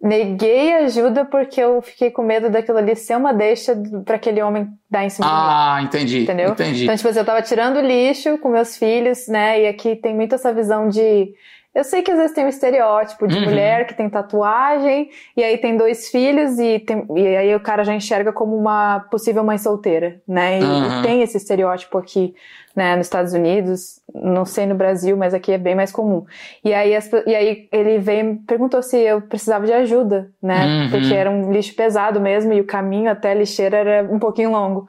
neguei 0.00 0.72
ajuda 0.74 1.24
porque 1.24 1.60
eu 1.60 1.82
fiquei 1.82 2.10
com 2.10 2.22
medo 2.22 2.48
daquilo 2.48 2.78
ali 2.78 2.94
ser 2.94 3.16
uma 3.16 3.32
deixa 3.32 3.76
para 4.04 4.16
aquele 4.16 4.40
homem 4.40 4.68
dar 4.88 5.04
em 5.04 5.10
cima 5.10 5.26
ah, 5.26 5.30
de 5.30 5.36
mim. 5.36 5.50
Ah, 5.50 5.82
entendi. 5.82 6.22
Entendeu? 6.22 6.50
Entendi. 6.50 6.84
Então, 6.84 6.96
tipo 6.96 7.08
assim, 7.08 7.18
eu 7.18 7.24
tava 7.24 7.42
tirando 7.42 7.80
lixo 7.80 8.38
com 8.38 8.48
meus 8.48 8.76
filhos, 8.76 9.26
né? 9.28 9.62
E 9.62 9.66
aqui 9.66 9.96
tem 9.96 10.14
muito 10.14 10.34
essa 10.34 10.52
visão 10.52 10.88
de 10.88 11.34
eu 11.78 11.84
sei 11.84 12.02
que 12.02 12.10
às 12.10 12.18
vezes 12.18 12.34
tem 12.34 12.44
um 12.44 12.48
estereótipo 12.48 13.28
de 13.28 13.36
uhum. 13.36 13.44
mulher 13.44 13.86
que 13.86 13.94
tem 13.94 14.10
tatuagem 14.10 15.10
e 15.36 15.44
aí 15.44 15.56
tem 15.58 15.76
dois 15.76 16.08
filhos 16.08 16.58
e, 16.58 16.80
tem, 16.80 17.06
e 17.14 17.36
aí 17.36 17.54
o 17.54 17.60
cara 17.60 17.84
já 17.84 17.94
enxerga 17.94 18.32
como 18.32 18.56
uma 18.56 19.06
possível 19.12 19.44
mãe 19.44 19.56
solteira, 19.58 20.20
né? 20.26 20.58
E, 20.58 20.64
uhum. 20.64 20.98
e, 20.98 21.02
tem 21.02 21.22
esse 21.22 21.36
estereótipo 21.36 21.96
aqui, 21.96 22.34
né, 22.74 22.96
nos 22.96 23.06
Estados 23.06 23.32
Unidos, 23.32 24.00
não 24.12 24.44
sei 24.44 24.66
no 24.66 24.74
Brasil, 24.74 25.16
mas 25.16 25.32
aqui 25.32 25.52
é 25.52 25.58
bem 25.58 25.76
mais 25.76 25.92
comum. 25.92 26.24
E 26.64 26.74
aí, 26.74 26.96
as, 26.96 27.08
e 27.24 27.34
aí 27.34 27.68
ele 27.70 27.98
veio 27.98 28.32
e 28.32 28.34
perguntou 28.38 28.82
se 28.82 28.98
eu 28.98 29.20
precisava 29.20 29.64
de 29.64 29.72
ajuda, 29.72 30.32
né? 30.42 30.64
Uhum. 30.64 30.90
Porque 30.90 31.14
era 31.14 31.30
um 31.30 31.52
lixo 31.52 31.76
pesado 31.76 32.20
mesmo 32.20 32.52
e 32.52 32.60
o 32.60 32.66
caminho 32.66 33.08
até 33.08 33.30
a 33.30 33.34
lixeira 33.34 33.76
era 33.76 34.12
um 34.12 34.18
pouquinho 34.18 34.50
longo. 34.50 34.88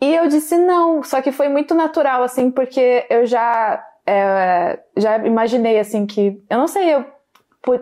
E 0.00 0.14
eu 0.14 0.26
disse 0.26 0.56
não, 0.56 1.00
só 1.02 1.20
que 1.20 1.30
foi 1.30 1.48
muito 1.48 1.74
natural, 1.74 2.24
assim, 2.24 2.50
porque 2.50 3.06
eu 3.08 3.24
já 3.24 3.84
é, 4.08 4.82
já 4.96 5.18
imaginei 5.18 5.78
assim 5.78 6.06
que 6.06 6.42
eu 6.48 6.58
não 6.58 6.66
sei, 6.66 6.94
eu 6.94 7.04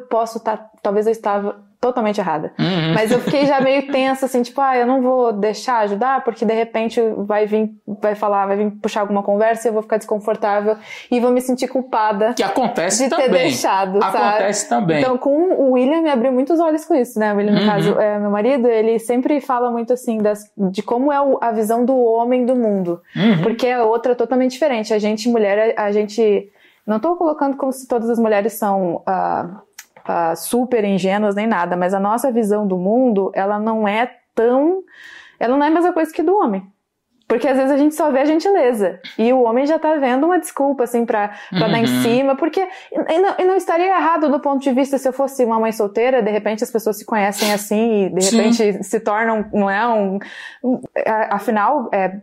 posso 0.08 0.38
estar, 0.38 0.56
tá, 0.56 0.70
talvez 0.82 1.06
eu 1.06 1.12
estava 1.12 1.65
totalmente 1.80 2.18
errada. 2.18 2.52
Uhum. 2.58 2.94
Mas 2.94 3.10
eu 3.10 3.20
fiquei 3.20 3.46
já 3.46 3.60
meio 3.60 3.90
tensa, 3.90 4.26
assim, 4.26 4.42
tipo, 4.42 4.60
ah, 4.60 4.76
eu 4.76 4.86
não 4.86 5.02
vou 5.02 5.32
deixar 5.32 5.78
ajudar, 5.78 6.24
porque 6.24 6.44
de 6.44 6.54
repente 6.54 7.00
vai 7.18 7.46
vir, 7.46 7.70
vai 7.86 8.14
falar, 8.14 8.46
vai 8.46 8.56
vir 8.56 8.70
puxar 8.82 9.00
alguma 9.00 9.22
conversa 9.22 9.66
e 9.66 9.68
eu 9.68 9.72
vou 9.72 9.82
ficar 9.82 9.96
desconfortável 9.96 10.76
e 11.10 11.20
vou 11.20 11.30
me 11.30 11.40
sentir 11.40 11.68
culpada. 11.68 12.34
Que 12.34 12.42
acontece 12.42 13.04
de 13.04 13.10
também. 13.10 13.26
ter 13.26 13.32
deixado, 13.32 14.02
acontece 14.02 14.66
sabe? 14.66 14.80
também. 14.80 15.00
Então, 15.00 15.18
com 15.18 15.54
o 15.54 15.72
William 15.72 16.02
me 16.02 16.10
abriu 16.10 16.32
muitos 16.32 16.58
olhos 16.60 16.84
com 16.84 16.94
isso, 16.94 17.18
né? 17.18 17.32
O 17.32 17.36
William, 17.36 17.52
no 17.52 17.60
uhum. 17.60 17.66
caso, 17.66 18.00
é 18.00 18.18
meu 18.18 18.30
marido, 18.30 18.68
ele 18.68 18.98
sempre 18.98 19.40
fala 19.40 19.70
muito 19.70 19.92
assim 19.92 20.18
das, 20.18 20.50
de 20.56 20.82
como 20.82 21.12
é 21.12 21.16
a 21.40 21.52
visão 21.52 21.84
do 21.84 21.96
homem 21.96 22.44
do 22.44 22.56
mundo. 22.56 23.00
Uhum. 23.14 23.42
Porque 23.42 23.66
é 23.66 23.82
outra 23.82 24.14
totalmente 24.14 24.52
diferente. 24.52 24.92
A 24.92 24.98
gente, 24.98 25.28
mulher, 25.28 25.74
a 25.76 25.90
gente. 25.92 26.50
Não 26.86 26.98
estou 26.98 27.16
colocando 27.16 27.56
como 27.56 27.72
se 27.72 27.86
todas 27.86 28.08
as 28.08 28.18
mulheres 28.18 28.52
são. 28.54 29.02
Uh, 29.08 29.65
uh, 30.08 30.36
super 30.36 30.84
ingênuas 30.84 31.34
nem 31.34 31.46
nada, 31.46 31.76
mas 31.76 31.94
a 31.94 32.00
nossa 32.00 32.30
visão 32.30 32.66
do 32.66 32.76
mundo, 32.76 33.30
ela 33.34 33.58
não 33.58 33.86
é 33.86 34.10
tão. 34.34 34.82
Ela 35.38 35.56
não 35.56 35.64
é 35.64 35.68
a 35.68 35.72
mesma 35.72 35.92
coisa 35.92 36.12
que 36.12 36.22
do 36.22 36.36
homem. 36.36 36.66
Porque 37.28 37.48
às 37.48 37.56
vezes 37.56 37.72
a 37.72 37.76
gente 37.76 37.94
só 37.94 38.10
vê 38.12 38.20
a 38.20 38.24
gentileza. 38.24 39.00
E 39.18 39.32
o 39.32 39.42
homem 39.42 39.66
já 39.66 39.78
tá 39.78 39.96
vendo 39.96 40.26
uma 40.26 40.38
desculpa, 40.38 40.84
assim, 40.84 41.04
pra, 41.04 41.34
pra 41.50 41.66
uhum. 41.66 41.72
dar 41.72 41.78
em 41.78 41.82
uhum. 41.82 42.02
cima. 42.02 42.36
Porque. 42.36 42.60
E 42.92 43.18
não, 43.18 43.34
e 43.38 43.44
não, 43.44 43.56
estaria 43.56 43.88
errado 43.88 44.30
do 44.30 44.38
ponto 44.38 44.62
de 44.62 44.72
vista 44.72 44.96
se 44.96 45.08
eu 45.08 45.12
fosse 45.12 45.44
uma 45.44 45.58
mãe 45.58 45.72
solteira, 45.72 46.22
de 46.22 46.30
repente 46.30 46.62
as 46.62 46.70
pessoas 46.70 46.98
se 46.98 47.04
conhecem 47.04 47.52
assim 47.52 48.04
e 48.04 48.10
de 48.10 48.30
repente 48.30 48.72
Sim. 48.74 48.82
se 48.82 49.00
tornam. 49.00 49.44
Não 49.52 49.68
é 49.68 49.88
um. 49.88 50.20
Afinal, 51.30 51.88
é, 51.92 52.16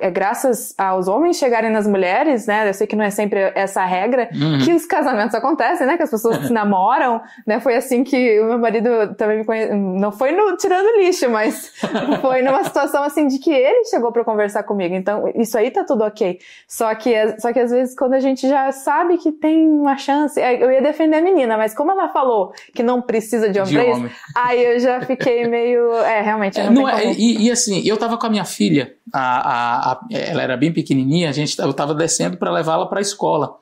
é 0.00 0.10
graças 0.10 0.74
aos 0.76 1.08
homens 1.08 1.36
chegarem 1.36 1.70
nas 1.70 1.86
mulheres, 1.86 2.46
né? 2.46 2.68
Eu 2.68 2.74
sei 2.74 2.86
que 2.86 2.96
não 2.96 3.04
é 3.04 3.10
sempre 3.10 3.52
essa 3.54 3.84
regra, 3.84 4.28
uhum. 4.32 4.58
que 4.58 4.72
os 4.72 4.84
casamentos 4.86 5.34
acontecem, 5.34 5.86
né? 5.86 5.96
Que 5.96 6.02
as 6.02 6.10
pessoas 6.10 6.46
se 6.46 6.52
namoram, 6.52 7.20
né? 7.46 7.60
Foi 7.60 7.76
assim 7.76 8.04
que 8.04 8.40
o 8.40 8.44
meu 8.46 8.58
marido 8.58 9.14
também 9.16 9.38
me 9.38 9.44
conheceu. 9.44 9.76
Não 9.76 10.12
foi 10.12 10.32
no 10.32 10.56
tirando 10.56 10.98
lixo, 10.98 11.28
mas 11.30 11.72
foi 12.20 12.42
numa 12.42 12.64
situação 12.64 13.02
assim 13.02 13.26
de 13.26 13.38
que 13.38 13.50
ele 13.50 13.84
chegou 13.86 14.12
para 14.12 14.24
conversar 14.24 14.62
comigo. 14.62 14.94
Então, 14.94 15.32
isso 15.34 15.56
aí 15.56 15.70
tá 15.70 15.84
tudo 15.84 16.04
ok. 16.04 16.38
Só 16.68 16.94
que, 16.94 17.14
só 17.38 17.52
que 17.52 17.60
às 17.60 17.70
vezes 17.70 17.94
quando 17.96 18.14
a 18.14 18.20
gente 18.20 18.48
já 18.48 18.70
sabe 18.72 19.18
que 19.18 19.32
tem 19.32 19.66
uma 19.68 19.96
chance, 19.96 20.40
é, 20.40 20.62
eu 20.62 20.70
ia 20.70 20.82
defender 20.82 21.16
a 21.16 21.22
menina, 21.22 21.56
mas 21.56 21.74
como 21.74 21.90
ela 21.90 22.08
falou 22.08 22.52
que 22.74 22.82
não 22.82 23.00
precisa 23.00 23.48
de 23.48 23.60
homem, 23.60 23.72
de 23.72 23.78
homem. 23.78 24.10
aí 24.34 24.64
eu 24.64 24.78
já 24.78 25.00
fiquei 25.00 25.46
meio, 25.46 25.92
é, 25.94 26.20
realmente. 26.20 26.60
Não, 26.60 26.72
não 26.72 26.88
é, 26.88 27.12
e, 27.12 27.46
e, 27.46 27.50
assim, 27.50 27.82
eu 27.86 27.96
tava 27.96 28.16
com 28.16 28.26
a 28.26 28.30
minha 28.30 28.44
filha, 28.44 28.94
a, 29.12 29.69
a 29.69 29.69
a, 29.70 30.00
ela 30.10 30.42
era 30.42 30.56
bem 30.56 30.72
pequenininha, 30.72 31.28
a 31.28 31.32
gente, 31.32 31.58
eu 31.58 31.70
estava 31.70 31.94
descendo 31.94 32.36
para 32.36 32.50
levá-la 32.50 32.86
para 32.86 32.98
a 32.98 33.02
escola. 33.02 33.56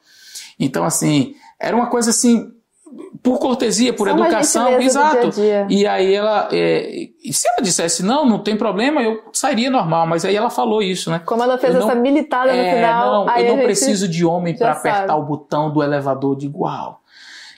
Então, 0.58 0.84
assim, 0.84 1.34
era 1.60 1.76
uma 1.76 1.88
coisa 1.88 2.10
assim, 2.10 2.52
por 3.22 3.38
cortesia, 3.38 3.92
por 3.92 4.08
Só 4.08 4.14
educação, 4.14 4.80
exato. 4.80 5.30
Dia 5.30 5.66
dia. 5.66 5.66
E 5.68 5.86
aí 5.86 6.14
ela, 6.14 6.48
é, 6.52 7.08
se 7.30 7.48
ela 7.48 7.62
dissesse 7.62 8.02
não, 8.02 8.24
não 8.24 8.38
tem 8.38 8.56
problema, 8.56 9.02
eu 9.02 9.22
sairia 9.32 9.70
normal, 9.70 10.06
mas 10.06 10.24
aí 10.24 10.34
ela 10.34 10.50
falou 10.50 10.82
isso, 10.82 11.10
né? 11.10 11.20
Como 11.24 11.42
ela 11.42 11.58
fez 11.58 11.74
eu 11.74 11.82
essa 11.82 11.94
não, 11.94 12.02
militada 12.02 12.52
no 12.52 12.58
é, 12.58 12.74
final. 12.74 13.26
Não, 13.26 13.36
eu 13.36 13.56
não 13.56 13.62
preciso 13.62 14.08
de 14.08 14.24
homem 14.24 14.56
para 14.56 14.72
apertar 14.72 15.16
o 15.16 15.24
botão 15.24 15.72
do 15.72 15.82
elevador 15.82 16.36
de 16.36 16.46
igual. 16.46 17.00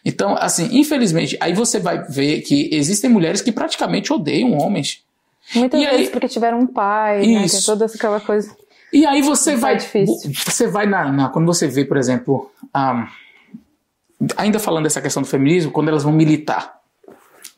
Então, 0.04 0.34
assim, 0.38 0.68
infelizmente, 0.72 1.36
aí 1.40 1.52
você 1.52 1.78
vai 1.78 2.02
ver 2.04 2.40
que 2.40 2.70
existem 2.72 3.10
mulheres 3.10 3.42
que 3.42 3.52
praticamente 3.52 4.12
odeiam 4.12 4.56
homens. 4.56 5.04
Muitas 5.54 5.80
e 5.80 5.84
vezes 5.84 6.00
aí, 6.00 6.08
porque 6.08 6.28
tiveram 6.28 6.60
um 6.60 6.66
pai, 6.66 7.22
isso. 7.22 7.30
né? 7.30 7.48
Tem 7.48 7.62
toda 7.62 7.86
aquela 7.86 8.20
coisa. 8.20 8.54
E 8.92 9.06
aí 9.06 9.22
você 9.22 9.56
vai. 9.56 9.76
Difícil. 9.76 10.32
Você 10.44 10.66
vai 10.66 10.86
na, 10.86 11.10
na, 11.12 11.28
Quando 11.28 11.46
você 11.46 11.66
vê, 11.66 11.84
por 11.84 11.96
exemplo. 11.96 12.50
Um, 12.74 13.06
ainda 14.36 14.58
falando 14.58 14.84
dessa 14.84 15.00
questão 15.00 15.22
do 15.22 15.28
feminismo, 15.28 15.72
quando 15.72 15.88
elas 15.88 16.02
vão 16.02 16.12
militar. 16.12 16.74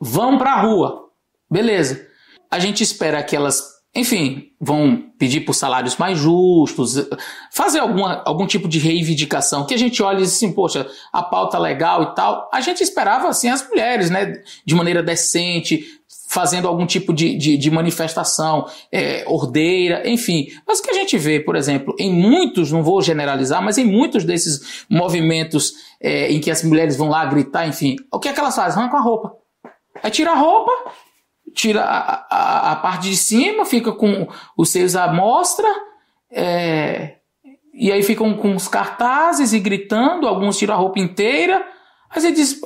Vão 0.01 0.38
pra 0.38 0.61
rua. 0.61 1.09
Beleza. 1.51 2.07
A 2.51 2.59
gente 2.59 2.82
espera 2.82 3.22
que 3.22 3.34
elas, 3.34 3.62
enfim, 3.95 4.51
vão 4.61 5.11
pedir 5.18 5.40
por 5.40 5.55
salários 5.55 5.97
mais 5.97 6.18
justos, 6.18 7.09
fazer 7.51 7.78
alguma, 7.78 8.22
algum 8.24 8.47
tipo 8.47 8.68
de 8.68 8.78
reivindicação, 8.78 9.66
que 9.66 9.74
a 9.74 9.78
gente 9.78 10.03
olhe 10.03 10.22
assim, 10.22 10.53
poxa, 10.53 10.86
a 11.12 11.22
pauta 11.22 11.59
legal 11.59 12.03
e 12.03 12.14
tal. 12.14 12.49
A 12.53 12.61
gente 12.61 12.82
esperava, 12.82 13.28
assim, 13.28 13.49
as 13.49 13.66
mulheres, 13.66 14.11
né, 14.11 14.43
de 14.64 14.74
maneira 14.74 15.03
decente, 15.03 15.84
fazendo 16.33 16.66
algum 16.66 16.87
tipo 16.87 17.12
de, 17.12 17.37
de, 17.37 17.59
de 17.59 17.70
manifestação 17.70 18.64
é, 18.91 19.22
ordeira, 19.26 20.09
enfim. 20.09 20.47
Mas 20.66 20.78
o 20.78 20.83
que 20.83 20.89
a 20.89 20.95
gente 20.95 21.18
vê, 21.18 21.39
por 21.39 21.57
exemplo, 21.57 21.95
em 21.99 22.11
muitos, 22.11 22.72
não 22.72 22.83
vou 22.83 23.03
generalizar, 23.03 23.62
mas 23.62 23.76
em 23.76 23.85
muitos 23.85 24.24
desses 24.24 24.87
movimentos 24.89 25.74
é, 26.01 26.33
em 26.33 26.41
que 26.41 26.51
as 26.51 26.62
mulheres 26.62 26.97
vão 26.97 27.11
lá 27.11 27.22
gritar, 27.26 27.68
enfim, 27.68 27.97
o 28.11 28.18
que 28.18 28.30
é 28.30 28.33
que 28.33 28.41
elas 28.41 28.57
fazem? 28.57 28.80
Arrancam 28.80 28.99
a 28.99 29.03
roupa. 29.03 29.35
Aí 30.03 30.11
tira 30.11 30.33
a 30.33 30.35
roupa, 30.35 30.72
tira 31.53 31.83
a, 31.83 32.26
a, 32.30 32.72
a 32.72 32.76
parte 32.76 33.11
de 33.11 33.16
cima, 33.18 33.66
fica 33.66 33.93
com 33.93 34.26
os 34.57 34.70
seios 34.70 34.97
à 34.97 35.12
mostra, 35.12 35.68
é, 36.33 37.16
e 37.74 37.93
aí 37.93 38.03
ficam 38.03 38.33
com 38.39 38.57
os 38.57 38.68
cartazes 38.68 39.53
e 39.53 39.61
gritando, 39.61 40.26
alguns 40.26 40.57
tiram 40.57 40.76
a 40.76 40.78
roupa 40.78 40.99
inteira. 40.99 41.62
Aí 42.09 42.22
você 42.22 42.33
diz, 42.33 42.59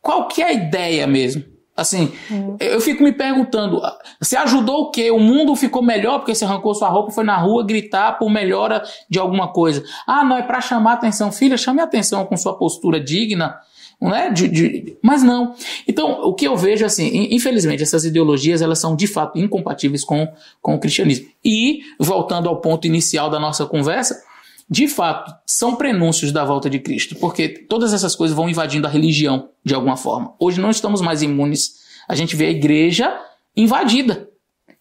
qual 0.00 0.28
que 0.28 0.40
é 0.40 0.46
a 0.46 0.52
ideia 0.54 1.06
mesmo? 1.06 1.52
Assim, 1.74 2.12
hum. 2.30 2.56
eu 2.60 2.80
fico 2.82 3.02
me 3.02 3.12
perguntando, 3.12 3.80
você 4.20 4.36
ajudou 4.36 4.82
o 4.82 4.90
quê? 4.90 5.10
O 5.10 5.18
mundo 5.18 5.56
ficou 5.56 5.82
melhor 5.82 6.18
porque 6.18 6.34
você 6.34 6.44
arrancou 6.44 6.74
sua 6.74 6.88
roupa 6.88 7.10
e 7.10 7.14
foi 7.14 7.24
na 7.24 7.36
rua 7.38 7.64
gritar 7.64 8.18
por 8.18 8.30
melhora 8.30 8.82
de 9.08 9.18
alguma 9.18 9.48
coisa. 9.48 9.82
Ah, 10.06 10.22
não, 10.22 10.36
é 10.36 10.42
para 10.42 10.60
chamar 10.60 10.94
atenção. 10.94 11.32
Filha, 11.32 11.56
chame 11.56 11.80
atenção 11.80 12.26
com 12.26 12.36
sua 12.36 12.58
postura 12.58 13.00
digna, 13.00 13.58
né? 13.98 14.30
De, 14.30 14.48
de, 14.48 14.98
mas 15.00 15.22
não. 15.22 15.54
Então, 15.88 16.20
o 16.22 16.34
que 16.34 16.46
eu 16.46 16.56
vejo, 16.56 16.84
assim, 16.84 17.28
infelizmente, 17.30 17.82
essas 17.82 18.04
ideologias, 18.04 18.60
elas 18.60 18.78
são 18.78 18.94
de 18.94 19.06
fato 19.06 19.38
incompatíveis 19.38 20.04
com, 20.04 20.28
com 20.60 20.74
o 20.74 20.78
cristianismo. 20.78 21.26
E, 21.42 21.80
voltando 21.98 22.50
ao 22.50 22.60
ponto 22.60 22.86
inicial 22.86 23.30
da 23.30 23.40
nossa 23.40 23.64
conversa, 23.64 24.22
de 24.72 24.88
fato, 24.88 25.30
são 25.46 25.76
prenúncios 25.76 26.32
da 26.32 26.46
volta 26.46 26.70
de 26.70 26.78
Cristo, 26.78 27.14
porque 27.16 27.46
todas 27.46 27.92
essas 27.92 28.16
coisas 28.16 28.34
vão 28.34 28.48
invadindo 28.48 28.86
a 28.86 28.90
religião 28.90 29.50
de 29.62 29.74
alguma 29.74 29.98
forma. 29.98 30.34
Hoje 30.40 30.62
não 30.62 30.70
estamos 30.70 31.02
mais 31.02 31.20
imunes. 31.20 31.82
A 32.08 32.14
gente 32.14 32.34
vê 32.34 32.46
a 32.46 32.50
igreja 32.50 33.20
invadida 33.54 34.30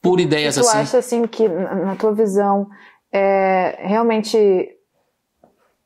por 0.02 0.22
ideias 0.22 0.56
tu 0.56 0.62
assim. 0.62 0.72
Tu 0.72 0.78
acha 0.78 0.98
assim 0.98 1.28
que, 1.28 1.46
na 1.46 1.98
tua 1.98 2.14
visão, 2.14 2.70
é, 3.12 3.80
realmente 3.82 4.38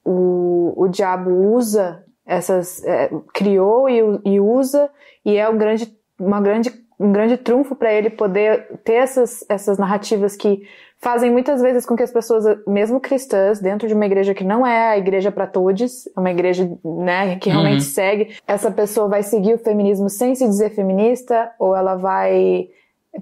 o, 0.04 0.84
o 0.84 0.88
diabo 0.88 1.32
usa 1.56 2.04
essas, 2.28 2.84
é, 2.84 3.10
criou 3.34 3.90
e, 3.90 4.02
e, 4.24 4.40
usa 4.40 4.88
e 5.26 5.36
é 5.36 5.50
um 5.50 5.58
grande, 5.58 5.92
uma 6.20 6.40
grande, 6.40 6.72
um 7.00 7.12
grande 7.12 7.38
trunfo 7.38 7.76
para 7.76 7.92
ele 7.92 8.12
poder 8.12 8.68
ter 8.84 8.98
essas, 8.98 9.44
essas 9.50 9.80
narrativas 9.80 10.36
que 10.36 10.62
fazem 11.06 11.30
muitas 11.30 11.62
vezes 11.62 11.86
com 11.86 11.96
que 11.96 12.02
as 12.02 12.12
pessoas, 12.12 12.44
mesmo 12.66 13.00
cristãs, 13.00 13.60
dentro 13.60 13.88
de 13.88 13.94
uma 13.94 14.08
igreja 14.08 14.34
que 14.34 14.44
não 14.44 14.66
é 14.66 14.88
a 14.88 14.98
igreja 14.98 15.32
para 15.32 15.46
todos, 15.46 16.08
é 16.08 16.20
uma 16.20 16.32
igreja 16.32 16.68
né, 16.84 17.36
que 17.36 17.48
realmente 17.48 17.76
uhum. 17.76 17.82
segue, 17.82 18.36
essa 18.48 18.72
pessoa 18.72 19.08
vai 19.08 19.22
seguir 19.22 19.54
o 19.54 19.60
feminismo 19.60 20.10
sem 20.10 20.34
se 20.34 20.44
dizer 20.48 20.72
feminista, 20.72 21.52
ou 21.60 21.76
ela 21.76 21.94
vai. 21.96 22.70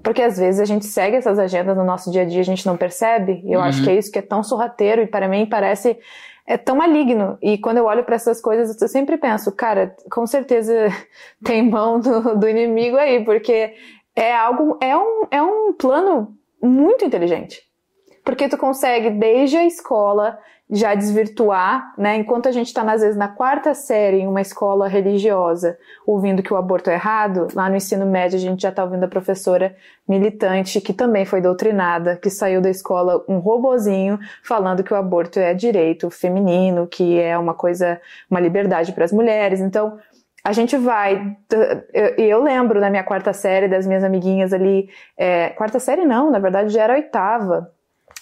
Porque 0.02 0.22
às 0.22 0.38
vezes 0.38 0.62
a 0.62 0.64
gente 0.64 0.86
segue 0.86 1.18
essas 1.18 1.38
agendas 1.38 1.76
no 1.76 1.84
nosso 1.84 2.10
dia 2.10 2.22
a 2.22 2.24
dia, 2.24 2.40
a 2.40 2.44
gente 2.44 2.64
não 2.64 2.74
percebe. 2.74 3.42
E 3.44 3.52
eu 3.52 3.60
uhum. 3.60 3.66
acho 3.66 3.84
que 3.84 3.90
é 3.90 3.96
isso 3.98 4.10
que 4.10 4.18
é 4.18 4.22
tão 4.22 4.42
sorrateiro 4.42 5.02
e 5.02 5.06
para 5.06 5.28
mim 5.28 5.44
parece 5.44 5.98
é 6.46 6.56
tão 6.56 6.76
maligno. 6.76 7.36
E 7.42 7.58
quando 7.58 7.76
eu 7.76 7.84
olho 7.84 8.02
para 8.02 8.14
essas 8.14 8.40
coisas, 8.40 8.80
eu 8.80 8.88
sempre 8.88 9.18
penso, 9.18 9.52
cara, 9.52 9.94
com 10.10 10.26
certeza 10.26 10.88
tem 11.44 11.62
mão 11.62 12.00
do, 12.00 12.34
do 12.34 12.48
inimigo 12.48 12.96
aí, 12.96 13.22
porque 13.26 13.74
é 14.16 14.34
algo, 14.34 14.78
é 14.80 14.96
um, 14.96 15.26
é 15.30 15.42
um 15.42 15.74
plano 15.74 16.34
muito 16.62 17.04
inteligente. 17.04 17.73
Porque 18.24 18.48
tu 18.48 18.56
consegue, 18.56 19.10
desde 19.10 19.56
a 19.56 19.66
escola, 19.66 20.38
já 20.70 20.94
desvirtuar, 20.94 21.92
né? 21.98 22.16
Enquanto 22.16 22.48
a 22.48 22.52
gente 22.52 22.68
está, 22.68 22.80
às 22.90 23.02
vezes, 23.02 23.16
na 23.16 23.28
quarta 23.28 23.74
série 23.74 24.20
em 24.20 24.26
uma 24.26 24.40
escola 24.40 24.88
religiosa, 24.88 25.78
ouvindo 26.06 26.42
que 26.42 26.52
o 26.52 26.56
aborto 26.56 26.88
é 26.88 26.94
errado, 26.94 27.48
lá 27.54 27.68
no 27.68 27.76
ensino 27.76 28.06
médio 28.06 28.38
a 28.38 28.40
gente 28.40 28.62
já 28.62 28.70
está 28.70 28.82
ouvindo 28.82 29.04
a 29.04 29.08
professora 29.08 29.76
militante, 30.08 30.80
que 30.80 30.94
também 30.94 31.26
foi 31.26 31.42
doutrinada, 31.42 32.16
que 32.16 32.30
saiu 32.30 32.62
da 32.62 32.70
escola 32.70 33.22
um 33.28 33.38
robozinho 33.38 34.18
falando 34.42 34.82
que 34.82 34.92
o 34.92 34.96
aborto 34.96 35.38
é 35.38 35.52
direito 35.52 36.10
feminino, 36.10 36.86
que 36.86 37.20
é 37.20 37.36
uma 37.36 37.52
coisa, 37.52 38.00
uma 38.30 38.40
liberdade 38.40 38.92
para 38.92 39.04
as 39.04 39.12
mulheres. 39.12 39.60
Então, 39.60 39.98
a 40.42 40.52
gente 40.52 40.76
vai. 40.76 41.36
E 42.18 42.22
eu, 42.22 42.42
lembro 42.42 42.80
na 42.80 42.90
minha 42.90 43.04
quarta 43.04 43.32
série, 43.32 43.68
das 43.68 43.86
minhas 43.86 44.04
amiguinhas 44.04 44.52
ali. 44.52 44.88
É, 45.16 45.50
quarta 45.50 45.78
série 45.78 46.04
não, 46.04 46.30
na 46.30 46.38
verdade 46.38 46.72
já 46.72 46.82
era 46.82 46.94
oitava. 46.94 47.73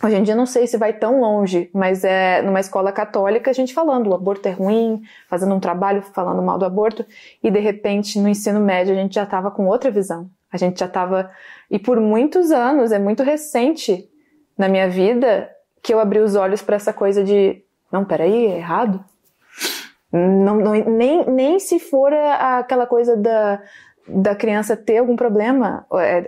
Hoje 0.05 0.17
em 0.17 0.23
dia 0.23 0.35
não 0.35 0.47
sei 0.47 0.67
se 0.67 0.77
vai 0.77 0.93
tão 0.93 1.21
longe, 1.21 1.71
mas 1.73 2.03
é 2.03 2.43
numa 2.43 2.59
escola 2.59 2.91
católica 2.91 3.51
a 3.51 3.55
gente 3.55 3.73
falando 3.73 4.09
o 4.09 4.15
aborto 4.15 4.49
é 4.49 4.51
ruim, 4.51 5.03
fazendo 5.29 5.55
um 5.55 5.61
trabalho 5.61 6.03
falando 6.03 6.43
mal 6.43 6.59
do 6.59 6.65
aborto, 6.65 7.07
e 7.41 7.51
de 7.51 7.61
repente 7.61 8.19
no 8.19 8.29
ensino 8.29 8.59
médio 8.59 8.93
a 8.93 8.97
gente 8.97 9.15
já 9.15 9.23
estava 9.23 9.51
com 9.51 9.67
outra 9.67 9.91
visão. 9.91 10.29
A 10.53 10.59
gente 10.59 10.81
já 10.81 10.87
estava. 10.87 11.31
E 11.71 11.79
por 11.79 11.99
muitos 11.99 12.51
anos, 12.51 12.93
é 12.93 12.99
muito 12.99 13.23
recente 13.23 14.07
na 14.57 14.69
minha 14.69 14.89
vida 14.89 15.51
que 15.83 15.95
eu 15.95 15.99
abri 15.99 16.19
os 16.19 16.35
olhos 16.37 16.61
para 16.61 16.77
essa 16.77 16.93
coisa 16.93 17.25
de. 17.25 17.63
Não, 17.91 18.05
peraí, 18.05 18.47
é 18.47 18.59
errado? 18.59 19.03
Não, 20.13 20.57
não, 20.57 20.73
nem, 20.73 21.25
nem 21.25 21.59
se 21.59 21.79
for 21.79 22.13
aquela 22.13 22.87
coisa 22.87 23.17
da, 23.17 23.63
da 24.09 24.35
criança 24.35 24.77
ter 24.77 24.99
algum 24.99 25.17
problema, 25.17 25.87
é, 25.95 26.25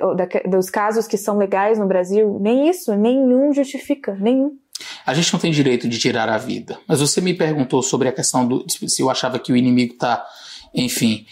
dos 0.49 0.71
casos 0.71 1.07
que 1.07 1.17
são 1.17 1.37
legais 1.37 1.79
no 1.79 1.87
Brasil, 1.87 2.39
nem 2.41 2.69
isso, 2.69 2.95
nenhum 2.95 3.53
justifica, 3.53 4.15
nenhum. 4.15 4.57
A 5.07 5.15
gente 5.15 5.33
não 5.33 5.41
tem 5.41 5.51
direito 5.51 5.89
de 5.89 5.99
tirar 5.99 6.29
a 6.29 6.39
vida. 6.39 6.79
Mas 6.87 7.01
você 7.01 7.21
me 7.21 7.35
perguntou 7.35 7.83
sobre 7.83 8.09
a 8.09 8.13
questão 8.13 8.47
do 8.47 8.65
se 8.69 9.01
eu 9.01 9.11
achava 9.11 9.39
que 9.39 9.53
o 9.53 9.57
inimigo 9.57 9.95
está, 9.95 10.25
enfim. 10.75 11.27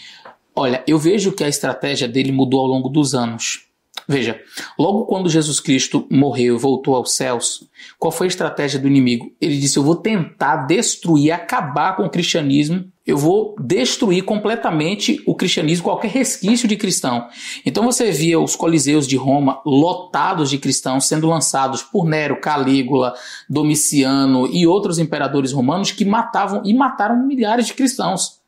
Olha, 0.55 0.83
eu 0.87 0.97
vejo 0.99 1.31
que 1.31 1.43
a 1.43 1.49
estratégia 1.49 2.07
dele 2.07 2.31
mudou 2.31 2.59
ao 2.59 2.67
longo 2.67 2.89
dos 2.89 3.15
anos. 3.15 3.67
Veja, 4.07 4.39
logo 4.77 5.05
quando 5.05 5.29
Jesus 5.29 5.59
Cristo 5.59 6.07
morreu 6.09 6.55
e 6.55 6.59
voltou 6.59 6.95
aos 6.95 7.15
céus, 7.15 7.67
qual 7.97 8.11
foi 8.11 8.27
a 8.27 8.29
estratégia 8.29 8.79
do 8.79 8.87
inimigo? 8.87 9.31
Ele 9.39 9.57
disse: 9.57 9.77
Eu 9.77 9.83
vou 9.83 9.95
tentar 9.95 10.65
destruir, 10.65 11.31
acabar 11.31 11.95
com 11.95 12.03
o 12.03 12.09
cristianismo, 12.09 12.91
eu 13.05 13.17
vou 13.17 13.55
destruir 13.59 14.23
completamente 14.23 15.21
o 15.25 15.35
cristianismo, 15.35 15.83
qualquer 15.83 16.09
resquício 16.09 16.67
de 16.67 16.77
cristão. 16.77 17.27
Então 17.65 17.83
você 17.83 18.11
via 18.11 18.39
os 18.39 18.55
coliseus 18.55 19.05
de 19.05 19.17
Roma 19.17 19.61
lotados 19.65 20.49
de 20.49 20.57
cristãos 20.57 21.05
sendo 21.05 21.27
lançados 21.27 21.81
por 21.81 22.05
Nero, 22.05 22.39
Calígula, 22.39 23.13
Domiciano 23.49 24.47
e 24.47 24.65
outros 24.65 24.99
imperadores 24.99 25.51
romanos 25.51 25.91
que 25.91 26.05
matavam 26.05 26.61
e 26.65 26.73
mataram 26.73 27.25
milhares 27.25 27.67
de 27.67 27.73
cristãos. 27.73 28.41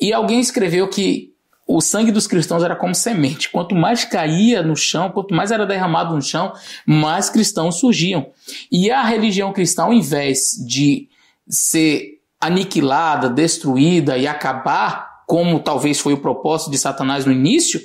E 0.00 0.12
alguém 0.12 0.38
escreveu 0.38 0.88
que 0.88 1.34
o 1.68 1.82
sangue 1.82 2.10
dos 2.10 2.26
cristãos 2.26 2.64
era 2.64 2.74
como 2.74 2.94
semente. 2.94 3.50
Quanto 3.50 3.74
mais 3.74 4.02
caía 4.02 4.62
no 4.62 4.74
chão, 4.74 5.10
quanto 5.10 5.34
mais 5.34 5.50
era 5.50 5.66
derramado 5.66 6.14
no 6.14 6.22
chão, 6.22 6.54
mais 6.86 7.28
cristãos 7.28 7.78
surgiam. 7.78 8.30
E 8.72 8.90
a 8.90 9.04
religião 9.04 9.52
cristã, 9.52 9.82
ao 9.82 9.92
invés 9.92 10.52
de 10.66 11.10
ser 11.46 12.22
aniquilada, 12.40 13.28
destruída 13.28 14.16
e 14.16 14.26
acabar, 14.26 15.24
como 15.26 15.60
talvez 15.60 16.00
foi 16.00 16.14
o 16.14 16.22
propósito 16.22 16.70
de 16.70 16.78
Satanás 16.78 17.26
no 17.26 17.32
início, 17.32 17.78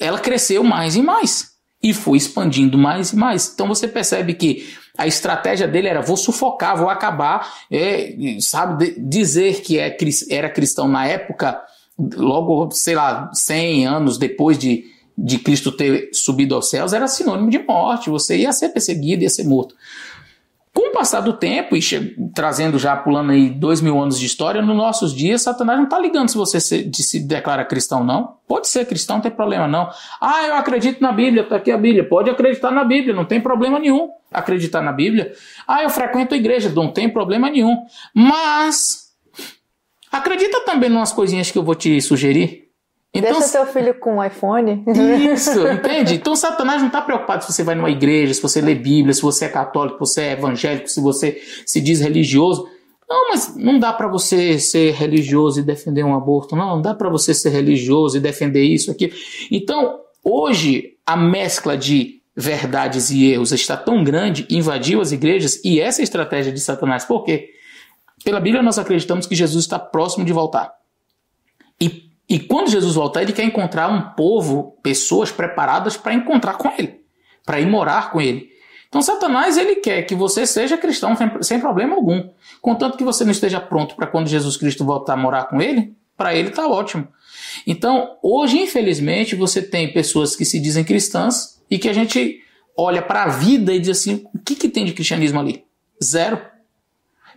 ela 0.00 0.18
cresceu 0.18 0.64
mais 0.64 0.96
e 0.96 1.02
mais. 1.02 1.54
E 1.82 1.92
foi 1.92 2.16
expandindo 2.16 2.78
mais 2.78 3.12
e 3.12 3.16
mais. 3.16 3.52
Então 3.52 3.68
você 3.68 3.86
percebe 3.86 4.32
que 4.32 4.74
a 4.96 5.06
estratégia 5.06 5.68
dele 5.68 5.88
era: 5.88 6.00
vou 6.00 6.16
sufocar, 6.16 6.78
vou 6.78 6.88
acabar. 6.88 7.46
É, 7.70 8.16
sabe, 8.40 8.96
dizer 8.98 9.60
que 9.60 9.78
é, 9.78 9.94
era 10.30 10.48
cristão 10.48 10.88
na 10.88 11.06
época 11.06 11.62
logo, 11.98 12.70
sei 12.72 12.94
lá, 12.94 13.30
100 13.32 13.86
anos 13.86 14.18
depois 14.18 14.58
de, 14.58 14.84
de 15.16 15.38
Cristo 15.38 15.72
ter 15.72 16.10
subido 16.12 16.54
aos 16.54 16.68
céus, 16.68 16.92
era 16.92 17.08
sinônimo 17.08 17.50
de 17.50 17.58
morte. 17.58 18.10
Você 18.10 18.36
ia 18.36 18.52
ser 18.52 18.70
perseguido, 18.70 19.22
ia 19.22 19.30
ser 19.30 19.44
morto. 19.44 19.74
Com 20.74 20.90
o 20.90 20.92
passar 20.92 21.20
do 21.20 21.32
tempo, 21.32 21.74
e 21.74 21.80
trazendo 22.34 22.78
já, 22.78 22.94
pulando 22.94 23.32
aí 23.32 23.48
dois 23.48 23.80
mil 23.80 23.98
anos 23.98 24.20
de 24.20 24.26
história, 24.26 24.60
nos 24.60 24.76
nossos 24.76 25.14
dias, 25.14 25.40
Satanás 25.40 25.78
não 25.78 25.84
está 25.84 25.98
ligando 25.98 26.28
se 26.28 26.36
você 26.36 26.60
se, 26.60 26.90
se 26.92 27.20
declara 27.20 27.64
cristão, 27.64 28.04
não. 28.04 28.36
Pode 28.46 28.68
ser 28.68 28.84
cristão, 28.84 29.16
não 29.16 29.22
tem 29.22 29.30
problema, 29.30 29.66
não. 29.66 29.88
Ah, 30.20 30.46
eu 30.46 30.54
acredito 30.54 31.00
na 31.00 31.12
Bíblia, 31.12 31.44
está 31.44 31.56
aqui 31.56 31.70
a 31.70 31.78
Bíblia. 31.78 32.06
Pode 32.06 32.28
acreditar 32.28 32.70
na 32.70 32.84
Bíblia, 32.84 33.14
não 33.14 33.24
tem 33.24 33.40
problema 33.40 33.78
nenhum 33.78 34.10
acreditar 34.30 34.82
na 34.82 34.92
Bíblia. 34.92 35.32
Ah, 35.66 35.82
eu 35.82 35.88
frequento 35.88 36.34
a 36.34 36.36
igreja, 36.36 36.68
não 36.68 36.92
tem 36.92 37.08
problema 37.08 37.48
nenhum. 37.48 37.78
Mas 38.12 39.05
Acredita 40.16 40.60
também 40.60 40.90
em 40.90 40.94
umas 40.94 41.12
coisinhas 41.12 41.50
que 41.50 41.58
eu 41.58 41.62
vou 41.62 41.74
te 41.74 42.00
sugerir. 42.00 42.66
Então, 43.14 43.32
Deixa 43.32 43.48
seu 43.48 43.66
filho 43.66 43.94
com 43.94 44.16
um 44.16 44.24
iPhone. 44.24 44.84
Isso, 45.32 45.66
entende? 45.68 46.14
Então 46.14 46.36
Satanás 46.36 46.80
não 46.80 46.88
está 46.88 47.00
preocupado 47.00 47.44
se 47.44 47.52
você 47.52 47.62
vai 47.62 47.74
numa 47.74 47.90
igreja, 47.90 48.34
se 48.34 48.42
você 48.42 48.60
lê 48.60 48.74
Bíblia, 48.74 49.14
se 49.14 49.22
você 49.22 49.46
é 49.46 49.48
católico, 49.48 50.04
se 50.04 50.14
você 50.14 50.20
é 50.22 50.32
evangélico, 50.32 50.88
se 50.88 51.00
você 51.00 51.40
se 51.64 51.80
diz 51.80 52.00
religioso. 52.00 52.68
Não, 53.08 53.30
mas 53.30 53.56
não 53.56 53.78
dá 53.78 53.92
para 53.92 54.08
você 54.08 54.58
ser 54.58 54.92
religioso 54.92 55.60
e 55.60 55.62
defender 55.62 56.04
um 56.04 56.14
aborto, 56.14 56.56
não. 56.56 56.76
Não 56.76 56.82
dá 56.82 56.92
para 56.92 57.08
você 57.08 57.32
ser 57.32 57.50
religioso 57.50 58.16
e 58.16 58.20
defender 58.20 58.64
isso 58.64 58.90
aqui. 58.90 59.12
Então, 59.50 60.00
hoje 60.22 60.96
a 61.06 61.16
mescla 61.16 61.76
de 61.76 62.16
verdades 62.36 63.10
e 63.10 63.32
erros 63.32 63.52
está 63.52 63.76
tão 63.76 64.04
grande, 64.04 64.46
invadiu 64.50 65.00
as 65.00 65.10
igrejas 65.10 65.58
e 65.64 65.80
essa 65.80 66.00
é 66.00 66.02
a 66.02 66.04
estratégia 66.04 66.52
de 66.52 66.60
Satanás. 66.60 67.04
Por 67.04 67.24
quê? 67.24 67.48
Pela 68.26 68.40
Bíblia, 68.40 68.60
nós 68.60 68.76
acreditamos 68.76 69.24
que 69.24 69.36
Jesus 69.36 69.66
está 69.66 69.78
próximo 69.78 70.24
de 70.24 70.32
voltar. 70.32 70.74
E 71.80 72.10
E 72.28 72.40
quando 72.40 72.68
Jesus 72.68 72.96
voltar, 72.96 73.22
ele 73.22 73.32
quer 73.32 73.44
encontrar 73.44 73.88
um 73.88 74.14
povo, 74.16 74.76
pessoas 74.82 75.30
preparadas 75.30 75.96
para 75.96 76.12
encontrar 76.12 76.54
com 76.54 76.68
ele, 76.76 77.02
para 77.44 77.60
ir 77.60 77.66
morar 77.66 78.10
com 78.10 78.20
ele. 78.20 78.48
Então, 78.88 79.00
Satanás 79.00 79.56
ele 79.56 79.76
quer 79.76 80.02
que 80.02 80.16
você 80.16 80.44
seja 80.44 80.76
cristão 80.76 81.14
sem, 81.40 81.60
problema 81.60 81.94
algum. 81.94 82.28
Contanto 82.60 82.98
que 82.98 83.04
você 83.04 83.24
não 83.24 83.30
esteja 83.30 83.60
pronto 83.60 83.94
para 83.94 84.08
quando 84.08 84.26
Jesus 84.26 84.56
Cristo 84.56 84.84
voltar 84.84 85.12
a 85.12 85.16
morar 85.16 85.44
com 85.44 85.62
ele, 85.62 85.94
para 86.16 86.34
ele 86.34 86.48
está 86.48 86.66
ótimo. 86.66 87.06
Então, 87.64 88.18
hoje, 88.20 88.58
infelizmente, 88.58 89.36
você 89.36 89.62
tem 89.62 89.92
pessoas 89.92 90.34
que 90.34 90.44
se 90.44 90.58
dizem 90.58 90.82
cristãs 90.82 91.62
e 91.70 91.78
que 91.78 91.88
a 91.88 91.92
gente 91.92 92.40
olha 92.76 93.02
para 93.02 93.22
a 93.22 93.28
vida 93.28 93.72
e 93.72 93.78
diz 93.78 94.00
assim: 94.00 94.24
o 94.34 94.38
que, 94.40 94.56
que 94.56 94.68
tem 94.68 94.84
de 94.84 94.92
cristianismo 94.94 95.38
ali? 95.38 95.64
Zero. 96.02 96.55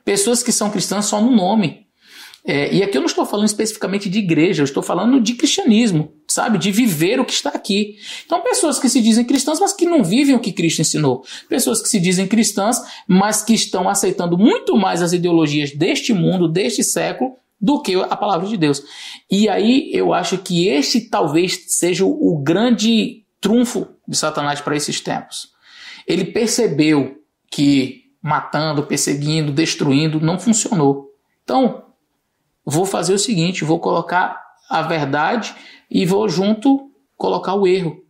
Pessoas 0.03 0.41
que 0.43 0.51
são 0.51 0.69
cristãs 0.69 1.05
só 1.05 1.21
no 1.21 1.31
nome. 1.31 1.87
É, 2.45 2.73
e 2.73 2.81
aqui 2.81 2.97
eu 2.97 3.01
não 3.01 3.07
estou 3.07 3.25
falando 3.25 3.47
especificamente 3.47 4.09
de 4.09 4.19
igreja, 4.19 4.61
eu 4.61 4.65
estou 4.65 4.81
falando 4.81 5.19
de 5.19 5.33
cristianismo, 5.33 6.13
sabe? 6.27 6.57
De 6.57 6.71
viver 6.71 7.19
o 7.19 7.25
que 7.25 7.33
está 7.33 7.49
aqui. 7.49 7.97
Então, 8.25 8.41
pessoas 8.41 8.79
que 8.79 8.89
se 8.89 9.01
dizem 9.01 9.25
cristãs, 9.25 9.59
mas 9.59 9.73
que 9.73 9.85
não 9.85 10.03
vivem 10.03 10.35
o 10.35 10.39
que 10.39 10.53
Cristo 10.53 10.81
ensinou. 10.81 11.23
Pessoas 11.49 11.81
que 11.81 11.89
se 11.89 11.99
dizem 11.99 12.27
cristãs, 12.27 12.81
mas 13.07 13.43
que 13.43 13.53
estão 13.53 13.89
aceitando 13.89 14.37
muito 14.37 14.75
mais 14.77 15.01
as 15.01 15.11
ideologias 15.11 15.71
deste 15.71 16.13
mundo, 16.13 16.47
deste 16.47 16.83
século, 16.83 17.35
do 17.59 17.81
que 17.81 17.95
a 17.95 18.15
palavra 18.15 18.47
de 18.47 18.55
Deus. 18.55 18.81
E 19.29 19.49
aí 19.49 19.91
eu 19.93 20.13
acho 20.13 20.37
que 20.37 20.67
este 20.67 21.01
talvez 21.01 21.65
seja 21.67 22.05
o 22.05 22.41
grande 22.41 23.25
trunfo 23.41 23.87
de 24.07 24.17
Satanás 24.17 24.61
para 24.61 24.77
esses 24.77 25.01
tempos. 25.01 25.49
Ele 26.07 26.25
percebeu 26.25 27.17
que 27.51 28.08
matando, 28.21 28.83
perseguindo, 28.83 29.51
destruindo 29.51 30.19
não 30.19 30.39
funcionou. 30.39 31.09
Então, 31.43 31.85
vou 32.65 32.85
fazer 32.85 33.13
o 33.13 33.19
seguinte: 33.19 33.63
vou 33.63 33.79
colocar 33.79 34.41
a 34.69 34.81
verdade 34.81 35.55
e 35.89 36.05
vou 36.05 36.27
junto 36.29 36.91
colocar 37.17 37.55
o 37.55 37.67
erro. 37.67 38.03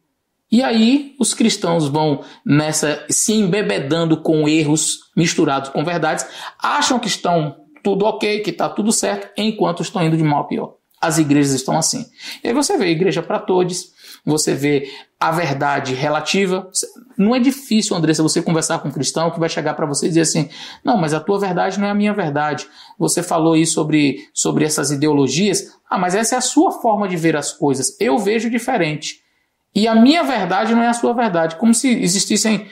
E 0.51 0.63
aí 0.63 1.15
os 1.19 1.33
cristãos 1.33 1.87
vão 1.87 2.21
nessa 2.43 3.05
se 3.09 3.33
embebedando 3.33 4.17
com 4.17 4.49
erros 4.49 5.11
misturados 5.15 5.69
com 5.69 5.83
verdades, 5.83 6.25
acham 6.57 6.97
que 6.97 7.07
estão 7.07 7.55
tudo 7.83 8.05
ok, 8.05 8.39
que 8.39 8.49
está 8.49 8.67
tudo 8.67 8.91
certo, 8.91 9.29
enquanto 9.37 9.83
estão 9.83 10.03
indo 10.03 10.17
de 10.17 10.23
mal 10.23 10.41
a 10.41 10.47
pior. 10.47 10.75
As 10.99 11.17
igrejas 11.17 11.53
estão 11.53 11.77
assim. 11.77 12.05
E 12.43 12.47
aí 12.47 12.53
você 12.53 12.77
vê 12.77 12.87
igreja 12.87 13.21
para 13.21 13.39
todos, 13.39 13.93
você 14.25 14.53
vê 14.53 14.89
a 15.19 15.31
verdade 15.31 15.93
relativa. 15.93 16.69
Não 17.17 17.35
é 17.35 17.39
difícil, 17.39 17.95
Andressa, 17.95 18.23
você 18.23 18.41
conversar 18.41 18.79
com 18.79 18.87
um 18.87 18.91
cristão 18.91 19.29
que 19.29 19.39
vai 19.39 19.49
chegar 19.49 19.73
para 19.73 19.85
você 19.85 20.05
e 20.05 20.09
dizer 20.09 20.21
assim: 20.21 20.49
não, 20.83 20.97
mas 20.97 21.13
a 21.13 21.19
tua 21.19 21.39
verdade 21.39 21.79
não 21.79 21.87
é 21.87 21.91
a 21.91 21.95
minha 21.95 22.13
verdade. 22.13 22.67
Você 22.97 23.21
falou 23.21 23.53
aí 23.53 23.65
sobre, 23.65 24.27
sobre 24.33 24.63
essas 24.63 24.91
ideologias. 24.91 25.77
Ah, 25.89 25.97
mas 25.97 26.15
essa 26.15 26.35
é 26.35 26.37
a 26.37 26.41
sua 26.41 26.71
forma 26.71 27.07
de 27.07 27.17
ver 27.17 27.35
as 27.35 27.51
coisas. 27.51 27.95
Eu 27.99 28.17
vejo 28.17 28.49
diferente. 28.49 29.21
E 29.75 29.87
a 29.87 29.95
minha 29.95 30.23
verdade 30.23 30.73
não 30.73 30.81
é 30.81 30.87
a 30.87 30.93
sua 30.93 31.13
verdade. 31.13 31.57
Como 31.57 31.73
se 31.73 31.89
existissem 31.89 32.67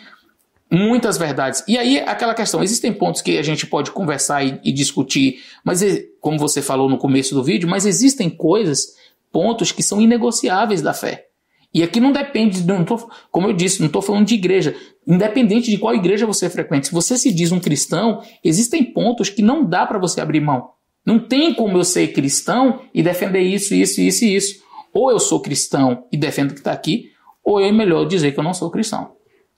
muitas 0.71 1.17
verdades. 1.17 1.63
E 1.67 1.77
aí, 1.77 1.99
aquela 1.99 2.33
questão: 2.33 2.63
existem 2.63 2.93
pontos 2.93 3.21
que 3.21 3.37
a 3.37 3.43
gente 3.43 3.65
pode 3.65 3.91
conversar 3.91 4.43
e, 4.43 4.59
e 4.63 4.71
discutir, 4.71 5.43
mas 5.63 5.81
como 6.21 6.37
você 6.37 6.61
falou 6.61 6.89
no 6.89 6.97
começo 6.97 7.33
do 7.33 7.43
vídeo, 7.43 7.69
mas 7.69 7.85
existem 7.85 8.29
coisas, 8.29 8.95
pontos 9.31 9.71
que 9.71 9.83
são 9.83 10.01
inegociáveis 10.01 10.81
da 10.81 10.93
fé. 10.93 11.26
E 11.73 11.83
aqui 11.83 11.99
não 11.99 12.11
depende, 12.11 12.65
não 12.65 12.83
tô, 12.83 12.97
como 13.29 13.47
eu 13.47 13.53
disse, 13.53 13.79
não 13.79 13.87
estou 13.87 14.01
falando 14.01 14.25
de 14.25 14.35
igreja. 14.35 14.75
Independente 15.05 15.69
de 15.69 15.77
qual 15.77 15.93
igreja 15.93 16.25
você 16.25 16.49
frequente, 16.49 16.87
se 16.87 16.93
você 16.93 17.17
se 17.17 17.31
diz 17.31 17.51
um 17.51 17.59
cristão, 17.59 18.21
existem 18.43 18.83
pontos 18.83 19.29
que 19.29 19.41
não 19.41 19.63
dá 19.63 19.85
para 19.85 19.99
você 19.99 20.21
abrir 20.21 20.39
mão. 20.39 20.69
Não 21.05 21.19
tem 21.19 21.53
como 21.53 21.77
eu 21.77 21.83
ser 21.83 22.07
cristão 22.09 22.81
e 22.93 23.01
defender 23.01 23.41
isso, 23.41 23.73
isso, 23.73 24.01
isso 24.01 24.25
e 24.25 24.35
isso. 24.35 24.61
Ou 24.93 25.11
eu 25.11 25.19
sou 25.19 25.41
cristão 25.41 26.05
e 26.11 26.17
defendo 26.17 26.51
o 26.51 26.53
que 26.53 26.59
está 26.59 26.71
aqui, 26.71 27.11
ou 27.43 27.61
é 27.61 27.71
melhor 27.71 28.05
dizer 28.05 28.33
que 28.33 28.39
eu 28.39 28.43
não 28.43 28.53
sou 28.53 28.69
cristão. 28.69 29.13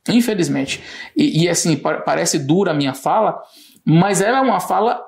Infelizmente. 0.08 0.82
E, 1.16 1.44
e 1.44 1.50
assim, 1.50 1.76
parece 1.76 2.38
dura 2.38 2.72
a 2.72 2.74
minha 2.76 2.94
fala, 2.94 3.42
mas 3.84 4.22
ela 4.22 4.38
é 4.38 4.42
uma 4.42 4.60
fala 4.60 5.02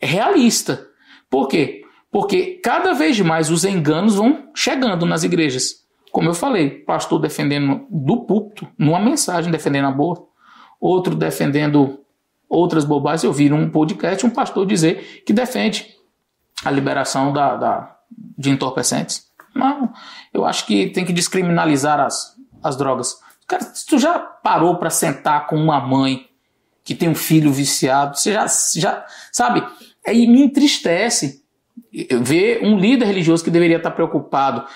realista. 0.00 0.86
Por 1.28 1.48
quê? 1.48 1.82
Porque 2.10 2.60
cada 2.62 2.92
vez 2.92 3.18
mais 3.20 3.50
os 3.50 3.64
enganos 3.64 4.14
vão 4.14 4.50
chegando 4.54 5.04
nas 5.04 5.24
igrejas. 5.24 5.81
Como 6.12 6.28
eu 6.28 6.34
falei, 6.34 6.68
pastor 6.68 7.18
defendendo 7.18 7.86
do 7.90 8.18
púlpito, 8.26 8.68
numa 8.78 9.00
mensagem 9.00 9.50
defendendo 9.50 9.86
aborto, 9.86 10.28
outro 10.78 11.14
defendendo 11.14 12.00
outras 12.46 12.84
bobagens. 12.84 13.24
Eu 13.24 13.32
vi 13.32 13.48
num 13.48 13.70
podcast 13.70 14.26
um 14.26 14.30
pastor 14.30 14.66
dizer 14.66 15.22
que 15.24 15.32
defende 15.32 15.86
a 16.62 16.70
liberação 16.70 17.32
da, 17.32 17.56
da, 17.56 17.96
de 18.36 18.50
entorpecentes. 18.50 19.26
Não, 19.54 19.90
eu 20.34 20.44
acho 20.44 20.66
que 20.66 20.90
tem 20.90 21.04
que 21.04 21.14
descriminalizar 21.14 21.98
as, 21.98 22.36
as 22.62 22.76
drogas. 22.76 23.16
Cara, 23.46 23.64
tu 23.88 23.98
já 23.98 24.18
parou 24.18 24.76
para 24.76 24.90
sentar 24.90 25.46
com 25.46 25.56
uma 25.56 25.80
mãe 25.80 26.28
que 26.84 26.94
tem 26.94 27.08
um 27.08 27.14
filho 27.14 27.50
viciado, 27.50 28.18
você 28.18 28.32
já, 28.32 28.46
já 28.74 29.06
sabe? 29.30 29.66
Aí 30.06 30.26
me 30.26 30.42
entristece 30.42 31.42
ver 32.20 32.62
um 32.62 32.78
líder 32.78 33.06
religioso 33.06 33.42
que 33.42 33.50
deveria 33.50 33.76
estar 33.78 33.92
preocupado 33.92 34.66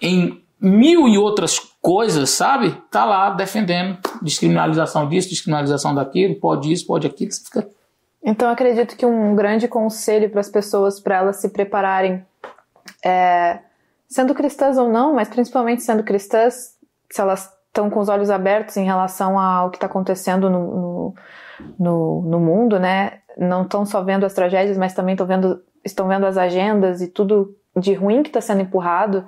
em 0.00 0.41
mil 0.62 1.08
e 1.08 1.18
outras 1.18 1.58
coisas, 1.80 2.30
sabe? 2.30 2.70
Tá 2.88 3.04
lá 3.04 3.30
defendendo 3.30 3.98
descriminalização 4.22 5.08
disso, 5.08 5.28
descriminalização 5.28 5.92
daquilo, 5.92 6.36
pode 6.36 6.72
isso, 6.72 6.86
pode 6.86 7.04
aquilo, 7.04 7.32
você 7.32 7.44
fica. 7.44 7.68
Então 8.22 8.48
acredito 8.48 8.96
que 8.96 9.04
um 9.04 9.34
grande 9.34 9.66
conselho 9.66 10.30
para 10.30 10.38
as 10.38 10.48
pessoas, 10.48 11.00
para 11.00 11.16
elas 11.16 11.36
se 11.38 11.48
prepararem, 11.48 12.24
é, 13.04 13.58
sendo 14.08 14.32
cristãs 14.32 14.78
ou 14.78 14.88
não, 14.88 15.12
mas 15.12 15.28
principalmente 15.28 15.82
sendo 15.82 16.04
cristãs, 16.04 16.76
se 17.10 17.20
elas 17.20 17.50
estão 17.66 17.90
com 17.90 17.98
os 17.98 18.08
olhos 18.08 18.30
abertos 18.30 18.76
em 18.76 18.84
relação 18.84 19.40
ao 19.40 19.70
que 19.70 19.78
está 19.78 19.86
acontecendo 19.86 20.48
no, 20.48 20.60
no, 20.60 21.14
no, 21.76 22.22
no, 22.22 22.38
mundo, 22.38 22.78
né? 22.78 23.14
Não 23.36 23.62
estão 23.62 23.84
só 23.84 24.02
vendo 24.02 24.24
as 24.24 24.34
tragédias, 24.34 24.78
mas 24.78 24.94
também 24.94 25.14
estão 25.14 25.26
vendo, 25.26 25.60
estão 25.84 26.06
vendo 26.06 26.26
as 26.26 26.36
agendas 26.36 27.00
e 27.00 27.08
tudo 27.08 27.56
de 27.76 27.94
ruim 27.94 28.22
que 28.22 28.28
está 28.28 28.40
sendo 28.40 28.60
empurrado 28.60 29.26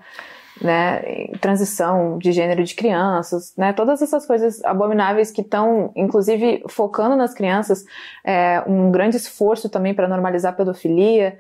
né, 0.61 1.27
transição 1.41 2.19
de 2.19 2.33
gênero 2.33 2.63
de 2.63 2.75
crianças, 2.75 3.55
né, 3.57 3.73
todas 3.73 4.01
essas 4.01 4.27
coisas 4.27 4.65
abomináveis 4.65 5.31
que 5.31 5.41
estão, 5.41 5.93
inclusive, 5.97 6.63
focando 6.69 7.17
nas 7.17 7.35
crianças, 7.35 7.85
é, 8.25 8.63
um 8.67 8.91
grande 8.91 9.17
esforço 9.17 9.69
também 9.69 9.95
para 9.95 10.09
normalizar 10.09 10.53
a 10.53 10.57
pedofilia, 10.57 11.39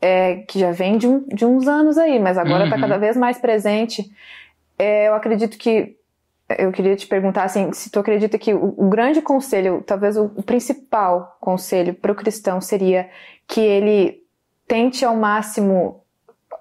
é, 0.00 0.36
que 0.48 0.58
já 0.58 0.72
vem 0.72 0.98
de, 0.98 1.06
um, 1.06 1.20
de, 1.26 1.44
uns 1.44 1.68
anos 1.68 1.98
aí, 1.98 2.18
mas 2.18 2.38
agora 2.38 2.64
está 2.64 2.76
uhum. 2.76 2.82
cada 2.82 2.98
vez 2.98 3.16
mais 3.16 3.38
presente. 3.38 4.10
É, 4.78 5.08
eu 5.08 5.14
acredito 5.14 5.58
que 5.58 5.96
eu 6.58 6.72
queria 6.72 6.96
te 6.96 7.06
perguntar 7.06 7.44
assim, 7.44 7.72
se 7.72 7.90
tu 7.90 8.00
acredita 8.00 8.38
que 8.38 8.52
o, 8.52 8.74
o 8.76 8.88
grande 8.88 9.22
conselho, 9.22 9.84
talvez 9.86 10.16
o, 10.16 10.24
o 10.34 10.42
principal 10.42 11.36
conselho 11.40 11.94
para 11.94 12.10
o 12.10 12.14
cristão 12.14 12.60
seria 12.60 13.08
que 13.46 13.60
ele 13.60 14.22
tente 14.66 15.04
ao 15.04 15.16
máximo 15.16 15.99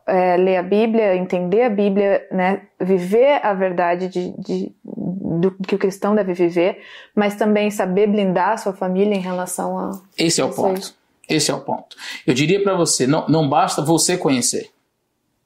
é, 0.10 0.38
ler 0.38 0.57
a 0.57 0.64
Bíblia, 0.64 1.16
entender 1.16 1.64
a 1.64 1.70
Bíblia, 1.70 2.28
né, 2.32 2.64
viver 2.80 3.39
a 3.45 3.53
verdade 3.53 4.07
de, 4.07 4.34
de, 4.38 4.76
do 4.84 5.51
que 5.51 5.76
o 5.76 5.80
cristão 5.80 6.16
deve 6.16 6.34
viver, 6.34 6.82
mas 7.16 7.36
também 7.36 7.70
saber 7.70 8.07
blindar 8.07 8.51
a 8.51 8.57
sua 8.57 8.74
família 8.74 9.16
em 9.16 9.22
relação 9.22 9.78
a. 9.78 10.01
Esse 10.18 10.41
é 10.41 10.45
o 10.45 10.49
ponto. 10.49 10.93
Esse 11.28 11.51
é 11.51 11.53
o 11.53 11.62
ponto. 11.62 11.95
Eu 12.26 12.34
diria 12.34 12.62
para 12.64 12.76
você, 12.76 13.05
não, 13.05 13.28
não 13.28 13.47
basta 13.47 13.82
você 13.82 14.18
conhecer. 14.18 14.72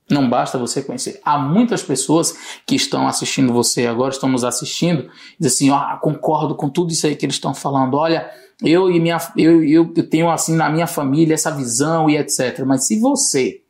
Não 0.10 0.30
basta 0.30 0.58
você 0.58 0.82
conhecer. 0.82 1.20
Há 1.24 1.38
muitas 1.38 1.82
pessoas 1.82 2.60
que 2.66 2.76
estão 2.76 3.08
assistindo 3.08 3.54
você 3.54 3.88
agora, 3.88 4.12
estão 4.12 4.30
nos 4.30 4.44
assistindo, 4.44 5.10
dizem 5.40 5.70
assim: 5.70 5.78
ah, 5.78 5.98
concordo 6.02 6.56
com 6.56 6.70
tudo 6.70 6.92
isso 6.92 7.08
aí 7.08 7.16
que 7.16 7.26
eles 7.26 7.36
estão 7.36 7.54
falando. 7.54 7.96
Olha, 7.96 8.30
eu 8.62 8.92
e 8.92 9.00
minha, 9.00 9.18
eu, 9.38 9.64
eu 9.64 10.10
tenho 10.10 10.30
assim 10.30 10.56
na 10.56 10.70
minha 10.70 10.88
família 10.88 11.34
essa 11.34 11.52
visão 11.52 12.10
e 12.10 12.18
etc. 12.18 12.64
Mas 12.66 12.86
se 12.86 13.00
você 13.00 13.63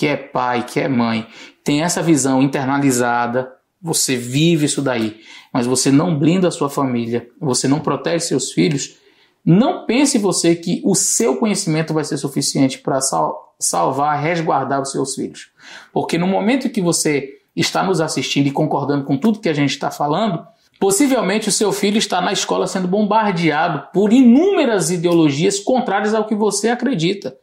que 0.00 0.06
é 0.06 0.16
pai, 0.16 0.64
que 0.64 0.80
é 0.80 0.88
mãe, 0.88 1.26
tem 1.62 1.82
essa 1.82 2.02
visão 2.02 2.42
internalizada, 2.42 3.52
você 3.82 4.16
vive 4.16 4.64
isso 4.64 4.80
daí, 4.80 5.20
mas 5.52 5.66
você 5.66 5.90
não 5.92 6.18
blinda 6.18 6.48
a 6.48 6.50
sua 6.50 6.70
família, 6.70 7.28
você 7.38 7.68
não 7.68 7.80
protege 7.80 8.20
seus 8.24 8.50
filhos, 8.50 8.96
não 9.44 9.84
pense 9.84 10.16
você 10.16 10.56
que 10.56 10.80
o 10.86 10.94
seu 10.94 11.36
conhecimento 11.36 11.92
vai 11.92 12.02
ser 12.02 12.16
suficiente 12.16 12.78
para 12.78 13.02
sal 13.02 13.54
salvar, 13.58 14.18
resguardar 14.18 14.80
os 14.80 14.90
seus 14.90 15.14
filhos. 15.14 15.50
Porque 15.92 16.16
no 16.16 16.26
momento 16.26 16.70
que 16.70 16.80
você 16.80 17.34
está 17.54 17.82
nos 17.82 18.00
assistindo 18.00 18.46
e 18.46 18.52
concordando 18.52 19.04
com 19.04 19.18
tudo 19.18 19.38
que 19.38 19.50
a 19.50 19.54
gente 19.54 19.72
está 19.72 19.90
falando, 19.90 20.42
possivelmente 20.78 21.50
o 21.50 21.52
seu 21.52 21.72
filho 21.72 21.98
está 21.98 22.22
na 22.22 22.32
escola 22.32 22.66
sendo 22.66 22.88
bombardeado 22.88 23.86
por 23.92 24.14
inúmeras 24.14 24.90
ideologias 24.90 25.60
contrárias 25.60 26.14
ao 26.14 26.26
que 26.26 26.34
você 26.34 26.70
acredita. 26.70 27.36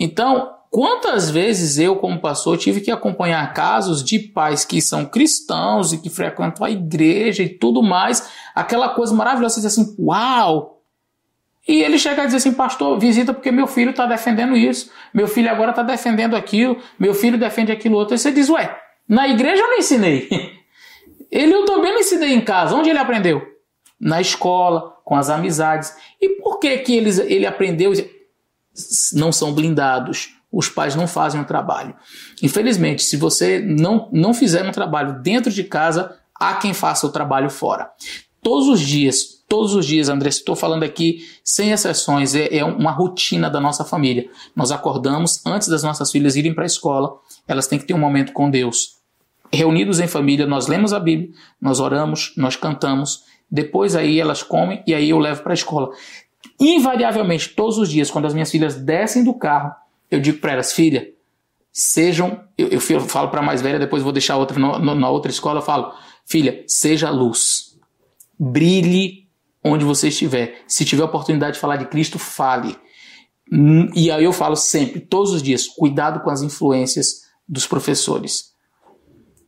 Então, 0.00 0.61
Quantas 0.72 1.30
vezes 1.30 1.78
eu, 1.78 1.96
como 1.96 2.18
pastor, 2.18 2.56
tive 2.56 2.80
que 2.80 2.90
acompanhar 2.90 3.52
casos 3.52 4.02
de 4.02 4.18
pais 4.18 4.64
que 4.64 4.80
são 4.80 5.04
cristãos 5.04 5.92
e 5.92 5.98
que 5.98 6.08
frequentam 6.08 6.64
a 6.64 6.70
igreja 6.70 7.42
e 7.42 7.48
tudo 7.50 7.82
mais, 7.82 8.26
aquela 8.54 8.88
coisa 8.88 9.14
maravilhosa, 9.14 9.56
você 9.56 9.60
diz 9.60 9.78
assim, 9.78 9.94
uau! 9.98 10.82
E 11.68 11.82
ele 11.82 11.98
chega 11.98 12.22
a 12.22 12.24
dizer 12.24 12.38
assim, 12.38 12.54
pastor, 12.54 12.98
visita 12.98 13.34
porque 13.34 13.52
meu 13.52 13.66
filho 13.66 13.90
está 13.90 14.06
defendendo 14.06 14.56
isso, 14.56 14.90
meu 15.12 15.28
filho 15.28 15.50
agora 15.50 15.72
está 15.72 15.82
defendendo 15.82 16.34
aquilo, 16.34 16.78
meu 16.98 17.12
filho 17.12 17.36
defende 17.36 17.70
aquilo 17.70 17.98
outro. 17.98 18.14
Aí 18.14 18.18
você 18.18 18.32
diz, 18.32 18.48
ué, 18.48 18.74
na 19.06 19.28
igreja 19.28 19.62
eu 19.62 19.68
não 19.68 19.76
ensinei. 19.78 20.26
Ele 21.30 21.52
eu 21.52 21.66
também 21.66 21.92
não 21.92 22.00
ensinei 22.00 22.32
em 22.32 22.40
casa. 22.42 22.74
Onde 22.74 22.90
ele 22.90 22.98
aprendeu? 22.98 23.42
Na 23.98 24.20
escola, 24.20 24.94
com 25.02 25.16
as 25.16 25.30
amizades. 25.30 25.94
E 26.20 26.28
por 26.28 26.58
que 26.58 26.76
que 26.78 26.94
eles, 26.94 27.18
ele 27.18 27.46
aprendeu? 27.46 27.90
Não 29.14 29.32
são 29.32 29.54
blindados. 29.54 30.34
Os 30.52 30.68
pais 30.68 30.94
não 30.94 31.06
fazem 31.06 31.40
o 31.40 31.44
trabalho. 31.44 31.94
Infelizmente, 32.42 33.02
se 33.02 33.16
você 33.16 33.58
não, 33.58 34.08
não 34.12 34.34
fizer 34.34 34.66
um 34.66 34.70
trabalho 34.70 35.22
dentro 35.22 35.50
de 35.50 35.64
casa, 35.64 36.16
há 36.38 36.54
quem 36.54 36.74
faça 36.74 37.06
o 37.06 37.10
trabalho 37.10 37.48
fora. 37.48 37.90
Todos 38.42 38.68
os 38.68 38.80
dias, 38.80 39.42
todos 39.48 39.74
os 39.74 39.86
dias, 39.86 40.08
André, 40.08 40.28
estou 40.28 40.54
falando 40.54 40.82
aqui 40.82 41.26
sem 41.42 41.70
exceções, 41.70 42.34
é, 42.34 42.56
é 42.56 42.64
uma 42.64 42.90
rotina 42.90 43.48
da 43.48 43.60
nossa 43.60 43.84
família. 43.84 44.28
Nós 44.54 44.70
acordamos 44.70 45.40
antes 45.46 45.68
das 45.68 45.82
nossas 45.82 46.10
filhas 46.10 46.36
irem 46.36 46.52
para 46.52 46.64
a 46.64 46.66
escola, 46.66 47.16
elas 47.48 47.66
têm 47.66 47.78
que 47.78 47.86
ter 47.86 47.94
um 47.94 47.98
momento 47.98 48.32
com 48.32 48.50
Deus 48.50 49.02
reunidos 49.52 50.00
em 50.00 50.08
família, 50.08 50.46
nós 50.46 50.66
lemos 50.66 50.92
a 50.92 50.98
Bíblia, 50.98 51.30
nós 51.60 51.78
oramos, 51.78 52.32
nós 52.36 52.56
cantamos, 52.56 53.24
depois 53.50 53.94
aí 53.94 54.18
elas 54.18 54.42
comem 54.42 54.82
e 54.86 54.94
aí 54.94 55.10
eu 55.10 55.18
levo 55.18 55.42
para 55.42 55.52
a 55.52 55.54
escola. 55.54 55.90
Invariavelmente, 56.58 57.50
todos 57.50 57.76
os 57.76 57.90
dias, 57.90 58.10
quando 58.10 58.26
as 58.26 58.32
minhas 58.32 58.50
filhas 58.50 58.76
descem 58.76 59.22
do 59.22 59.34
carro, 59.34 59.74
eu 60.12 60.20
digo 60.20 60.38
para 60.38 60.52
elas, 60.52 60.72
filha, 60.72 61.08
sejam, 61.72 62.44
eu, 62.56 62.68
eu 62.68 62.80
falo 63.00 63.28
para 63.28 63.40
a 63.40 63.42
mais 63.42 63.62
velha, 63.62 63.78
depois 63.78 64.02
vou 64.02 64.12
deixar 64.12 64.36
outra 64.36 64.58
no, 64.58 64.78
no, 64.78 64.94
na 64.94 65.08
outra 65.08 65.32
escola, 65.32 65.60
eu 65.60 65.64
falo, 65.64 65.92
filha, 66.26 66.62
seja 66.68 67.10
luz, 67.10 67.78
brilhe 68.38 69.26
onde 69.64 69.84
você 69.84 70.08
estiver. 70.08 70.62
Se 70.68 70.84
tiver 70.84 71.02
oportunidade 71.04 71.54
de 71.54 71.60
falar 71.60 71.76
de 71.76 71.86
Cristo, 71.86 72.18
fale. 72.18 72.76
E 73.94 74.10
aí 74.10 74.24
eu 74.24 74.32
falo 74.32 74.54
sempre, 74.54 75.00
todos 75.00 75.32
os 75.32 75.42
dias, 75.42 75.66
cuidado 75.66 76.20
com 76.20 76.30
as 76.30 76.42
influências 76.42 77.22
dos 77.48 77.66
professores. 77.66 78.52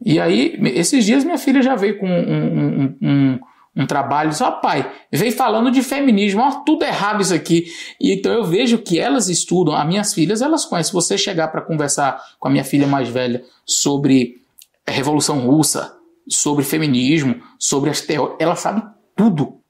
E 0.05 0.19
aí, 0.19 0.59
esses 0.75 1.05
dias 1.05 1.25
minha 1.25 1.39
filha 1.39 1.63
já 1.63 1.75
veio 1.75 1.99
com 1.99 2.07
um, 2.07 2.11
um, 2.11 2.99
um, 3.03 3.41
um 3.77 3.87
trabalho, 3.87 4.33
só 4.33 4.53
pai, 4.53 4.91
veio 5.13 5.33
falando 5.33 5.71
de 5.71 5.83
feminismo, 5.83 6.41
ó, 6.43 6.63
tudo 6.65 6.85
errado 6.85 7.21
isso 7.23 7.35
aqui. 7.35 7.67
E 8.01 8.13
então 8.13 8.33
eu 8.33 8.45
vejo 8.45 8.79
que 8.79 8.99
elas 8.99 9.29
estudam, 9.29 9.75
as 9.75 9.87
minhas 9.87 10.15
filhas, 10.15 10.41
elas 10.41 10.65
conhecem. 10.65 10.91
Se 10.91 10.95
você 10.95 11.19
chegar 11.19 11.49
para 11.49 11.61
conversar 11.61 12.21
com 12.39 12.49
a 12.49 12.51
minha 12.51 12.65
filha 12.65 12.87
mais 12.87 13.09
velha 13.09 13.43
sobre 13.67 14.41
a 14.87 14.93
Revolução 14.93 15.41
Russa, 15.41 15.97
sobre 16.29 16.65
feminismo, 16.65 17.43
sobre 17.59 17.91
as 17.91 18.01
teorias, 18.01 18.37
ela 18.39 18.55
sabe 18.55 18.83
tudo. 19.17 19.61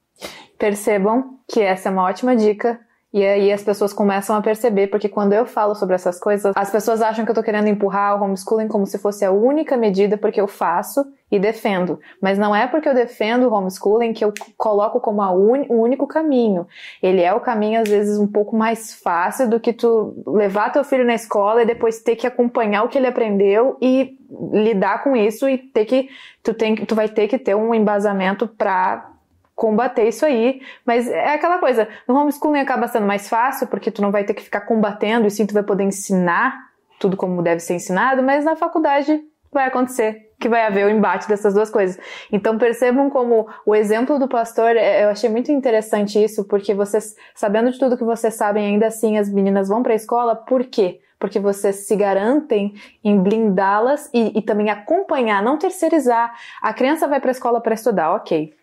Percebam 0.57 1.39
que 1.47 1.59
essa 1.59 1.89
é 1.89 1.91
uma 1.91 2.03
ótima 2.03 2.35
dica 2.35 2.79
e 3.15 3.25
aí 3.25 3.49
as 3.49 3.63
pessoas 3.63 3.93
começam 3.93 4.35
a 4.35 4.41
perceber, 4.41 4.87
porque 4.87 5.07
quando 5.07 5.31
eu 5.31 5.45
falo 5.45 5.73
sobre 5.73 5.95
essas 5.95 6.19
coisas, 6.19 6.51
as 6.53 6.69
pessoas 6.69 7.01
acham 7.01 7.23
que 7.23 7.31
eu 7.31 7.35
tô 7.35 7.41
querendo 7.41 7.69
empurrar 7.69 8.19
o 8.19 8.25
homeschooling 8.25 8.67
como 8.67 8.85
se 8.85 8.97
fosse 8.97 9.23
a 9.23 9.31
única 9.31 9.77
medida 9.77 10.17
porque 10.17 10.41
eu 10.41 10.49
faço 10.49 11.05
e 11.31 11.39
defendo. 11.39 11.97
Mas 12.21 12.37
não 12.37 12.53
é 12.53 12.67
porque 12.67 12.89
eu 12.89 12.93
defendo 12.93 13.47
o 13.47 13.53
homeschooling 13.53 14.11
que 14.11 14.25
eu 14.25 14.33
coloco 14.57 14.99
como 14.99 15.21
un... 15.31 15.65
o 15.69 15.81
único 15.81 16.05
caminho. 16.05 16.67
Ele 17.01 17.21
é 17.21 17.33
o 17.33 17.39
caminho, 17.39 17.79
às 17.79 17.87
vezes, 17.87 18.17
um 18.17 18.27
pouco 18.27 18.53
mais 18.53 18.93
fácil 18.93 19.49
do 19.49 19.61
que 19.61 19.71
tu 19.71 20.21
levar 20.27 20.73
teu 20.73 20.83
filho 20.83 21.05
na 21.05 21.15
escola 21.15 21.61
e 21.61 21.65
depois 21.65 22.01
ter 22.01 22.17
que 22.17 22.27
acompanhar 22.27 22.83
o 22.83 22.89
que 22.89 22.97
ele 22.97 23.07
aprendeu 23.07 23.77
e 23.81 24.17
lidar 24.51 25.05
com 25.05 25.15
isso 25.15 25.47
e 25.47 25.57
ter 25.57 25.85
que. 25.85 26.09
Tu, 26.43 26.53
tem, 26.53 26.75
tu 26.75 26.93
vai 26.93 27.07
ter 27.07 27.29
que 27.29 27.39
ter 27.39 27.55
um 27.55 27.73
embasamento 27.73 28.45
para 28.45 29.14
combater 29.55 30.07
isso 30.07 30.25
aí. 30.25 30.61
Mas 30.85 31.07
é 31.07 31.33
aquela 31.33 31.57
coisa, 31.57 31.87
no 32.07 32.15
homeschooling 32.15 32.59
acaba 32.59 32.87
sendo 32.87 33.07
mais 33.07 33.29
fácil, 33.29 33.67
porque 33.67 33.89
tu 33.89 34.01
não 34.01 34.11
vai 34.11 34.23
ter 34.23 34.33
que 34.33 34.43
ficar 34.43 34.61
combatendo, 34.61 35.25
e 35.25 35.31
sim 35.31 35.45
tu 35.45 35.53
vai 35.53 35.63
poder 35.63 35.83
ensinar 35.83 36.65
tudo 36.99 37.17
como 37.17 37.41
deve 37.41 37.59
ser 37.59 37.75
ensinado, 37.75 38.21
mas 38.21 38.45
na 38.45 38.55
faculdade 38.55 39.23
vai 39.51 39.65
acontecer 39.67 40.25
que 40.37 40.49
vai 40.49 40.65
haver 40.65 40.85
o 40.85 40.89
embate 40.89 41.27
dessas 41.27 41.53
duas 41.53 41.69
coisas. 41.69 41.97
Então 42.31 42.57
percebam 42.57 43.09
como 43.09 43.47
o 43.65 43.73
exemplo 43.73 44.19
do 44.19 44.27
pastor, 44.27 44.75
é, 44.75 45.05
eu 45.05 45.09
achei 45.09 45.29
muito 45.29 45.51
interessante 45.51 46.21
isso, 46.21 46.43
porque 46.45 46.73
vocês, 46.73 47.15
sabendo 47.33 47.71
de 47.71 47.79
tudo 47.79 47.97
que 47.97 48.03
vocês 48.03 48.33
sabem, 48.33 48.65
ainda 48.65 48.87
assim 48.87 49.17
as 49.17 49.29
meninas 49.29 49.69
vão 49.69 49.81
para 49.81 49.93
a 49.93 49.95
escola, 49.95 50.35
por 50.35 50.65
quê? 50.65 50.99
Porque 51.17 51.39
vocês 51.39 51.87
se 51.87 51.95
garantem 51.95 52.73
em 53.03 53.17
blindá-las 53.17 54.09
e, 54.13 54.37
e 54.37 54.41
também 54.41 54.69
acompanhar, 54.69 55.41
não 55.41 55.57
terceirizar. 55.57 56.33
A 56.61 56.73
criança 56.73 57.07
vai 57.07 57.21
para 57.21 57.29
a 57.29 57.31
escola 57.31 57.61
para 57.61 57.73
estudar, 57.73 58.13
ok. 58.13 58.53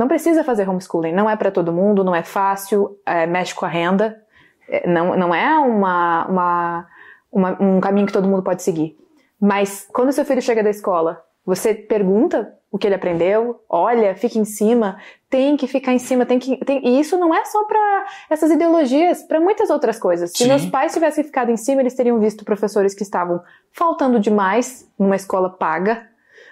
Não 0.00 0.08
precisa 0.08 0.42
fazer 0.42 0.66
homeschooling, 0.66 1.12
não 1.12 1.28
é 1.28 1.36
para 1.36 1.50
todo 1.50 1.74
mundo, 1.74 2.02
não 2.02 2.14
é 2.14 2.22
fácil, 2.22 2.98
é, 3.04 3.26
mexe 3.26 3.54
com 3.54 3.66
a 3.66 3.68
renda, 3.68 4.18
é, 4.66 4.88
não, 4.88 5.14
não 5.14 5.34
é 5.34 5.58
uma, 5.58 6.24
uma, 6.26 6.86
uma, 7.30 7.62
um 7.62 7.80
caminho 7.82 8.06
que 8.06 8.12
todo 8.14 8.26
mundo 8.26 8.42
pode 8.42 8.62
seguir. 8.62 8.96
Mas 9.38 9.86
quando 9.92 10.10
seu 10.10 10.24
filho 10.24 10.40
chega 10.40 10.62
da 10.62 10.70
escola, 10.70 11.22
você 11.44 11.74
pergunta 11.74 12.50
o 12.70 12.78
que 12.78 12.86
ele 12.86 12.94
aprendeu, 12.94 13.62
olha, 13.68 14.14
fica 14.14 14.38
em 14.38 14.44
cima, 14.46 14.96
tem 15.28 15.54
que 15.54 15.66
ficar 15.66 15.92
em 15.92 15.98
cima, 15.98 16.24
tem 16.24 16.38
que. 16.38 16.56
Tem, 16.64 16.80
e 16.82 16.98
isso 16.98 17.18
não 17.18 17.34
é 17.34 17.44
só 17.44 17.62
para 17.64 18.06
essas 18.30 18.50
ideologias, 18.50 19.22
para 19.24 19.38
muitas 19.38 19.68
outras 19.68 19.98
coisas. 19.98 20.30
Se 20.30 20.44
Sim. 20.44 20.48
meus 20.48 20.64
pais 20.64 20.94
tivessem 20.94 21.24
ficado 21.24 21.50
em 21.50 21.58
cima, 21.58 21.82
eles 21.82 21.94
teriam 21.94 22.18
visto 22.18 22.42
professores 22.42 22.94
que 22.94 23.02
estavam 23.02 23.42
faltando 23.70 24.18
demais 24.18 24.90
numa 24.98 25.16
escola 25.16 25.50
paga, 25.50 26.08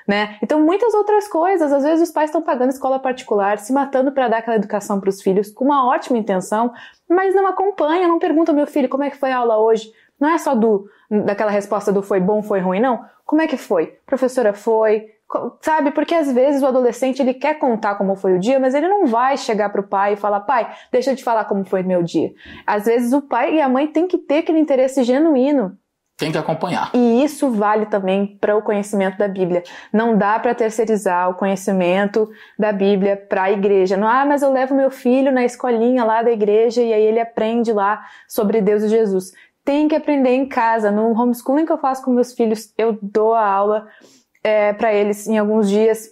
né? 0.09 0.39
Então, 0.43 0.59
muitas 0.65 0.95
outras 0.95 1.29
coisas. 1.29 1.71
Às 1.71 1.83
vezes, 1.83 2.09
os 2.09 2.13
pais 2.13 2.31
estão 2.31 2.41
pagando 2.41 2.71
escola 2.71 2.99
particular, 2.99 3.59
se 3.59 3.75
matando 3.75 4.11
para 4.11 4.27
dar 4.27 4.39
aquela 4.39 4.57
educação 4.57 4.99
para 4.99 5.11
os 5.11 5.21
filhos, 5.21 5.53
com 5.53 5.67
uma 5.67 5.87
ótima 5.87 6.17
intenção, 6.17 6.73
mas 7.07 7.35
não 7.35 7.47
acompanham, 7.47 8.09
não 8.09 8.19
perguntam 8.19 8.55
meu 8.55 8.67
filho 8.67 8.89
como 8.89 9.05
é 9.05 9.11
que 9.11 9.19
foi 9.19 9.31
a 9.31 9.37
aula 9.37 9.59
hoje. 9.59 9.93
Não 10.19 10.31
é 10.31 10.39
só 10.39 10.55
do 10.55 10.89
daquela 11.11 11.51
resposta 11.51 11.93
do 11.93 12.03
foi 12.03 12.21
bom, 12.21 12.43
foi 12.43 12.61
ruim, 12.61 12.81
não. 12.81 13.05
Como 13.25 13.43
é 13.43 13.47
que 13.47 13.57
foi? 13.57 13.99
Professora 14.07 14.53
foi, 14.53 15.07
sabe? 15.61 15.91
Porque 15.91 16.15
às 16.15 16.33
vezes 16.33 16.63
o 16.63 16.67
adolescente 16.67 17.21
ele 17.21 17.35
quer 17.35 17.59
contar 17.59 17.95
como 17.95 18.17
foi 18.17 18.35
o 18.35 18.39
dia, 18.39 18.59
mas 18.59 18.75
ele 18.75 18.89
não 18.89 19.07
vai 19.07 19.37
chegar 19.37 19.71
pro 19.71 19.83
pai 19.83 20.15
e 20.15 20.17
falar, 20.17 20.41
pai, 20.41 20.71
deixa 20.91 21.13
eu 21.13 21.17
te 21.17 21.25
falar 21.25 21.45
como 21.45 21.65
foi 21.65 21.83
meu 21.83 22.03
dia. 22.03 22.33
Às 22.67 22.87
vezes 22.87 23.13
o 23.13 23.23
pai 23.23 23.57
e 23.57 23.61
a 23.61 23.69
mãe 23.69 23.87
têm 23.87 24.07
que 24.07 24.19
ter 24.19 24.39
aquele 24.39 24.59
interesse 24.59 25.03
genuíno 25.03 25.77
tem 26.19 26.33
que 26.33 26.37
acompanhar. 26.37 26.91
E 26.95 27.23
isso 27.23 27.49
vale 27.53 27.87
também 27.87 28.37
para 28.41 28.57
o 28.57 28.61
conhecimento 28.61 29.17
da 29.17 29.29
Bíblia. 29.29 29.63
Não 29.93 30.19
dá 30.19 30.37
para 30.41 30.53
terceirizar 30.53 31.31
o 31.31 31.35
conhecimento 31.35 32.29
da 32.59 32.73
Bíblia 32.73 33.17
para 33.17 33.45
a 33.45 33.53
igreja. 33.53 33.97
Não, 33.97 34.09
ah, 34.09 34.27
mas 34.27 34.43
eu 34.43 34.53
levo 34.53 34.75
meu 34.75 34.91
filho 34.91 35.31
na 35.31 35.45
escolinha 35.45 36.05
lá 36.05 36.21
da 36.21 36.33
igreja 36.33 36.83
e 36.83 36.93
aí 36.93 37.03
ele 37.03 37.21
aprende 37.21 37.73
lá 37.73 38.05
sobre 38.27 38.61
Deus 38.61 38.83
e 38.83 38.89
Jesus. 38.89 39.33
Tem 39.65 39.87
que 39.87 39.95
aprender 39.95 40.31
em 40.31 40.45
casa. 40.45 40.91
No 40.91 41.13
homeschooling 41.13 41.65
que 41.65 41.73
eu 41.73 41.79
faço 41.79 42.05
com 42.05 42.11
meus 42.11 42.33
filhos, 42.33 42.75
eu 42.77 42.99
dou 43.01 43.33
a 43.33 43.47
aula 43.47 43.87
é, 44.43 44.73
para 44.73 44.93
eles 44.93 45.29
em 45.29 45.39
alguns 45.39 45.71
dias. 45.71 46.09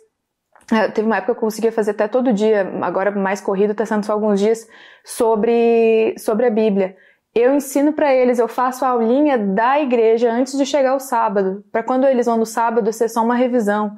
É, 0.70 0.86
teve 0.86 1.04
uma 1.04 1.16
época 1.16 1.32
que 1.32 1.38
eu 1.38 1.40
conseguia 1.40 1.72
fazer 1.72 1.90
até 1.90 2.06
todo 2.06 2.32
dia, 2.32 2.72
agora 2.82 3.10
mais 3.10 3.40
corrido, 3.40 3.72
está 3.72 3.84
sendo 3.84 4.06
só 4.06 4.12
alguns 4.12 4.38
dias, 4.38 4.68
sobre, 5.04 6.14
sobre 6.18 6.46
a 6.46 6.50
Bíblia 6.50 6.96
eu 7.38 7.54
ensino 7.54 7.92
para 7.92 8.14
eles, 8.14 8.38
eu 8.38 8.48
faço 8.48 8.82
a 8.84 8.88
aulinha 8.88 9.36
da 9.36 9.78
igreja 9.78 10.32
antes 10.32 10.56
de 10.56 10.64
chegar 10.64 10.96
o 10.96 11.00
sábado, 11.00 11.62
para 11.70 11.82
quando 11.82 12.06
eles 12.06 12.24
vão 12.24 12.38
no 12.38 12.46
sábado 12.46 12.90
ser 12.92 13.08
só 13.10 13.22
uma 13.22 13.34
revisão. 13.34 13.94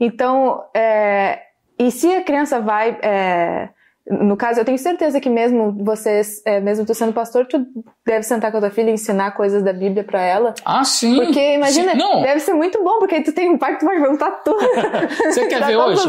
Então, 0.00 0.64
é, 0.74 1.38
e 1.78 1.90
se 1.90 2.10
a 2.14 2.24
criança 2.24 2.60
vai, 2.60 2.98
é, 3.02 3.68
no 4.10 4.38
caso, 4.38 4.58
eu 4.58 4.64
tenho 4.64 4.78
certeza 4.78 5.20
que 5.20 5.28
mesmo 5.28 5.70
vocês, 5.84 6.40
é, 6.46 6.60
mesmo 6.60 6.86
tu 6.86 6.94
sendo 6.94 7.12
pastor, 7.12 7.46
tu 7.46 7.66
deve 8.06 8.22
sentar 8.22 8.50
com 8.50 8.56
a 8.56 8.60
tua 8.60 8.70
filha 8.70 8.88
e 8.88 8.94
ensinar 8.94 9.32
coisas 9.32 9.62
da 9.62 9.72
Bíblia 9.72 10.02
para 10.02 10.22
ela. 10.22 10.54
Ah, 10.64 10.82
sim. 10.82 11.16
Porque 11.16 11.56
imagina, 11.56 11.92
sim. 11.92 12.22
deve 12.22 12.40
ser 12.40 12.54
muito 12.54 12.82
bom, 12.82 12.98
porque 12.98 13.16
aí 13.16 13.22
tu 13.22 13.32
tem 13.32 13.50
um 13.50 13.58
pai 13.58 13.74
que 13.74 13.80
tu 13.80 13.86
vai 13.86 14.00
perguntar 14.00 14.30
tudo. 14.42 14.58
Você 15.28 15.46
quer 15.46 15.62
ver 15.62 15.76
hoje? 15.76 16.08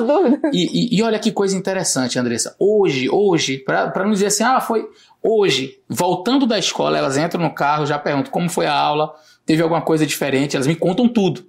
E, 0.54 0.96
e, 0.96 0.98
e, 0.98 1.04
olha 1.04 1.20
que 1.20 1.34
coisa 1.34 1.58
interessante, 1.58 2.18
Andressa. 2.18 2.56
Hoje, 2.58 3.10
hoje, 3.10 3.58
para 3.58 3.92
não 4.06 4.12
dizer 4.12 4.28
assim, 4.28 4.44
ah, 4.44 4.62
foi 4.62 4.88
Hoje, 5.22 5.82
voltando 5.88 6.46
da 6.48 6.58
escola, 6.58 6.98
elas 6.98 7.18
entram 7.18 7.42
no 7.42 7.54
carro, 7.54 7.86
já 7.86 8.00
perguntam 8.00 8.32
como 8.32 8.50
foi 8.50 8.66
a 8.66 8.74
aula, 8.74 9.14
teve 9.46 9.62
alguma 9.62 9.82
coisa 9.82 10.06
diferente, 10.06 10.56
elas 10.56 10.68
me 10.68 10.76
contam 10.76 11.10
tudo. 11.10 11.46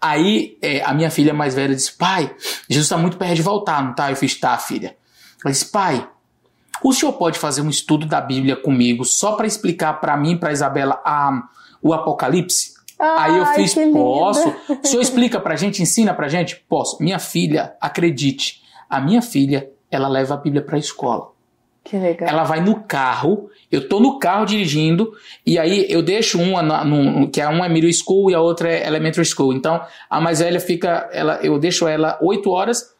Aí 0.00 0.58
é, 0.60 0.82
a 0.82 0.92
minha 0.92 1.10
filha 1.10 1.32
mais 1.32 1.54
velha 1.54 1.74
disse: 1.74 1.92
Pai, 1.92 2.30
Jesus 2.68 2.86
está 2.86 2.98
muito 2.98 3.16
perto 3.16 3.34
de 3.34 3.42
voltar, 3.42 3.82
não 3.82 3.94
tá? 3.94 4.10
Eu 4.10 4.16
fiz: 4.16 4.38
Tá, 4.38 4.58
filha. 4.58 4.96
Ela 5.42 5.52
disse: 5.52 5.70
Pai, 5.70 6.06
o 6.84 6.92
senhor 6.92 7.12
pode 7.14 7.38
fazer 7.38 7.62
um 7.62 7.70
estudo 7.70 8.04
da 8.04 8.20
Bíblia 8.20 8.54
comigo 8.54 9.04
só 9.04 9.32
para 9.32 9.46
explicar 9.46 9.94
para 9.94 10.16
mim 10.16 10.32
e 10.32 10.38
para 10.38 10.52
Isabela 10.52 11.00
a, 11.04 11.42
o 11.80 11.94
Apocalipse? 11.94 12.74
Ai, 12.98 13.30
Aí 13.30 13.38
eu 13.38 13.46
fiz: 13.46 13.74
Posso. 13.92 14.54
O 14.82 14.86
senhor 14.86 15.02
explica 15.02 15.40
para 15.40 15.54
a 15.54 15.56
gente, 15.56 15.82
ensina 15.82 16.12
para 16.12 16.28
gente? 16.28 16.56
Posso. 16.68 17.02
Minha 17.02 17.18
filha, 17.18 17.74
acredite, 17.80 18.62
a 18.90 19.00
minha 19.00 19.22
filha, 19.22 19.70
ela 19.90 20.06
leva 20.06 20.34
a 20.34 20.36
Bíblia 20.36 20.62
para 20.62 20.76
a 20.76 20.78
escola. 20.78 21.35
Que 21.86 21.96
legal. 21.96 22.28
Ela 22.28 22.42
vai 22.42 22.60
no 22.60 22.82
carro, 22.82 23.48
eu 23.70 23.88
tô 23.88 24.00
no 24.00 24.18
carro 24.18 24.44
dirigindo, 24.44 25.12
e 25.46 25.56
aí 25.56 25.86
eu 25.88 26.02
deixo 26.02 26.36
uma, 26.40 26.60
que 27.28 27.40
é 27.40 27.46
uma 27.46 27.66
é 27.66 27.68
middle 27.68 27.92
school 27.92 28.28
e 28.28 28.34
a 28.34 28.40
outra 28.40 28.68
é 28.68 28.84
elementary 28.84 29.24
school. 29.24 29.52
Então, 29.52 29.80
a 30.10 30.20
mais 30.20 30.40
velha 30.40 30.58
fica, 30.58 31.08
ela, 31.12 31.38
eu 31.44 31.60
deixo 31.60 31.86
ela 31.86 32.18
8 32.20 32.50
horas 32.50 32.92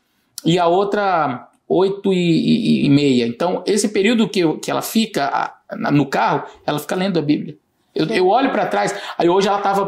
e 0.44 0.56
a 0.56 0.68
outra 0.68 1.48
8 1.68 2.12
e, 2.12 2.16
e, 2.16 2.86
e 2.86 2.88
meia. 2.88 3.26
Então, 3.26 3.64
esse 3.66 3.88
período 3.88 4.28
que, 4.28 4.38
eu, 4.38 4.56
que 4.60 4.70
ela 4.70 4.82
fica 4.82 5.52
no 5.90 6.06
carro, 6.06 6.44
ela 6.64 6.78
fica 6.78 6.94
lendo 6.94 7.18
a 7.18 7.22
Bíblia. 7.22 7.56
Eu, 7.92 8.06
eu 8.06 8.28
olho 8.28 8.52
para 8.52 8.66
trás, 8.66 8.94
aí 9.18 9.28
hoje 9.28 9.48
ela 9.48 9.58
estava 9.58 9.86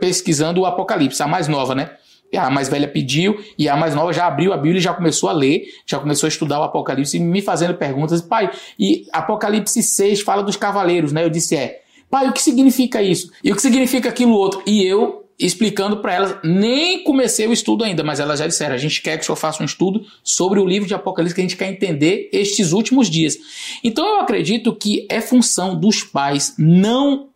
pesquisando 0.00 0.62
o 0.62 0.66
Apocalipse, 0.66 1.22
a 1.22 1.28
mais 1.28 1.48
nova, 1.48 1.74
né? 1.74 1.90
A 2.36 2.50
mais 2.50 2.68
velha 2.68 2.86
pediu 2.86 3.42
e 3.58 3.68
a 3.68 3.76
mais 3.76 3.94
nova 3.94 4.12
já 4.12 4.26
abriu 4.26 4.52
a 4.52 4.56
Bíblia 4.56 4.78
e 4.78 4.82
já 4.82 4.92
começou 4.92 5.28
a 5.28 5.32
ler, 5.32 5.62
já 5.86 5.98
começou 5.98 6.26
a 6.26 6.28
estudar 6.28 6.60
o 6.60 6.62
Apocalipse 6.62 7.16
e 7.16 7.20
me 7.20 7.40
fazendo 7.40 7.74
perguntas. 7.74 8.20
Pai, 8.20 8.50
e 8.78 9.06
Apocalipse 9.12 9.82
6 9.82 10.20
fala 10.20 10.42
dos 10.42 10.56
cavaleiros, 10.56 11.12
né? 11.12 11.24
Eu 11.24 11.30
disse, 11.30 11.56
é. 11.56 11.80
Pai, 12.10 12.28
o 12.28 12.32
que 12.32 12.42
significa 12.42 13.02
isso? 13.02 13.30
E 13.42 13.50
o 13.50 13.56
que 13.56 13.62
significa 13.62 14.08
aquilo 14.08 14.32
outro? 14.32 14.62
E 14.66 14.84
eu 14.84 15.24
explicando 15.38 15.98
para 15.98 16.14
elas, 16.14 16.36
nem 16.42 17.04
comecei 17.04 17.46
o 17.46 17.52
estudo 17.52 17.84
ainda, 17.84 18.02
mas 18.02 18.18
elas 18.18 18.40
já 18.40 18.46
disseram, 18.46 18.74
a 18.74 18.78
gente 18.78 19.00
quer 19.00 19.16
que 19.16 19.22
o 19.22 19.26
senhor 19.26 19.36
faça 19.36 19.62
um 19.62 19.66
estudo 19.66 20.04
sobre 20.24 20.58
o 20.58 20.66
livro 20.66 20.88
de 20.88 20.94
Apocalipse, 20.94 21.34
que 21.34 21.40
a 21.40 21.44
gente 21.44 21.56
quer 21.56 21.70
entender 21.70 22.28
estes 22.32 22.72
últimos 22.72 23.08
dias. 23.08 23.38
Então 23.84 24.04
eu 24.04 24.20
acredito 24.20 24.74
que 24.74 25.06
é 25.08 25.20
função 25.20 25.78
dos 25.78 26.02
pais 26.02 26.54
não 26.58 27.28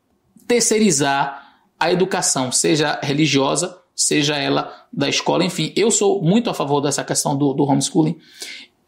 terceirizar 0.49 1.61
a 1.79 1.93
educação, 1.93 2.51
seja 2.51 2.99
religiosa, 3.03 3.79
seja 3.95 4.37
ela 4.37 4.73
da 4.93 5.09
escola, 5.09 5.45
enfim. 5.45 5.73
Eu 5.77 5.91
sou 5.91 6.23
muito 6.23 6.51
a 6.51 6.55
favor 6.55 6.81
dessa 6.81 7.05
questão 7.05 7.37
do, 7.37 7.53
do 7.53 7.65
homeschooling. 7.65 8.17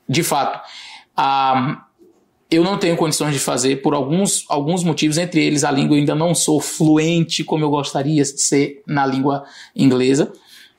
De 0.09 0.23
fato, 0.23 0.61
eu 2.51 2.63
não 2.63 2.79
tenho 2.79 2.97
condições 2.97 3.33
de 3.33 3.39
fazer 3.39 3.83
por 3.83 3.95
alguns, 3.95 4.45
alguns 4.49 4.85
motivos, 4.85 5.19
entre 5.19 5.45
eles 5.45 5.65
a 5.65 5.71
língua 5.71 5.97
eu 5.97 6.01
ainda 6.01 6.15
não 6.15 6.35
sou 6.35 6.61
fluente 6.61 7.43
como 7.43 7.65
eu 7.65 7.71
gostaria 7.71 8.23
de 8.23 8.41
ser 8.41 8.83
na 8.87 9.07
língua 9.07 9.45
inglesa. 9.75 10.33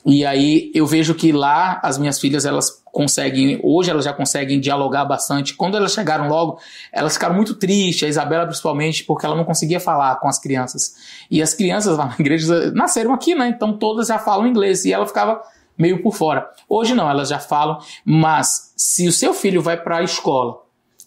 E 0.06 0.24
aí 0.24 0.72
eu 0.76 0.86
vejo 0.86 1.16
que 1.16 1.32
lá 1.32 1.80
as 1.84 1.98
minhas 1.98 2.20
filhas 2.20 2.46
elas 2.46 2.84
conseguem, 2.92 3.60
hoje 3.64 3.90
elas 3.90 4.06
já 4.06 4.14
conseguem 4.14 4.60
dialogar 4.60 5.04
bastante. 5.04 5.56
Quando 5.56 5.76
elas 5.76 5.94
chegaram 5.94 6.28
logo, 6.28 6.60
elas 6.94 7.14
ficaram 7.14 7.34
muito 7.34 7.56
tristes, 7.56 8.04
a 8.04 8.08
Isabela 8.08 8.46
principalmente, 8.46 9.04
porque 9.04 9.26
ela 9.26 9.36
não 9.36 9.44
conseguia 9.44 9.80
falar 9.80 10.18
com 10.18 10.28
as 10.28 10.38
crianças. 10.38 10.96
E 11.30 11.42
as 11.42 11.54
crianças 11.56 11.98
lá 11.98 12.06
na 12.06 12.16
igreja 12.20 12.70
nasceram 12.76 13.14
aqui, 13.14 13.34
né? 13.34 13.48
Então 13.48 13.78
todas 13.78 14.08
já 14.08 14.20
falam 14.20 14.46
inglês 14.46 14.86
e 14.86 14.94
ela 14.94 15.08
ficava 15.08 15.42
meio 15.78 16.02
por 16.04 16.14
fora. 16.14 16.48
Hoje 16.70 16.94
não, 16.94 17.10
elas 17.10 17.30
já 17.30 17.40
falam, 17.40 17.80
mas 18.06 18.74
se 18.78 19.08
o 19.08 19.12
seu 19.12 19.34
filho 19.34 19.62
vai 19.62 19.76
para 19.76 19.98
a 19.98 20.04
escola 20.04 20.62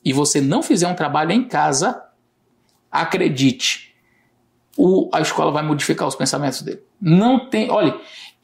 e 0.04 0.12
você 0.12 0.40
não 0.40 0.62
fizer 0.62 0.88
um 0.88 0.94
trabalho 0.94 1.30
em 1.30 1.46
casa, 1.46 2.02
acredite, 2.90 3.94
o, 4.76 5.08
a 5.12 5.20
escola 5.20 5.50
vai 5.50 5.62
modificar 5.62 6.06
os 6.06 6.14
pensamentos 6.14 6.62
dele. 6.62 6.82
Não 7.00 7.48
tem. 7.48 7.70
Olha, 7.70 7.94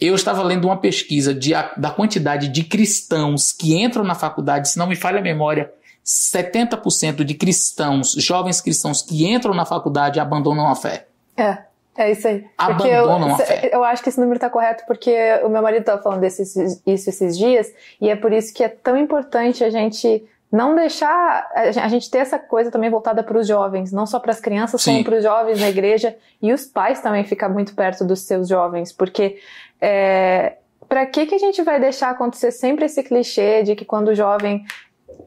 eu 0.06 0.14
estava 0.14 0.42
lendo 0.42 0.66
uma 0.66 0.76
pesquisa 0.76 1.34
de, 1.34 1.52
da 1.76 1.90
quantidade 1.90 2.48
de 2.48 2.64
cristãos 2.64 3.52
que 3.52 3.74
entram 3.74 4.04
na 4.04 4.14
faculdade, 4.14 4.68
se 4.68 4.78
não 4.78 4.86
me 4.86 4.96
falha 4.96 5.18
a 5.18 5.22
memória, 5.22 5.72
70% 6.04 7.24
de 7.24 7.34
cristãos, 7.34 8.12
jovens 8.12 8.60
cristãos 8.60 9.02
que 9.02 9.26
entram 9.26 9.54
na 9.54 9.64
faculdade 9.64 10.20
abandonam 10.20 10.68
a 10.68 10.74
fé. 10.74 11.06
É. 11.36 11.58
É 11.96 12.10
isso 12.10 12.26
aí. 12.26 12.44
Abandonam 12.58 13.28
eu, 13.28 13.34
a 13.34 13.38
fé. 13.38 13.70
Eu 13.72 13.84
acho 13.84 14.02
que 14.02 14.08
esse 14.08 14.18
número 14.18 14.36
está 14.36 14.50
correto 14.50 14.82
porque 14.84 15.14
o 15.44 15.48
meu 15.48 15.62
marido 15.62 15.82
estava 15.82 16.02
falando 16.02 16.20
desse, 16.20 16.42
isso 16.84 17.08
esses 17.08 17.38
dias 17.38 17.72
e 18.00 18.10
é 18.10 18.16
por 18.16 18.32
isso 18.32 18.52
que 18.52 18.64
é 18.64 18.68
tão 18.68 18.96
importante 18.96 19.62
a 19.62 19.70
gente 19.70 20.26
não 20.54 20.76
deixar 20.76 21.50
a 21.54 21.88
gente 21.88 22.08
ter 22.08 22.18
essa 22.18 22.38
coisa 22.38 22.70
também 22.70 22.88
voltada 22.88 23.24
para 23.24 23.36
os 23.36 23.46
jovens, 23.46 23.90
não 23.90 24.06
só 24.06 24.20
para 24.20 24.30
as 24.30 24.38
crianças, 24.38 24.82
Sim. 24.82 24.92
como 24.92 25.04
para 25.04 25.16
os 25.16 25.22
jovens 25.24 25.60
na 25.60 25.68
igreja 25.68 26.16
e 26.40 26.52
os 26.52 26.64
pais 26.64 27.00
também 27.00 27.24
ficar 27.24 27.48
muito 27.48 27.74
perto 27.74 28.04
dos 28.04 28.20
seus 28.20 28.46
jovens, 28.48 28.92
porque 28.92 29.38
é, 29.80 30.56
para 30.88 31.06
que 31.06 31.26
que 31.26 31.34
a 31.34 31.38
gente 31.38 31.62
vai 31.62 31.80
deixar 31.80 32.10
acontecer 32.10 32.52
sempre 32.52 32.84
esse 32.84 33.02
clichê 33.02 33.62
de 33.62 33.74
que 33.74 33.84
quando 33.84 34.08
o 34.08 34.14
jovem 34.14 34.64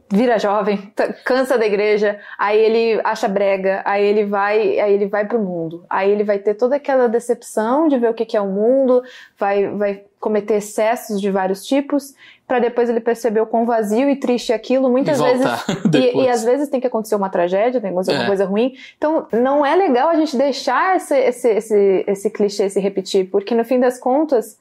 vira 0.09 0.39
jovem, 0.39 0.91
cansa 1.25 1.57
da 1.57 1.65
igreja, 1.65 2.19
aí 2.37 2.57
ele 2.57 3.01
acha 3.03 3.27
brega, 3.27 3.81
aí 3.85 4.05
ele 4.05 4.25
vai, 4.25 4.79
aí 4.79 4.93
ele 4.93 5.05
vai 5.05 5.25
pro 5.25 5.39
mundo. 5.39 5.85
Aí 5.89 6.09
ele 6.09 6.23
vai 6.23 6.39
ter 6.39 6.53
toda 6.53 6.77
aquela 6.77 7.07
decepção 7.07 7.87
de 7.87 7.97
ver 7.97 8.09
o 8.09 8.13
que, 8.13 8.25
que 8.25 8.37
é 8.37 8.41
o 8.41 8.47
mundo, 8.47 9.03
vai, 9.37 9.67
vai 9.67 10.03
cometer 10.19 10.55
excessos 10.55 11.19
de 11.19 11.29
vários 11.29 11.65
tipos, 11.65 12.15
para 12.47 12.59
depois 12.59 12.89
ele 12.89 13.01
perceber 13.01 13.41
o 13.41 13.45
quão 13.45 13.65
vazio 13.65 14.09
e 14.09 14.15
triste 14.15 14.53
é 14.53 14.55
aquilo, 14.55 14.89
muitas 14.89 15.19
vezes. 15.19 15.45
E, 15.93 16.23
e, 16.23 16.29
às 16.29 16.43
vezes 16.43 16.69
tem 16.69 16.79
que 16.79 16.87
acontecer 16.87 17.15
uma 17.15 17.29
tragédia, 17.29 17.81
tem 17.81 17.89
que 17.89 17.95
acontecer 17.95 18.11
é. 18.11 18.15
alguma 18.15 18.29
coisa 18.29 18.45
ruim. 18.45 18.73
Então, 18.97 19.27
não 19.31 19.65
é 19.65 19.75
legal 19.75 20.09
a 20.09 20.15
gente 20.15 20.37
deixar 20.37 20.95
esse, 20.95 21.17
esse, 21.17 21.49
esse, 21.49 22.03
esse 22.07 22.29
clichê 22.29 22.69
se 22.69 22.79
repetir, 22.79 23.29
porque 23.29 23.55
no 23.55 23.65
fim 23.65 23.79
das 23.79 23.97
contas, 23.97 24.57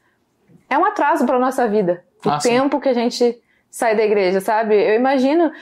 é 0.68 0.79
um 0.79 0.85
atraso 0.85 1.24
para 1.27 1.39
nossa 1.39 1.66
vida. 1.68 2.03
O 2.24 2.31
ah, 2.31 2.39
tempo 2.39 2.77
sim. 2.77 2.83
que 2.83 2.89
a 2.89 2.93
gente 2.93 3.39
sai 3.77 3.95
da 3.95 4.03
igreja, 4.03 4.41
sabe? 4.41 4.74
Eu 4.74 4.95
imagino, 4.95 5.53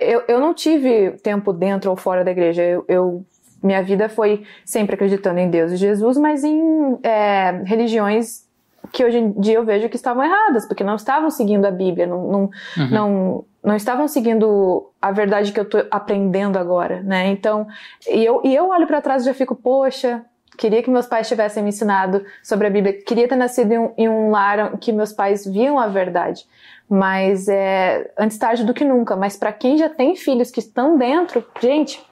eu, 0.00 0.24
eu 0.26 0.40
não 0.40 0.52
tive 0.52 1.12
tempo 1.22 1.52
dentro 1.52 1.88
ou 1.88 1.96
fora 1.96 2.24
da 2.24 2.32
igreja. 2.32 2.64
Eu, 2.64 2.84
eu 2.88 3.24
minha 3.62 3.80
vida 3.80 4.08
foi 4.08 4.42
sempre 4.64 4.96
acreditando 4.96 5.38
em 5.38 5.48
Deus 5.48 5.70
e 5.70 5.76
Jesus, 5.76 6.16
mas 6.16 6.42
em 6.42 6.98
é, 7.00 7.62
religiões 7.64 8.44
que 8.90 9.04
hoje 9.04 9.18
em 9.18 9.30
dia 9.40 9.54
eu 9.54 9.64
vejo 9.64 9.88
que 9.88 9.94
estavam 9.94 10.24
erradas, 10.24 10.66
porque 10.66 10.82
não 10.82 10.96
estavam 10.96 11.30
seguindo 11.30 11.64
a 11.64 11.70
Bíblia, 11.70 12.08
não, 12.08 12.26
não, 12.26 12.40
uhum. 12.76 12.90
não, 12.90 13.44
não 13.62 13.76
estavam 13.76 14.08
seguindo 14.08 14.90
a 15.00 15.12
verdade 15.12 15.52
que 15.52 15.60
eu 15.60 15.64
estou 15.64 15.84
aprendendo 15.92 16.58
agora, 16.58 17.00
né? 17.02 17.28
Então, 17.28 17.68
e 18.08 18.24
eu, 18.24 18.40
e 18.42 18.52
eu 18.52 18.68
olho 18.70 18.88
para 18.88 19.00
trás 19.00 19.22
e 19.22 19.26
já 19.26 19.34
fico, 19.34 19.54
poxa, 19.54 20.24
queria 20.58 20.82
que 20.82 20.90
meus 20.90 21.06
pais 21.06 21.28
tivessem 21.28 21.62
me 21.62 21.68
ensinado 21.68 22.24
sobre 22.42 22.66
a 22.66 22.70
Bíblia, 22.70 23.00
queria 23.00 23.28
ter 23.28 23.36
nascido 23.36 23.70
em 23.70 23.78
um, 23.78 23.92
em 23.96 24.08
um 24.08 24.30
lar 24.30 24.76
que 24.78 24.90
meus 24.90 25.12
pais 25.12 25.46
viam 25.46 25.78
a 25.78 25.86
verdade. 25.86 26.44
Mas 26.90 27.48
é 27.48 28.12
antes 28.18 28.36
tarde 28.36 28.64
do 28.64 28.74
que 28.74 28.84
nunca. 28.84 29.14
Mas 29.14 29.36
para 29.36 29.52
quem 29.52 29.78
já 29.78 29.88
tem 29.88 30.16
filhos 30.16 30.50
que 30.50 30.58
estão 30.58 30.98
dentro, 30.98 31.46
gente, 31.62 32.04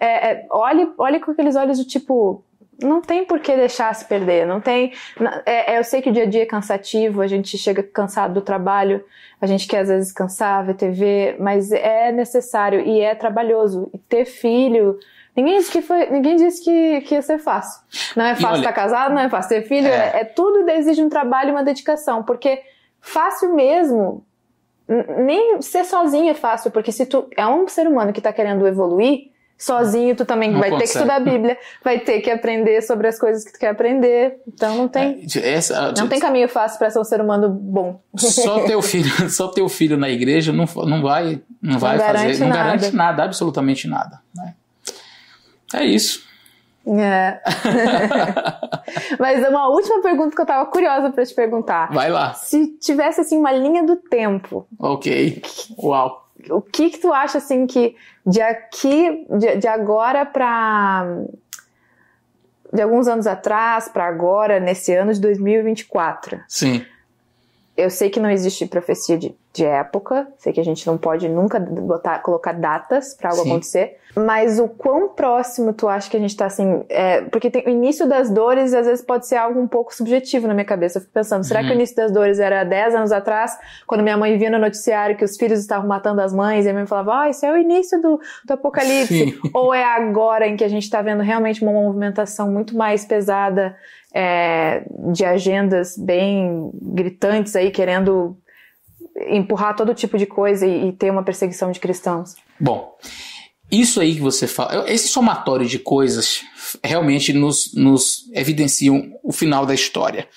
é, 0.00 0.32
é, 0.32 0.46
olhe, 0.50 0.92
olhe 0.98 1.20
com 1.20 1.30
aqueles 1.30 1.54
olhos 1.54 1.78
do 1.78 1.84
tipo, 1.84 2.42
não 2.82 3.00
tem 3.00 3.24
por 3.24 3.38
que 3.38 3.54
deixar 3.54 3.94
se 3.94 4.04
perder, 4.04 4.44
não 4.44 4.60
tem. 4.60 4.92
É, 5.46 5.74
é, 5.74 5.78
eu 5.78 5.84
sei 5.84 6.02
que 6.02 6.10
o 6.10 6.12
dia 6.12 6.24
a 6.24 6.26
dia 6.26 6.42
é 6.42 6.46
cansativo, 6.46 7.20
a 7.20 7.28
gente 7.28 7.56
chega 7.56 7.80
cansado 7.80 8.34
do 8.34 8.40
trabalho, 8.40 9.04
a 9.40 9.46
gente 9.46 9.68
quer 9.68 9.80
às 9.80 9.88
vezes 9.88 10.08
descansar, 10.08 10.66
ver 10.66 10.74
TV, 10.74 11.36
mas 11.38 11.70
é 11.70 12.10
necessário 12.10 12.80
e 12.80 13.00
é 13.00 13.14
trabalhoso. 13.14 13.88
E 13.94 13.98
ter 13.98 14.24
filho. 14.24 14.98
Ninguém 15.36 15.58
disse 15.58 15.70
que, 15.70 15.82
foi, 15.82 16.10
ninguém 16.10 16.36
disse 16.36 16.62
que, 16.62 17.00
que 17.02 17.14
ia 17.14 17.22
ser 17.22 17.38
fácil. 17.38 17.82
Não 18.16 18.24
é 18.24 18.34
fácil 18.34 18.58
estar 18.58 18.72
tá 18.72 18.72
casado, 18.72 19.14
não 19.14 19.22
é 19.22 19.28
fácil 19.28 19.48
ter 19.48 19.62
filho, 19.62 19.88
é, 19.88 19.90
é, 19.90 20.20
é 20.20 20.24
tudo 20.24 20.68
exige 20.70 21.02
um 21.02 21.08
trabalho 21.08 21.48
e 21.48 21.52
uma 21.52 21.64
dedicação, 21.64 22.22
porque 22.22 22.62
fácil 23.04 23.54
mesmo. 23.54 24.24
Nem 24.88 25.62
ser 25.62 25.84
sozinho 25.84 26.30
é 26.30 26.34
fácil, 26.34 26.70
porque 26.70 26.92
se 26.92 27.06
tu 27.06 27.26
é 27.36 27.46
um 27.46 27.66
ser 27.68 27.86
humano 27.86 28.12
que 28.12 28.20
está 28.20 28.32
querendo 28.32 28.66
evoluir, 28.66 29.30
sozinho 29.56 30.14
tu 30.14 30.26
também 30.26 30.50
não 30.50 30.60
vai 30.60 30.70
consegue. 30.70 30.86
ter 30.86 30.92
que 30.92 30.98
estudar 30.98 31.16
a 31.16 31.20
Bíblia, 31.20 31.56
vai 31.82 32.00
ter 32.00 32.20
que 32.20 32.30
aprender 32.30 32.82
sobre 32.82 33.08
as 33.08 33.18
coisas 33.18 33.44
que 33.44 33.52
tu 33.52 33.58
quer 33.58 33.68
aprender. 33.68 34.36
Então 34.46 34.76
não 34.76 34.88
tem 34.88 35.26
é, 35.36 35.52
essa, 35.52 35.92
não 35.92 36.08
tem 36.08 36.20
caminho 36.20 36.48
fácil 36.48 36.78
para 36.78 36.90
ser 36.90 36.98
um 36.98 37.04
ser 37.04 37.20
humano 37.20 37.48
bom. 37.48 38.00
Só 38.16 38.60
teu 38.66 38.80
filho, 38.82 39.10
só 39.30 39.48
teu 39.48 39.68
filho 39.68 39.96
na 39.96 40.10
igreja 40.10 40.52
não, 40.52 40.66
não 40.86 41.02
vai 41.02 41.40
não 41.62 41.78
vai 41.78 41.96
não 41.96 42.04
fazer, 42.04 42.38
não 42.38 42.48
nada. 42.48 42.62
garante 42.62 42.94
nada, 42.94 43.24
absolutamente 43.24 43.88
nada. 43.88 44.20
Né? 44.34 44.54
É 45.72 45.84
isso. 45.84 46.24
É. 46.86 47.40
Mas 49.18 49.48
uma 49.48 49.68
última 49.68 50.02
pergunta 50.02 50.34
que 50.34 50.42
eu 50.42 50.46
tava 50.46 50.66
curiosa 50.70 51.10
para 51.10 51.24
te 51.24 51.34
perguntar. 51.34 51.90
Vai 51.92 52.10
lá. 52.10 52.34
Se 52.34 52.66
tivesse 52.78 53.20
assim 53.20 53.38
uma 53.38 53.52
linha 53.52 53.82
do 53.82 53.96
tempo. 53.96 54.66
Ok. 54.78 55.42
Uau. 55.78 56.28
O 56.50 56.60
que 56.60 56.90
que 56.90 56.98
tu 56.98 57.12
acha 57.12 57.38
assim 57.38 57.66
que 57.66 57.96
de 58.26 58.40
aqui, 58.40 59.26
de, 59.30 59.56
de 59.56 59.66
agora 59.66 60.26
para 60.26 61.24
de 62.72 62.82
alguns 62.82 63.06
anos 63.06 63.26
atrás 63.26 63.88
para 63.88 64.04
agora, 64.04 64.58
nesse 64.58 64.92
ano 64.92 65.12
de 65.12 65.20
2024? 65.20 66.40
Sim. 66.48 66.84
Eu 67.76 67.90
sei 67.90 68.08
que 68.08 68.20
não 68.20 68.30
existe 68.30 68.66
profecia 68.66 69.18
de, 69.18 69.34
de 69.52 69.64
época, 69.64 70.28
sei 70.38 70.52
que 70.52 70.60
a 70.60 70.64
gente 70.64 70.86
não 70.86 70.96
pode 70.96 71.28
nunca 71.28 71.58
botar, 71.58 72.20
colocar 72.20 72.52
datas 72.52 73.14
para 73.14 73.30
algo 73.30 73.42
Sim. 73.42 73.50
acontecer, 73.50 73.96
mas 74.16 74.60
o 74.60 74.68
quão 74.68 75.08
próximo 75.08 75.72
tu 75.72 75.88
acha 75.88 76.08
que 76.08 76.16
a 76.16 76.20
gente 76.20 76.36
tá 76.36 76.46
assim? 76.46 76.84
É, 76.88 77.22
porque 77.22 77.50
tem, 77.50 77.64
o 77.66 77.68
início 77.68 78.08
das 78.08 78.30
dores 78.30 78.72
às 78.72 78.86
vezes 78.86 79.04
pode 79.04 79.26
ser 79.26 79.36
algo 79.36 79.60
um 79.60 79.66
pouco 79.66 79.92
subjetivo 79.92 80.46
na 80.46 80.54
minha 80.54 80.64
cabeça. 80.64 80.98
Eu 80.98 81.02
fico 81.02 81.12
pensando, 81.12 81.42
será 81.42 81.60
uhum. 81.60 81.66
que 81.66 81.72
o 81.72 81.74
uhum. 81.74 81.80
início 81.80 81.96
das 81.96 82.12
dores 82.12 82.38
era 82.38 82.62
10 82.62 82.94
anos 82.94 83.12
atrás, 83.12 83.58
quando 83.88 84.02
minha 84.02 84.16
mãe 84.16 84.38
via 84.38 84.50
no 84.50 84.58
noticiário 84.58 85.16
que 85.16 85.24
os 85.24 85.36
filhos 85.36 85.58
estavam 85.58 85.88
matando 85.88 86.20
as 86.20 86.32
mães, 86.32 86.64
e 86.64 86.68
a 86.68 86.72
minha 86.72 86.82
mãe 86.82 86.86
falava, 86.86 87.22
ah, 87.22 87.28
isso 87.28 87.44
é 87.44 87.52
o 87.52 87.56
início 87.56 88.00
do, 88.00 88.20
do 88.44 88.54
apocalipse? 88.54 89.32
Sim. 89.32 89.50
Ou 89.52 89.74
é 89.74 89.84
agora 89.84 90.46
em 90.46 90.56
que 90.56 90.62
a 90.62 90.68
gente 90.68 90.88
tá 90.88 91.02
vendo 91.02 91.22
realmente 91.22 91.60
uma 91.62 91.72
movimentação 91.72 92.50
muito 92.50 92.76
mais 92.76 93.04
pesada 93.04 93.76
é, 94.14 94.84
de 95.12 95.24
agendas 95.24 95.96
bem 95.98 96.70
gritantes 96.72 97.56
aí, 97.56 97.70
querendo 97.70 98.36
empurrar 99.28 99.74
todo 99.74 99.94
tipo 99.94 100.16
de 100.16 100.26
coisa 100.26 100.66
e, 100.66 100.88
e 100.88 100.92
ter 100.92 101.10
uma 101.10 101.24
perseguição 101.24 101.70
de 101.70 101.80
cristãos? 101.80 102.36
Bom, 102.60 102.96
isso 103.70 104.00
aí 104.00 104.14
que 104.14 104.20
você 104.20 104.46
fala, 104.46 104.88
esse 104.88 105.08
somatório 105.08 105.66
de 105.66 105.78
coisas 105.78 106.42
realmente 106.82 107.32
nos, 107.32 107.72
nos 107.74 108.30
evidenciam 108.32 109.12
o 109.22 109.32
final 109.32 109.66
da 109.66 109.74
história. 109.74 110.28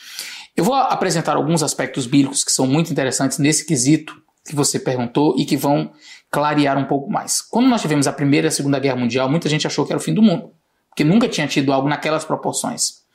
Eu 0.55 0.63
vou 0.63 0.73
apresentar 0.73 1.35
alguns 1.35 1.61
aspectos 1.61 2.07
bíblicos 2.07 2.43
que 2.43 2.51
são 2.51 2.65
muito 2.65 2.91
interessantes 2.91 3.37
nesse 3.37 3.65
quesito 3.65 4.19
que 4.43 4.55
você 4.55 4.79
perguntou 4.79 5.35
e 5.37 5.45
que 5.45 5.55
vão 5.55 5.91
clarear 6.31 6.77
um 6.77 6.85
pouco 6.85 7.11
mais. 7.11 7.41
Quando 7.41 7.67
nós 7.67 7.81
tivemos 7.81 8.07
a 8.07 8.13
Primeira 8.13 8.47
e 8.47 8.49
a 8.49 8.51
Segunda 8.51 8.79
Guerra 8.79 8.95
Mundial, 8.95 9.29
muita 9.29 9.47
gente 9.49 9.67
achou 9.67 9.85
que 9.85 9.91
era 9.91 9.99
o 9.99 10.03
fim 10.03 10.13
do 10.13 10.21
mundo, 10.21 10.51
porque 10.89 11.03
nunca 11.03 11.29
tinha 11.29 11.47
tido 11.47 11.71
algo 11.71 11.87
naquelas 11.87 12.25
proporções. 12.25 13.05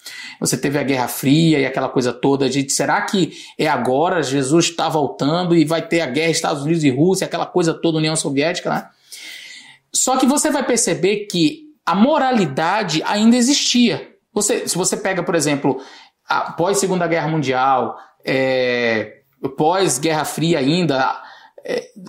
Você 0.41 0.57
teve 0.57 0.79
a 0.79 0.83
Guerra 0.83 1.09
Fria 1.09 1.59
e 1.59 1.67
aquela 1.67 1.89
coisa 1.89 2.13
toda 2.13 2.49
de 2.49 2.69
será 2.71 3.01
que 3.03 3.33
é 3.59 3.69
agora 3.69 4.23
Jesus 4.23 4.67
está 4.67 4.89
voltando 4.89 5.57
e 5.57 5.65
vai 5.65 5.83
ter 5.83 6.01
a 6.01 6.07
guerra 6.07 6.31
Estados 6.31 6.63
Unidos 6.65 6.83
e 6.85 6.91
Rússia, 6.91 7.27
aquela 7.27 7.47
coisa 7.47 7.73
toda 7.73 7.99
União 7.99 8.17
Soviética, 8.17 8.71
né? 8.71 8.89
Só 9.95 10.17
que 10.17 10.27
você 10.27 10.51
vai 10.51 10.65
perceber 10.65 11.27
que 11.27 11.71
a 11.85 11.95
moralidade 11.95 13.03
ainda 13.05 13.37
existia. 13.37 14.11
Você, 14.33 14.67
se 14.67 14.77
você 14.77 14.97
pega, 14.97 15.23
por 15.23 15.35
exemplo, 15.35 15.81
após 16.27 16.79
Segunda 16.79 17.07
Guerra 17.07 17.29
Mundial, 17.29 17.97
é, 18.25 19.19
pós 19.57 19.99
Guerra 19.99 20.25
Fria 20.25 20.59
ainda, 20.59 21.21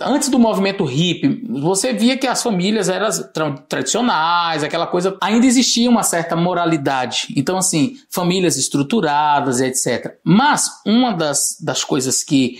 antes 0.02 0.30
do 0.30 0.40
movimento 0.40 0.84
hippie, 0.84 1.44
você 1.62 1.94
via 1.94 2.18
que 2.18 2.28
as 2.28 2.42
famílias 2.42 2.90
eram 2.90 3.10
tra 3.32 3.52
tradicionais, 3.52 4.64
aquela 4.64 4.88
coisa. 4.88 5.18
Ainda 5.22 5.46
existia 5.46 5.90
uma 5.90 6.04
certa 6.04 6.36
moralidade. 6.36 7.28
Então, 7.36 7.58
assim, 7.58 7.96
famílias 8.10 8.58
estruturadas, 8.58 9.62
etc. 9.62 10.16
Mas 10.24 10.70
uma 10.86 11.12
das, 11.12 11.58
das 11.62 11.84
coisas 11.84 12.24
que 12.24 12.60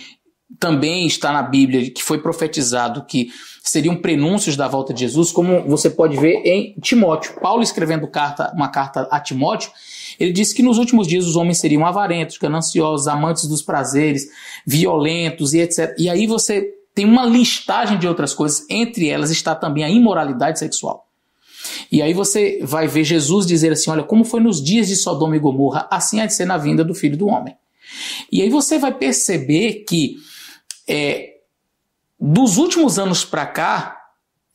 também 0.60 1.08
está 1.08 1.32
na 1.32 1.42
Bíblia, 1.42 1.90
que 1.90 2.04
foi 2.04 2.20
profetizado, 2.20 3.06
que 3.06 3.30
seriam 3.64 3.96
prenúncios 3.96 4.56
da 4.56 4.68
volta 4.68 4.94
de 4.94 5.00
Jesus, 5.02 5.32
como 5.32 5.64
você 5.64 5.90
pode 5.90 6.16
ver 6.18 6.44
em 6.46 6.76
Timóteo. 6.80 7.34
Paulo 7.42 7.64
escrevendo 7.64 8.08
carta, 8.08 8.52
uma 8.54 8.68
carta 8.68 9.08
a 9.10 9.20
Timóteo, 9.20 9.72
ele 10.20 10.32
disse 10.32 10.54
que 10.54 10.62
nos 10.62 10.78
últimos 10.78 11.08
dias 11.08 11.26
os 11.26 11.36
homens 11.36 11.58
seriam 11.58 11.86
avarentos, 11.86 12.38
gananciosos, 12.38 13.08
amantes 13.08 13.48
dos 13.48 13.64
prazeres, 13.64 14.28
violentos 14.66 15.54
e 15.54 15.60
etc. 15.60 15.96
E 15.98 16.08
aí 16.08 16.28
você 16.28 16.72
tem 16.94 17.06
uma 17.06 17.26
listagem 17.26 17.98
de 17.98 18.08
outras 18.08 18.34
coisas, 18.34 18.66
entre 18.70 19.10
elas 19.10 19.32
está 19.32 19.56
também 19.56 19.84
a 19.84 19.90
imoralidade 19.90 20.60
sexual. 20.60 21.08
E 21.92 22.02
aí 22.02 22.14
você 22.14 22.60
vai 22.64 22.88
ver 22.88 23.04
Jesus 23.04 23.46
dizer 23.46 23.72
assim: 23.72 23.90
olha, 23.90 24.04
como 24.04 24.24
foi 24.24 24.42
nos 24.42 24.62
dias 24.62 24.88
de 24.88 24.96
Sodoma 24.96 25.36
e 25.36 25.40
Gomorra, 25.40 25.88
assim 25.90 26.20
há 26.20 26.26
de 26.26 26.34
ser 26.34 26.46
na 26.46 26.58
vinda 26.58 26.84
do 26.84 26.94
filho 26.94 27.18
do 27.18 27.28
homem. 27.28 27.56
E 28.32 28.42
aí 28.42 28.50
você 28.50 28.78
vai 28.78 28.94
perceber 28.94 29.86
que 29.88 30.18
é, 30.88 31.36
dos 32.20 32.58
últimos 32.58 33.00
anos 33.00 33.24
para 33.24 33.46
cá, 33.46 33.98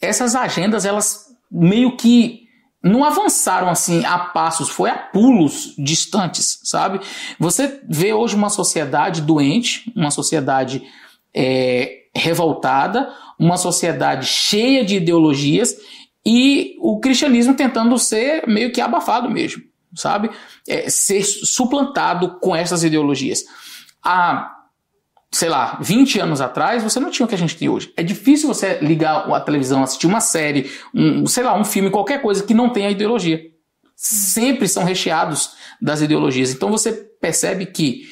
essas 0.01 0.35
agendas 0.35 0.85
elas 0.85 1.27
meio 1.51 1.97
que 1.97 2.47
não 2.83 3.05
avançaram 3.05 3.69
assim 3.69 4.05
a 4.05 4.19
passos, 4.19 4.69
foi 4.69 4.91
a 4.91 4.97
pulos 4.97 5.75
distantes, 5.77 6.61
sabe? 6.65 7.01
Você 7.39 7.81
vê 7.89 8.13
hoje 8.13 8.37
uma 8.37 8.51
sociedade 8.51 9.21
doente, 9.23 9.93
uma 9.97 10.11
sociedade 10.11 10.83
é, 11.35 11.98
revoltada, 12.15 13.13
uma 13.39 13.57
sociedade 13.57 14.27
cheia 14.27 14.85
de 14.85 14.97
ideologias 14.97 15.77
e 16.25 16.77
o 16.81 16.99
cristianismo 17.01 17.55
tentando 17.55 17.97
ser 17.99 18.47
meio 18.47 18.73
que 18.73 18.81
abafado 18.81 19.31
mesmo, 19.31 19.63
sabe? 19.95 20.31
É, 20.67 20.91
ser 20.91 21.23
suplantado 21.23 22.39
com 22.41 22.55
essas 22.55 22.85
ideologias. 22.85 23.45
Há, 24.03 24.55
sei 25.31 25.49
lá, 25.49 25.79
20 25.81 26.21
anos 26.21 26.41
atrás, 26.41 26.83
você 26.83 27.01
não 27.01 27.11
tinha 27.11 27.25
o 27.25 27.29
que 27.29 27.35
a 27.35 27.39
gente 27.39 27.57
tem 27.57 27.69
hoje. 27.69 27.93
É 27.97 28.03
difícil 28.03 28.49
você 28.49 28.79
ligar 28.81 29.33
a 29.33 29.41
televisão, 29.41 29.83
assistir 29.83 30.07
uma 30.07 30.21
série, 30.21 30.71
um, 30.95 31.27
sei 31.27 31.45
lá, 31.45 31.59
um 31.59 31.65
filme, 31.65 31.91
qualquer 31.91 32.21
coisa 32.21 32.43
que 32.43 32.55
não 32.55 32.71
tenha 32.71 32.91
ideologia. 32.91 33.41
Sempre 33.97 34.69
são 34.69 34.85
recheados 34.85 35.53
das 35.81 36.03
ideologias. 36.03 36.53
Então 36.53 36.71
você 36.71 36.93
percebe 36.93 37.67
que 37.67 38.03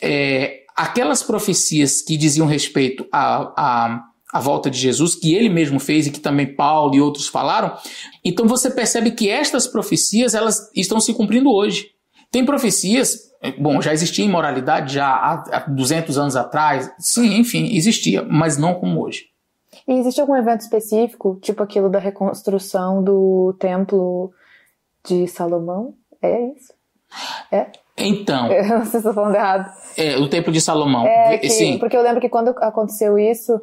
é, 0.00 0.65
aquelas 0.76 1.22
profecias 1.22 2.02
que 2.02 2.16
diziam 2.16 2.46
respeito 2.46 3.06
à, 3.10 3.52
à, 3.56 4.04
à 4.32 4.40
volta 4.40 4.70
de 4.70 4.78
Jesus, 4.78 5.14
que 5.14 5.34
ele 5.34 5.48
mesmo 5.48 5.80
fez 5.80 6.06
e 6.06 6.10
que 6.10 6.20
também 6.20 6.54
Paulo 6.54 6.94
e 6.94 7.00
outros 7.00 7.26
falaram, 7.26 7.74
então 8.22 8.46
você 8.46 8.70
percebe 8.70 9.12
que 9.12 9.30
estas 9.30 9.66
profecias 9.66 10.34
elas 10.34 10.70
estão 10.74 11.00
se 11.00 11.14
cumprindo 11.14 11.50
hoje. 11.50 11.92
Tem 12.30 12.44
profecias, 12.44 13.32
bom, 13.58 13.80
já 13.80 13.94
existia 13.94 14.24
imoralidade 14.24 14.92
já 14.94 15.08
há 15.08 15.64
200 15.68 16.18
anos 16.18 16.36
atrás, 16.36 16.92
sim, 16.98 17.38
enfim, 17.38 17.74
existia, 17.74 18.22
mas 18.22 18.58
não 18.58 18.74
como 18.74 19.02
hoje. 19.02 19.30
E 19.88 19.92
existe 19.92 20.20
algum 20.20 20.36
evento 20.36 20.60
específico, 20.60 21.38
tipo 21.40 21.62
aquilo 21.62 21.88
da 21.88 21.98
reconstrução 21.98 23.02
do 23.02 23.54
templo 23.58 24.32
de 25.06 25.26
Salomão? 25.28 25.94
É 26.20 26.48
isso? 26.48 26.74
É? 27.50 27.70
Então. 27.96 28.52
Eu 28.52 28.78
não 28.78 28.84
sei 28.84 28.90
se 28.92 28.96
estou 28.98 29.14
falando 29.14 29.34
errado. 29.34 29.72
É, 29.96 30.16
o 30.18 30.28
Templo 30.28 30.52
de 30.52 30.60
Salomão. 30.60 31.06
É 31.06 31.38
que, 31.38 31.48
Sim. 31.48 31.78
Porque 31.78 31.96
eu 31.96 32.02
lembro 32.02 32.20
que 32.20 32.28
quando 32.28 32.48
aconteceu 32.60 33.18
isso, 33.18 33.60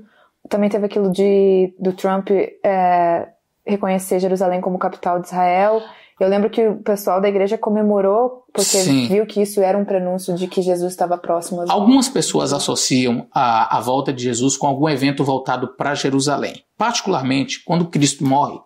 também 0.49 0.69
teve 0.69 0.85
aquilo 0.85 1.11
de 1.11 1.73
do 1.79 1.93
Trump 1.93 2.29
é, 2.31 3.27
reconhecer 3.65 4.19
Jerusalém 4.19 4.59
como 4.59 4.79
capital 4.79 5.19
de 5.19 5.27
Israel. 5.27 5.81
Eu 6.19 6.29
lembro 6.29 6.49
que 6.49 6.67
o 6.67 6.77
pessoal 6.77 7.19
da 7.19 7.27
igreja 7.27 7.57
comemorou 7.57 8.45
porque 8.53 8.77
Sim. 8.77 9.07
viu 9.07 9.25
que 9.25 9.41
isso 9.41 9.61
era 9.61 9.77
um 9.77 9.83
prenúncio 9.83 10.35
de 10.35 10.47
que 10.47 10.61
Jesus 10.61 10.91
estava 10.91 11.17
próximo. 11.17 11.65
Algumas 11.67 12.07
pessoas 12.07 12.53
associam 12.53 13.27
a, 13.33 13.77
a 13.77 13.81
volta 13.81 14.13
de 14.13 14.23
Jesus 14.23 14.55
com 14.55 14.67
algum 14.67 14.87
evento 14.87 15.23
voltado 15.23 15.69
para 15.69 15.95
Jerusalém. 15.95 16.63
Particularmente, 16.77 17.63
quando 17.63 17.87
Cristo 17.87 18.23
morre, 18.23 18.59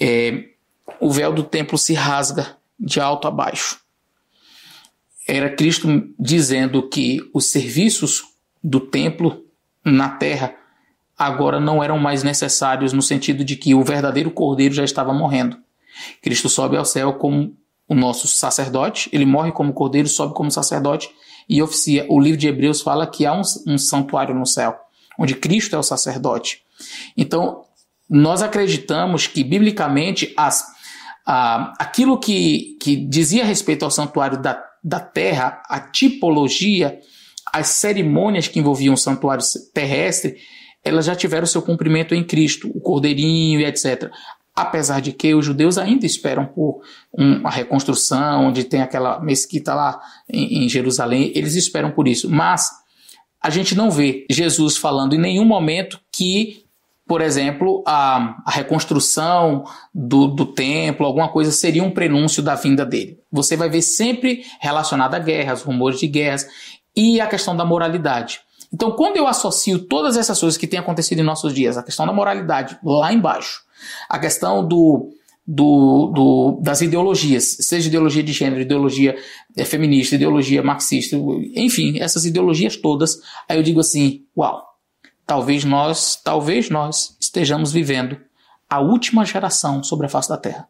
é, 0.00 0.44
o 1.00 1.10
véu 1.10 1.32
do 1.32 1.44
templo 1.44 1.76
se 1.76 1.92
rasga 1.92 2.56
de 2.80 2.98
alto 2.98 3.28
a 3.28 3.30
baixo 3.30 3.83
era 5.26 5.54
Cristo 5.54 5.88
dizendo 6.18 6.88
que 6.88 7.20
os 7.32 7.46
serviços 7.46 8.22
do 8.62 8.80
templo 8.80 9.44
na 9.84 10.08
terra 10.08 10.54
agora 11.16 11.60
não 11.60 11.82
eram 11.82 11.98
mais 11.98 12.22
necessários 12.22 12.92
no 12.92 13.02
sentido 13.02 13.44
de 13.44 13.56
que 13.56 13.74
o 13.74 13.84
verdadeiro 13.84 14.30
cordeiro 14.30 14.74
já 14.74 14.84
estava 14.84 15.12
morrendo. 15.12 15.56
Cristo 16.22 16.48
sobe 16.48 16.76
ao 16.76 16.84
céu 16.84 17.14
como 17.14 17.56
o 17.88 17.94
nosso 17.94 18.26
sacerdote, 18.26 19.08
ele 19.12 19.26
morre 19.26 19.52
como 19.52 19.72
cordeiro, 19.72 20.08
sobe 20.08 20.34
como 20.34 20.50
sacerdote 20.50 21.10
e 21.48 21.62
oficia. 21.62 22.06
O 22.08 22.18
livro 22.18 22.38
de 22.38 22.48
Hebreus 22.48 22.80
fala 22.80 23.06
que 23.06 23.26
há 23.26 23.32
um, 23.32 23.42
um 23.66 23.78
santuário 23.78 24.34
no 24.34 24.46
céu, 24.46 24.76
onde 25.18 25.34
Cristo 25.34 25.76
é 25.76 25.78
o 25.78 25.82
sacerdote. 25.82 26.62
Então, 27.16 27.62
nós 28.08 28.42
acreditamos 28.42 29.26
que, 29.26 29.44
biblicamente, 29.44 30.32
as, 30.36 30.66
a, 31.26 31.74
aquilo 31.78 32.18
que, 32.18 32.76
que 32.80 32.96
dizia 32.96 33.44
respeito 33.44 33.84
ao 33.84 33.90
santuário 33.90 34.40
da 34.40 34.62
da 34.84 35.00
terra, 35.00 35.62
a 35.66 35.80
tipologia, 35.80 37.00
as 37.52 37.68
cerimônias 37.68 38.46
que 38.46 38.58
envolviam 38.58 38.94
o 38.94 38.98
santuário 38.98 39.42
terrestre, 39.72 40.36
elas 40.84 41.06
já 41.06 41.16
tiveram 41.16 41.46
seu 41.46 41.62
cumprimento 41.62 42.14
em 42.14 42.22
Cristo, 42.22 42.70
o 42.74 42.80
cordeirinho 42.80 43.60
e 43.60 43.64
etc. 43.64 44.10
Apesar 44.54 45.00
de 45.00 45.12
que 45.12 45.34
os 45.34 45.44
judeus 45.44 45.78
ainda 45.78 46.04
esperam 46.04 46.44
por 46.44 46.82
uma 47.12 47.50
reconstrução, 47.50 48.46
onde 48.46 48.64
tem 48.64 48.82
aquela 48.82 49.18
mesquita 49.20 49.74
lá 49.74 49.98
em, 50.28 50.64
em 50.64 50.68
Jerusalém, 50.68 51.32
eles 51.34 51.54
esperam 51.54 51.90
por 51.90 52.06
isso. 52.06 52.28
Mas 52.30 52.70
a 53.42 53.48
gente 53.48 53.74
não 53.74 53.90
vê 53.90 54.26
Jesus 54.30 54.76
falando 54.76 55.14
em 55.14 55.18
nenhum 55.18 55.44
momento 55.44 55.98
que 56.12 56.63
por 57.06 57.20
exemplo, 57.20 57.82
a, 57.86 58.36
a 58.46 58.50
reconstrução 58.50 59.64
do, 59.94 60.26
do, 60.26 60.46
templo, 60.46 61.04
alguma 61.04 61.28
coisa, 61.28 61.50
seria 61.50 61.84
um 61.84 61.90
prenúncio 61.90 62.42
da 62.42 62.54
vinda 62.54 62.84
dele. 62.84 63.18
Você 63.30 63.56
vai 63.56 63.68
ver 63.68 63.82
sempre 63.82 64.44
relacionado 64.60 65.14
a 65.14 65.18
guerras, 65.18 65.62
rumores 65.62 66.00
de 66.00 66.06
guerras 66.06 66.46
e 66.96 67.20
a 67.20 67.26
questão 67.26 67.54
da 67.54 67.64
moralidade. 67.64 68.40
Então, 68.72 68.90
quando 68.92 69.18
eu 69.18 69.26
associo 69.26 69.78
todas 69.78 70.16
essas 70.16 70.40
coisas 70.40 70.56
que 70.56 70.66
têm 70.66 70.80
acontecido 70.80 71.20
em 71.20 71.24
nossos 71.24 71.54
dias, 71.54 71.76
a 71.76 71.82
questão 71.82 72.06
da 72.06 72.12
moralidade 72.12 72.78
lá 72.82 73.12
embaixo, 73.12 73.60
a 74.08 74.18
questão 74.18 74.66
do, 74.66 75.10
do, 75.46 76.10
do, 76.14 76.60
das 76.62 76.80
ideologias, 76.80 77.56
seja 77.60 77.88
ideologia 77.88 78.22
de 78.22 78.32
gênero, 78.32 78.62
ideologia 78.62 79.14
é, 79.56 79.64
feminista, 79.64 80.14
ideologia 80.14 80.62
marxista, 80.62 81.16
enfim, 81.54 82.00
essas 82.00 82.24
ideologias 82.24 82.76
todas, 82.76 83.20
aí 83.48 83.58
eu 83.58 83.62
digo 83.62 83.80
assim: 83.80 84.22
uau, 84.36 84.73
talvez 85.26 85.64
nós, 85.64 86.16
talvez 86.16 86.70
nós 86.70 87.16
estejamos 87.20 87.72
vivendo 87.72 88.20
a 88.68 88.80
última 88.80 89.24
geração 89.24 89.82
sobre 89.82 90.06
a 90.06 90.08
face 90.08 90.28
da 90.28 90.36
Terra. 90.36 90.68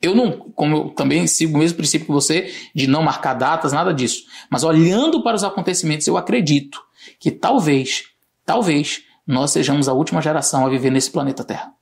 Eu 0.00 0.14
não, 0.14 0.50
como 0.50 0.76
eu 0.76 0.90
também 0.90 1.26
sigo 1.26 1.56
o 1.56 1.58
mesmo 1.58 1.78
princípio 1.78 2.06
que 2.06 2.12
você, 2.12 2.52
de 2.74 2.86
não 2.86 3.02
marcar 3.02 3.34
datas, 3.34 3.72
nada 3.72 3.92
disso. 3.92 4.24
Mas 4.50 4.62
olhando 4.62 5.22
para 5.22 5.34
os 5.34 5.44
acontecimentos, 5.44 6.06
eu 6.06 6.16
acredito 6.16 6.78
que 7.18 7.30
talvez, 7.30 8.04
talvez, 8.44 9.02
nós 9.26 9.50
sejamos 9.50 9.88
a 9.88 9.94
última 9.94 10.20
geração 10.20 10.66
a 10.66 10.68
viver 10.68 10.90
nesse 10.90 11.10
planeta 11.10 11.42
Terra. 11.42 11.72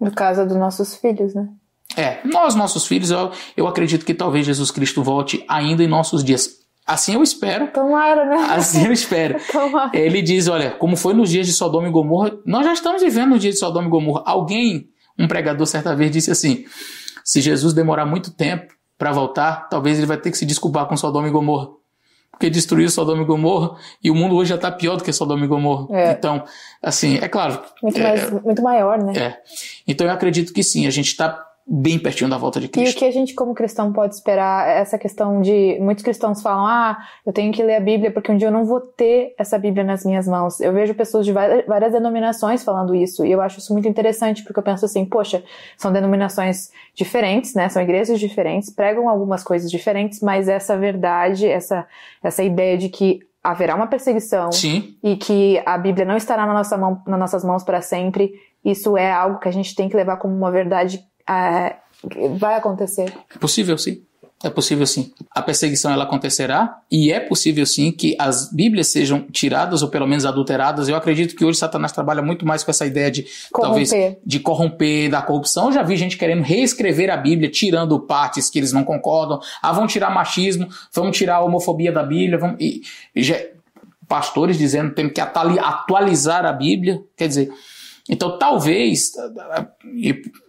No 0.00 0.12
caso 0.12 0.46
dos 0.46 0.56
nossos 0.56 0.94
filhos, 0.94 1.34
né? 1.34 1.48
É, 1.96 2.20
nós, 2.26 2.54
nossos 2.54 2.86
filhos, 2.86 3.10
eu, 3.10 3.32
eu 3.56 3.66
acredito 3.66 4.04
que 4.04 4.14
talvez 4.14 4.46
Jesus 4.46 4.70
Cristo 4.70 5.02
volte 5.02 5.44
ainda 5.48 5.82
em 5.82 5.88
nossos 5.88 6.22
dias. 6.24 6.63
Assim 6.86 7.14
eu 7.14 7.22
espero. 7.22 7.68
Tomara, 7.68 8.26
né? 8.26 8.46
Assim 8.50 8.84
eu 8.84 8.92
espero. 8.92 9.38
Tomara. 9.50 9.90
Ele 9.94 10.20
diz: 10.20 10.48
olha, 10.48 10.72
como 10.72 10.96
foi 10.96 11.14
nos 11.14 11.30
dias 11.30 11.46
de 11.46 11.52
Sodoma 11.52 11.88
e 11.88 11.90
Gomorra, 11.90 12.32
nós 12.44 12.64
já 12.64 12.72
estamos 12.72 13.02
vivendo 13.02 13.30
nos 13.30 13.40
dias 13.40 13.54
de 13.54 13.60
Sodoma 13.60 13.86
e 13.86 13.90
Gomorra. 13.90 14.22
Alguém, 14.26 14.88
um 15.18 15.26
pregador, 15.26 15.66
certa 15.66 15.96
vez 15.96 16.10
disse 16.10 16.30
assim: 16.30 16.66
se 17.24 17.40
Jesus 17.40 17.72
demorar 17.72 18.04
muito 18.04 18.30
tempo 18.30 18.74
para 18.98 19.10
voltar, 19.12 19.68
talvez 19.68 19.96
ele 19.96 20.06
vai 20.06 20.18
ter 20.18 20.30
que 20.30 20.36
se 20.36 20.44
desculpar 20.44 20.86
com 20.86 20.96
Sodoma 20.96 21.26
e 21.26 21.30
Gomorra. 21.30 21.68
porque 22.30 22.50
destruiu 22.50 22.88
Sodoma 22.90 23.22
e 23.22 23.24
Gomorra, 23.24 23.76
e 24.02 24.10
o 24.10 24.14
mundo 24.14 24.36
hoje 24.36 24.50
já 24.50 24.56
está 24.56 24.70
pior 24.70 24.96
do 24.96 25.04
que 25.04 25.12
Sodoma 25.12 25.44
e 25.44 25.48
Gomorra. 25.48 25.86
É. 25.90 26.12
Então, 26.12 26.44
assim, 26.82 27.16
é 27.16 27.28
claro. 27.28 27.60
Muito, 27.82 27.98
mais, 27.98 28.22
é, 28.24 28.40
muito 28.40 28.62
maior, 28.62 29.02
né? 29.02 29.12
É. 29.16 29.38
Então 29.86 30.06
eu 30.06 30.12
acredito 30.12 30.52
que 30.52 30.62
sim, 30.62 30.86
a 30.86 30.90
gente 30.90 31.08
está 31.08 31.42
bem 31.66 31.98
pertinho 31.98 32.28
da 32.28 32.36
volta 32.36 32.60
de 32.60 32.68
Cristo. 32.68 32.94
E 32.94 32.96
o 32.96 32.98
que 32.98 33.04
a 33.04 33.10
gente, 33.10 33.34
como 33.34 33.54
cristão, 33.54 33.92
pode 33.92 34.14
esperar? 34.14 34.68
Essa 34.68 34.98
questão 34.98 35.40
de. 35.40 35.78
Muitos 35.80 36.04
cristãos 36.04 36.42
falam: 36.42 36.66
ah, 36.66 36.98
eu 37.24 37.32
tenho 37.32 37.52
que 37.52 37.62
ler 37.62 37.76
a 37.76 37.80
Bíblia 37.80 38.10
porque 38.10 38.30
um 38.30 38.36
dia 38.36 38.48
eu 38.48 38.52
não 38.52 38.64
vou 38.64 38.80
ter 38.80 39.34
essa 39.38 39.58
Bíblia 39.58 39.82
nas 39.82 40.04
minhas 40.04 40.28
mãos. 40.28 40.60
Eu 40.60 40.72
vejo 40.72 40.94
pessoas 40.94 41.24
de 41.24 41.32
várias 41.32 41.92
denominações 41.92 42.62
falando 42.62 42.94
isso, 42.94 43.24
e 43.24 43.32
eu 43.32 43.40
acho 43.40 43.58
isso 43.58 43.72
muito 43.72 43.88
interessante, 43.88 44.42
porque 44.44 44.58
eu 44.58 44.62
penso 44.62 44.84
assim: 44.84 45.04
poxa, 45.04 45.42
são 45.76 45.92
denominações 45.92 46.70
diferentes, 46.94 47.54
né? 47.54 47.68
São 47.68 47.82
igrejas 47.82 48.20
diferentes, 48.20 48.70
pregam 48.70 49.08
algumas 49.08 49.42
coisas 49.42 49.70
diferentes, 49.70 50.20
mas 50.20 50.48
essa 50.48 50.76
verdade, 50.76 51.46
essa, 51.48 51.86
essa 52.22 52.42
ideia 52.42 52.76
de 52.76 52.88
que 52.88 53.20
haverá 53.42 53.74
uma 53.74 53.86
perseguição 53.86 54.50
Sim. 54.50 54.96
e 55.02 55.16
que 55.16 55.62
a 55.66 55.76
Bíblia 55.76 56.06
não 56.06 56.16
estará 56.16 56.46
na 56.46 56.54
nossa 56.54 56.78
mão, 56.78 57.02
nas 57.06 57.20
nossas 57.20 57.44
mãos 57.44 57.62
para 57.62 57.82
sempre, 57.82 58.32
isso 58.64 58.96
é 58.96 59.12
algo 59.12 59.38
que 59.38 59.48
a 59.48 59.52
gente 59.52 59.74
tem 59.74 59.86
que 59.86 59.96
levar 59.96 60.16
como 60.16 60.34
uma 60.34 60.50
verdade 60.50 61.04
é, 61.28 61.76
vai 62.38 62.54
acontecer. 62.56 63.12
É 63.34 63.38
possível, 63.38 63.76
sim. 63.78 64.02
É 64.44 64.50
possível 64.50 64.86
sim. 64.86 65.10
A 65.30 65.40
perseguição 65.40 65.90
ela 65.90 66.04
acontecerá 66.04 66.78
e 66.90 67.10
é 67.10 67.18
possível 67.18 67.64
sim 67.64 67.90
que 67.90 68.14
as 68.18 68.52
Bíblias 68.52 68.88
sejam 68.88 69.22
tiradas 69.32 69.82
ou 69.82 69.88
pelo 69.88 70.06
menos 70.06 70.26
adulteradas. 70.26 70.86
Eu 70.86 70.96
acredito 70.96 71.34
que 71.34 71.46
hoje 71.46 71.58
Satanás 71.58 71.92
trabalha 71.92 72.20
muito 72.20 72.44
mais 72.44 72.62
com 72.62 72.70
essa 72.70 72.84
ideia 72.84 73.10
de 73.10 73.24
corromper. 73.50 73.88
talvez 73.88 74.16
de 74.24 74.40
corromper, 74.40 75.10
da 75.10 75.22
corrupção. 75.22 75.68
Eu 75.68 75.72
já 75.72 75.82
vi 75.82 75.96
gente 75.96 76.18
querendo 76.18 76.42
reescrever 76.42 77.10
a 77.10 77.16
Bíblia, 77.16 77.50
tirando 77.50 77.98
partes 78.00 78.50
que 78.50 78.58
eles 78.58 78.70
não 78.70 78.84
concordam. 78.84 79.40
Ah, 79.62 79.72
vão 79.72 79.86
tirar 79.86 80.10
machismo, 80.10 80.68
vamos 80.92 81.16
tirar 81.16 81.36
a 81.36 81.40
homofobia 81.40 81.90
da 81.90 82.02
Bíblia, 82.02 82.36
vamos 82.36 82.56
e, 82.60 82.82
já, 83.16 83.36
pastores 84.06 84.58
dizendo 84.58 84.90
que 84.90 84.96
temos 84.96 85.12
que 85.14 85.22
atualizar 85.22 86.44
a 86.44 86.52
Bíblia. 86.52 87.00
Quer 87.16 87.28
dizer, 87.28 87.50
então, 88.08 88.38
talvez, 88.38 89.12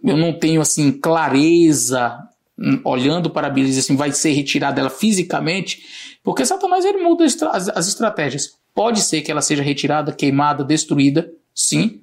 eu 0.04 0.16
não 0.16 0.32
tenho 0.38 0.60
assim 0.60 0.92
clareza 0.92 2.18
hum, 2.58 2.80
olhando 2.84 3.30
para 3.30 3.46
a 3.46 3.50
Bíblia 3.50 3.74
e 3.74 3.78
assim, 3.78 3.96
vai 3.96 4.12
ser 4.12 4.32
retirada 4.32 4.80
ela 4.80 4.90
fisicamente, 4.90 5.82
porque 6.22 6.44
Satanás 6.44 6.84
ele 6.84 7.02
muda 7.02 7.24
as 7.24 7.88
estratégias. 7.88 8.50
Pode 8.74 9.00
ser 9.00 9.22
que 9.22 9.30
ela 9.30 9.40
seja 9.40 9.62
retirada, 9.62 10.12
queimada, 10.12 10.62
destruída, 10.62 11.30
sim, 11.54 12.02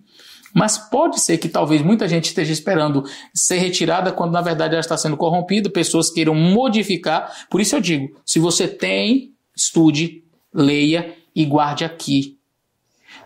mas 0.54 0.78
pode 0.78 1.20
ser 1.20 1.38
que 1.38 1.50
talvez 1.50 1.82
muita 1.82 2.08
gente 2.08 2.26
esteja 2.26 2.52
esperando 2.52 3.04
ser 3.34 3.58
retirada 3.58 4.12
quando 4.12 4.32
na 4.32 4.42
verdade 4.42 4.74
ela 4.74 4.82
está 4.82 4.96
sendo 4.96 5.18
corrompida, 5.18 5.70
pessoas 5.70 6.10
queiram 6.10 6.36
modificar. 6.36 7.48
Por 7.50 7.60
isso 7.60 7.76
eu 7.76 7.82
digo, 7.82 8.16
se 8.26 8.40
você 8.40 8.68
tem, 8.68 9.34
estude, 9.56 10.24
leia 10.54 11.16
e 11.36 11.46
guarde 11.46 11.84
aqui. 11.84 12.38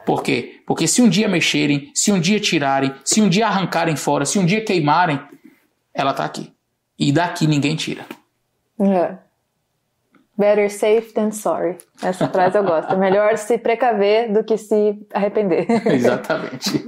Por 0.08 0.24
quê? 0.24 0.62
Porque 0.66 0.88
se 0.88 1.02
um 1.02 1.10
dia 1.10 1.28
mexerem, 1.28 1.92
se 1.94 2.14
um 2.14 2.20
dia 2.20 2.40
tirarem, 2.40 2.96
se 3.04 3.22
um 3.22 3.28
dia 3.28 3.46
arrancarem 3.46 3.98
fora, 3.98 4.24
se 4.24 4.40
um 4.40 4.46
dia 4.46 4.64
queimarem, 4.64 5.20
ela 5.94 6.12
está 6.12 6.24
aqui. 6.24 6.54
E 6.98 7.12
daqui 7.12 7.46
ninguém 7.46 7.76
tira. 7.76 8.06
É. 8.80 9.16
Better 10.38 10.72
safe 10.72 11.12
than 11.14 11.32
sorry. 11.32 11.78
Essa 12.02 12.30
frase 12.30 12.58
eu 12.58 12.64
gosto. 12.64 12.94
É 12.94 12.96
melhor 12.96 13.38
se 13.38 13.58
precaver 13.58 14.32
do 14.32 14.46
que 14.46 14.58
se 14.58 14.98
arrepender. 15.14 15.68
Exatamente. 15.92 16.86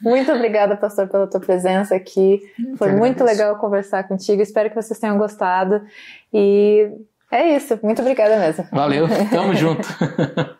muito 0.00 0.30
obrigada, 0.30 0.76
pastor, 0.76 1.08
pela 1.08 1.26
tua 1.26 1.40
presença 1.40 1.96
aqui. 1.96 2.40
Foi 2.78 2.92
muito 2.92 3.24
legal 3.24 3.56
conversar 3.56 4.06
contigo. 4.06 4.42
Espero 4.42 4.68
que 4.68 4.76
vocês 4.76 4.96
tenham 5.00 5.18
gostado. 5.18 5.82
E 6.32 6.88
é 7.32 7.56
isso. 7.56 7.80
Muito 7.82 8.00
obrigada 8.00 8.38
mesmo. 8.38 8.64
Valeu. 8.70 9.08
Tamo 9.28 9.56
junto. 9.56 9.88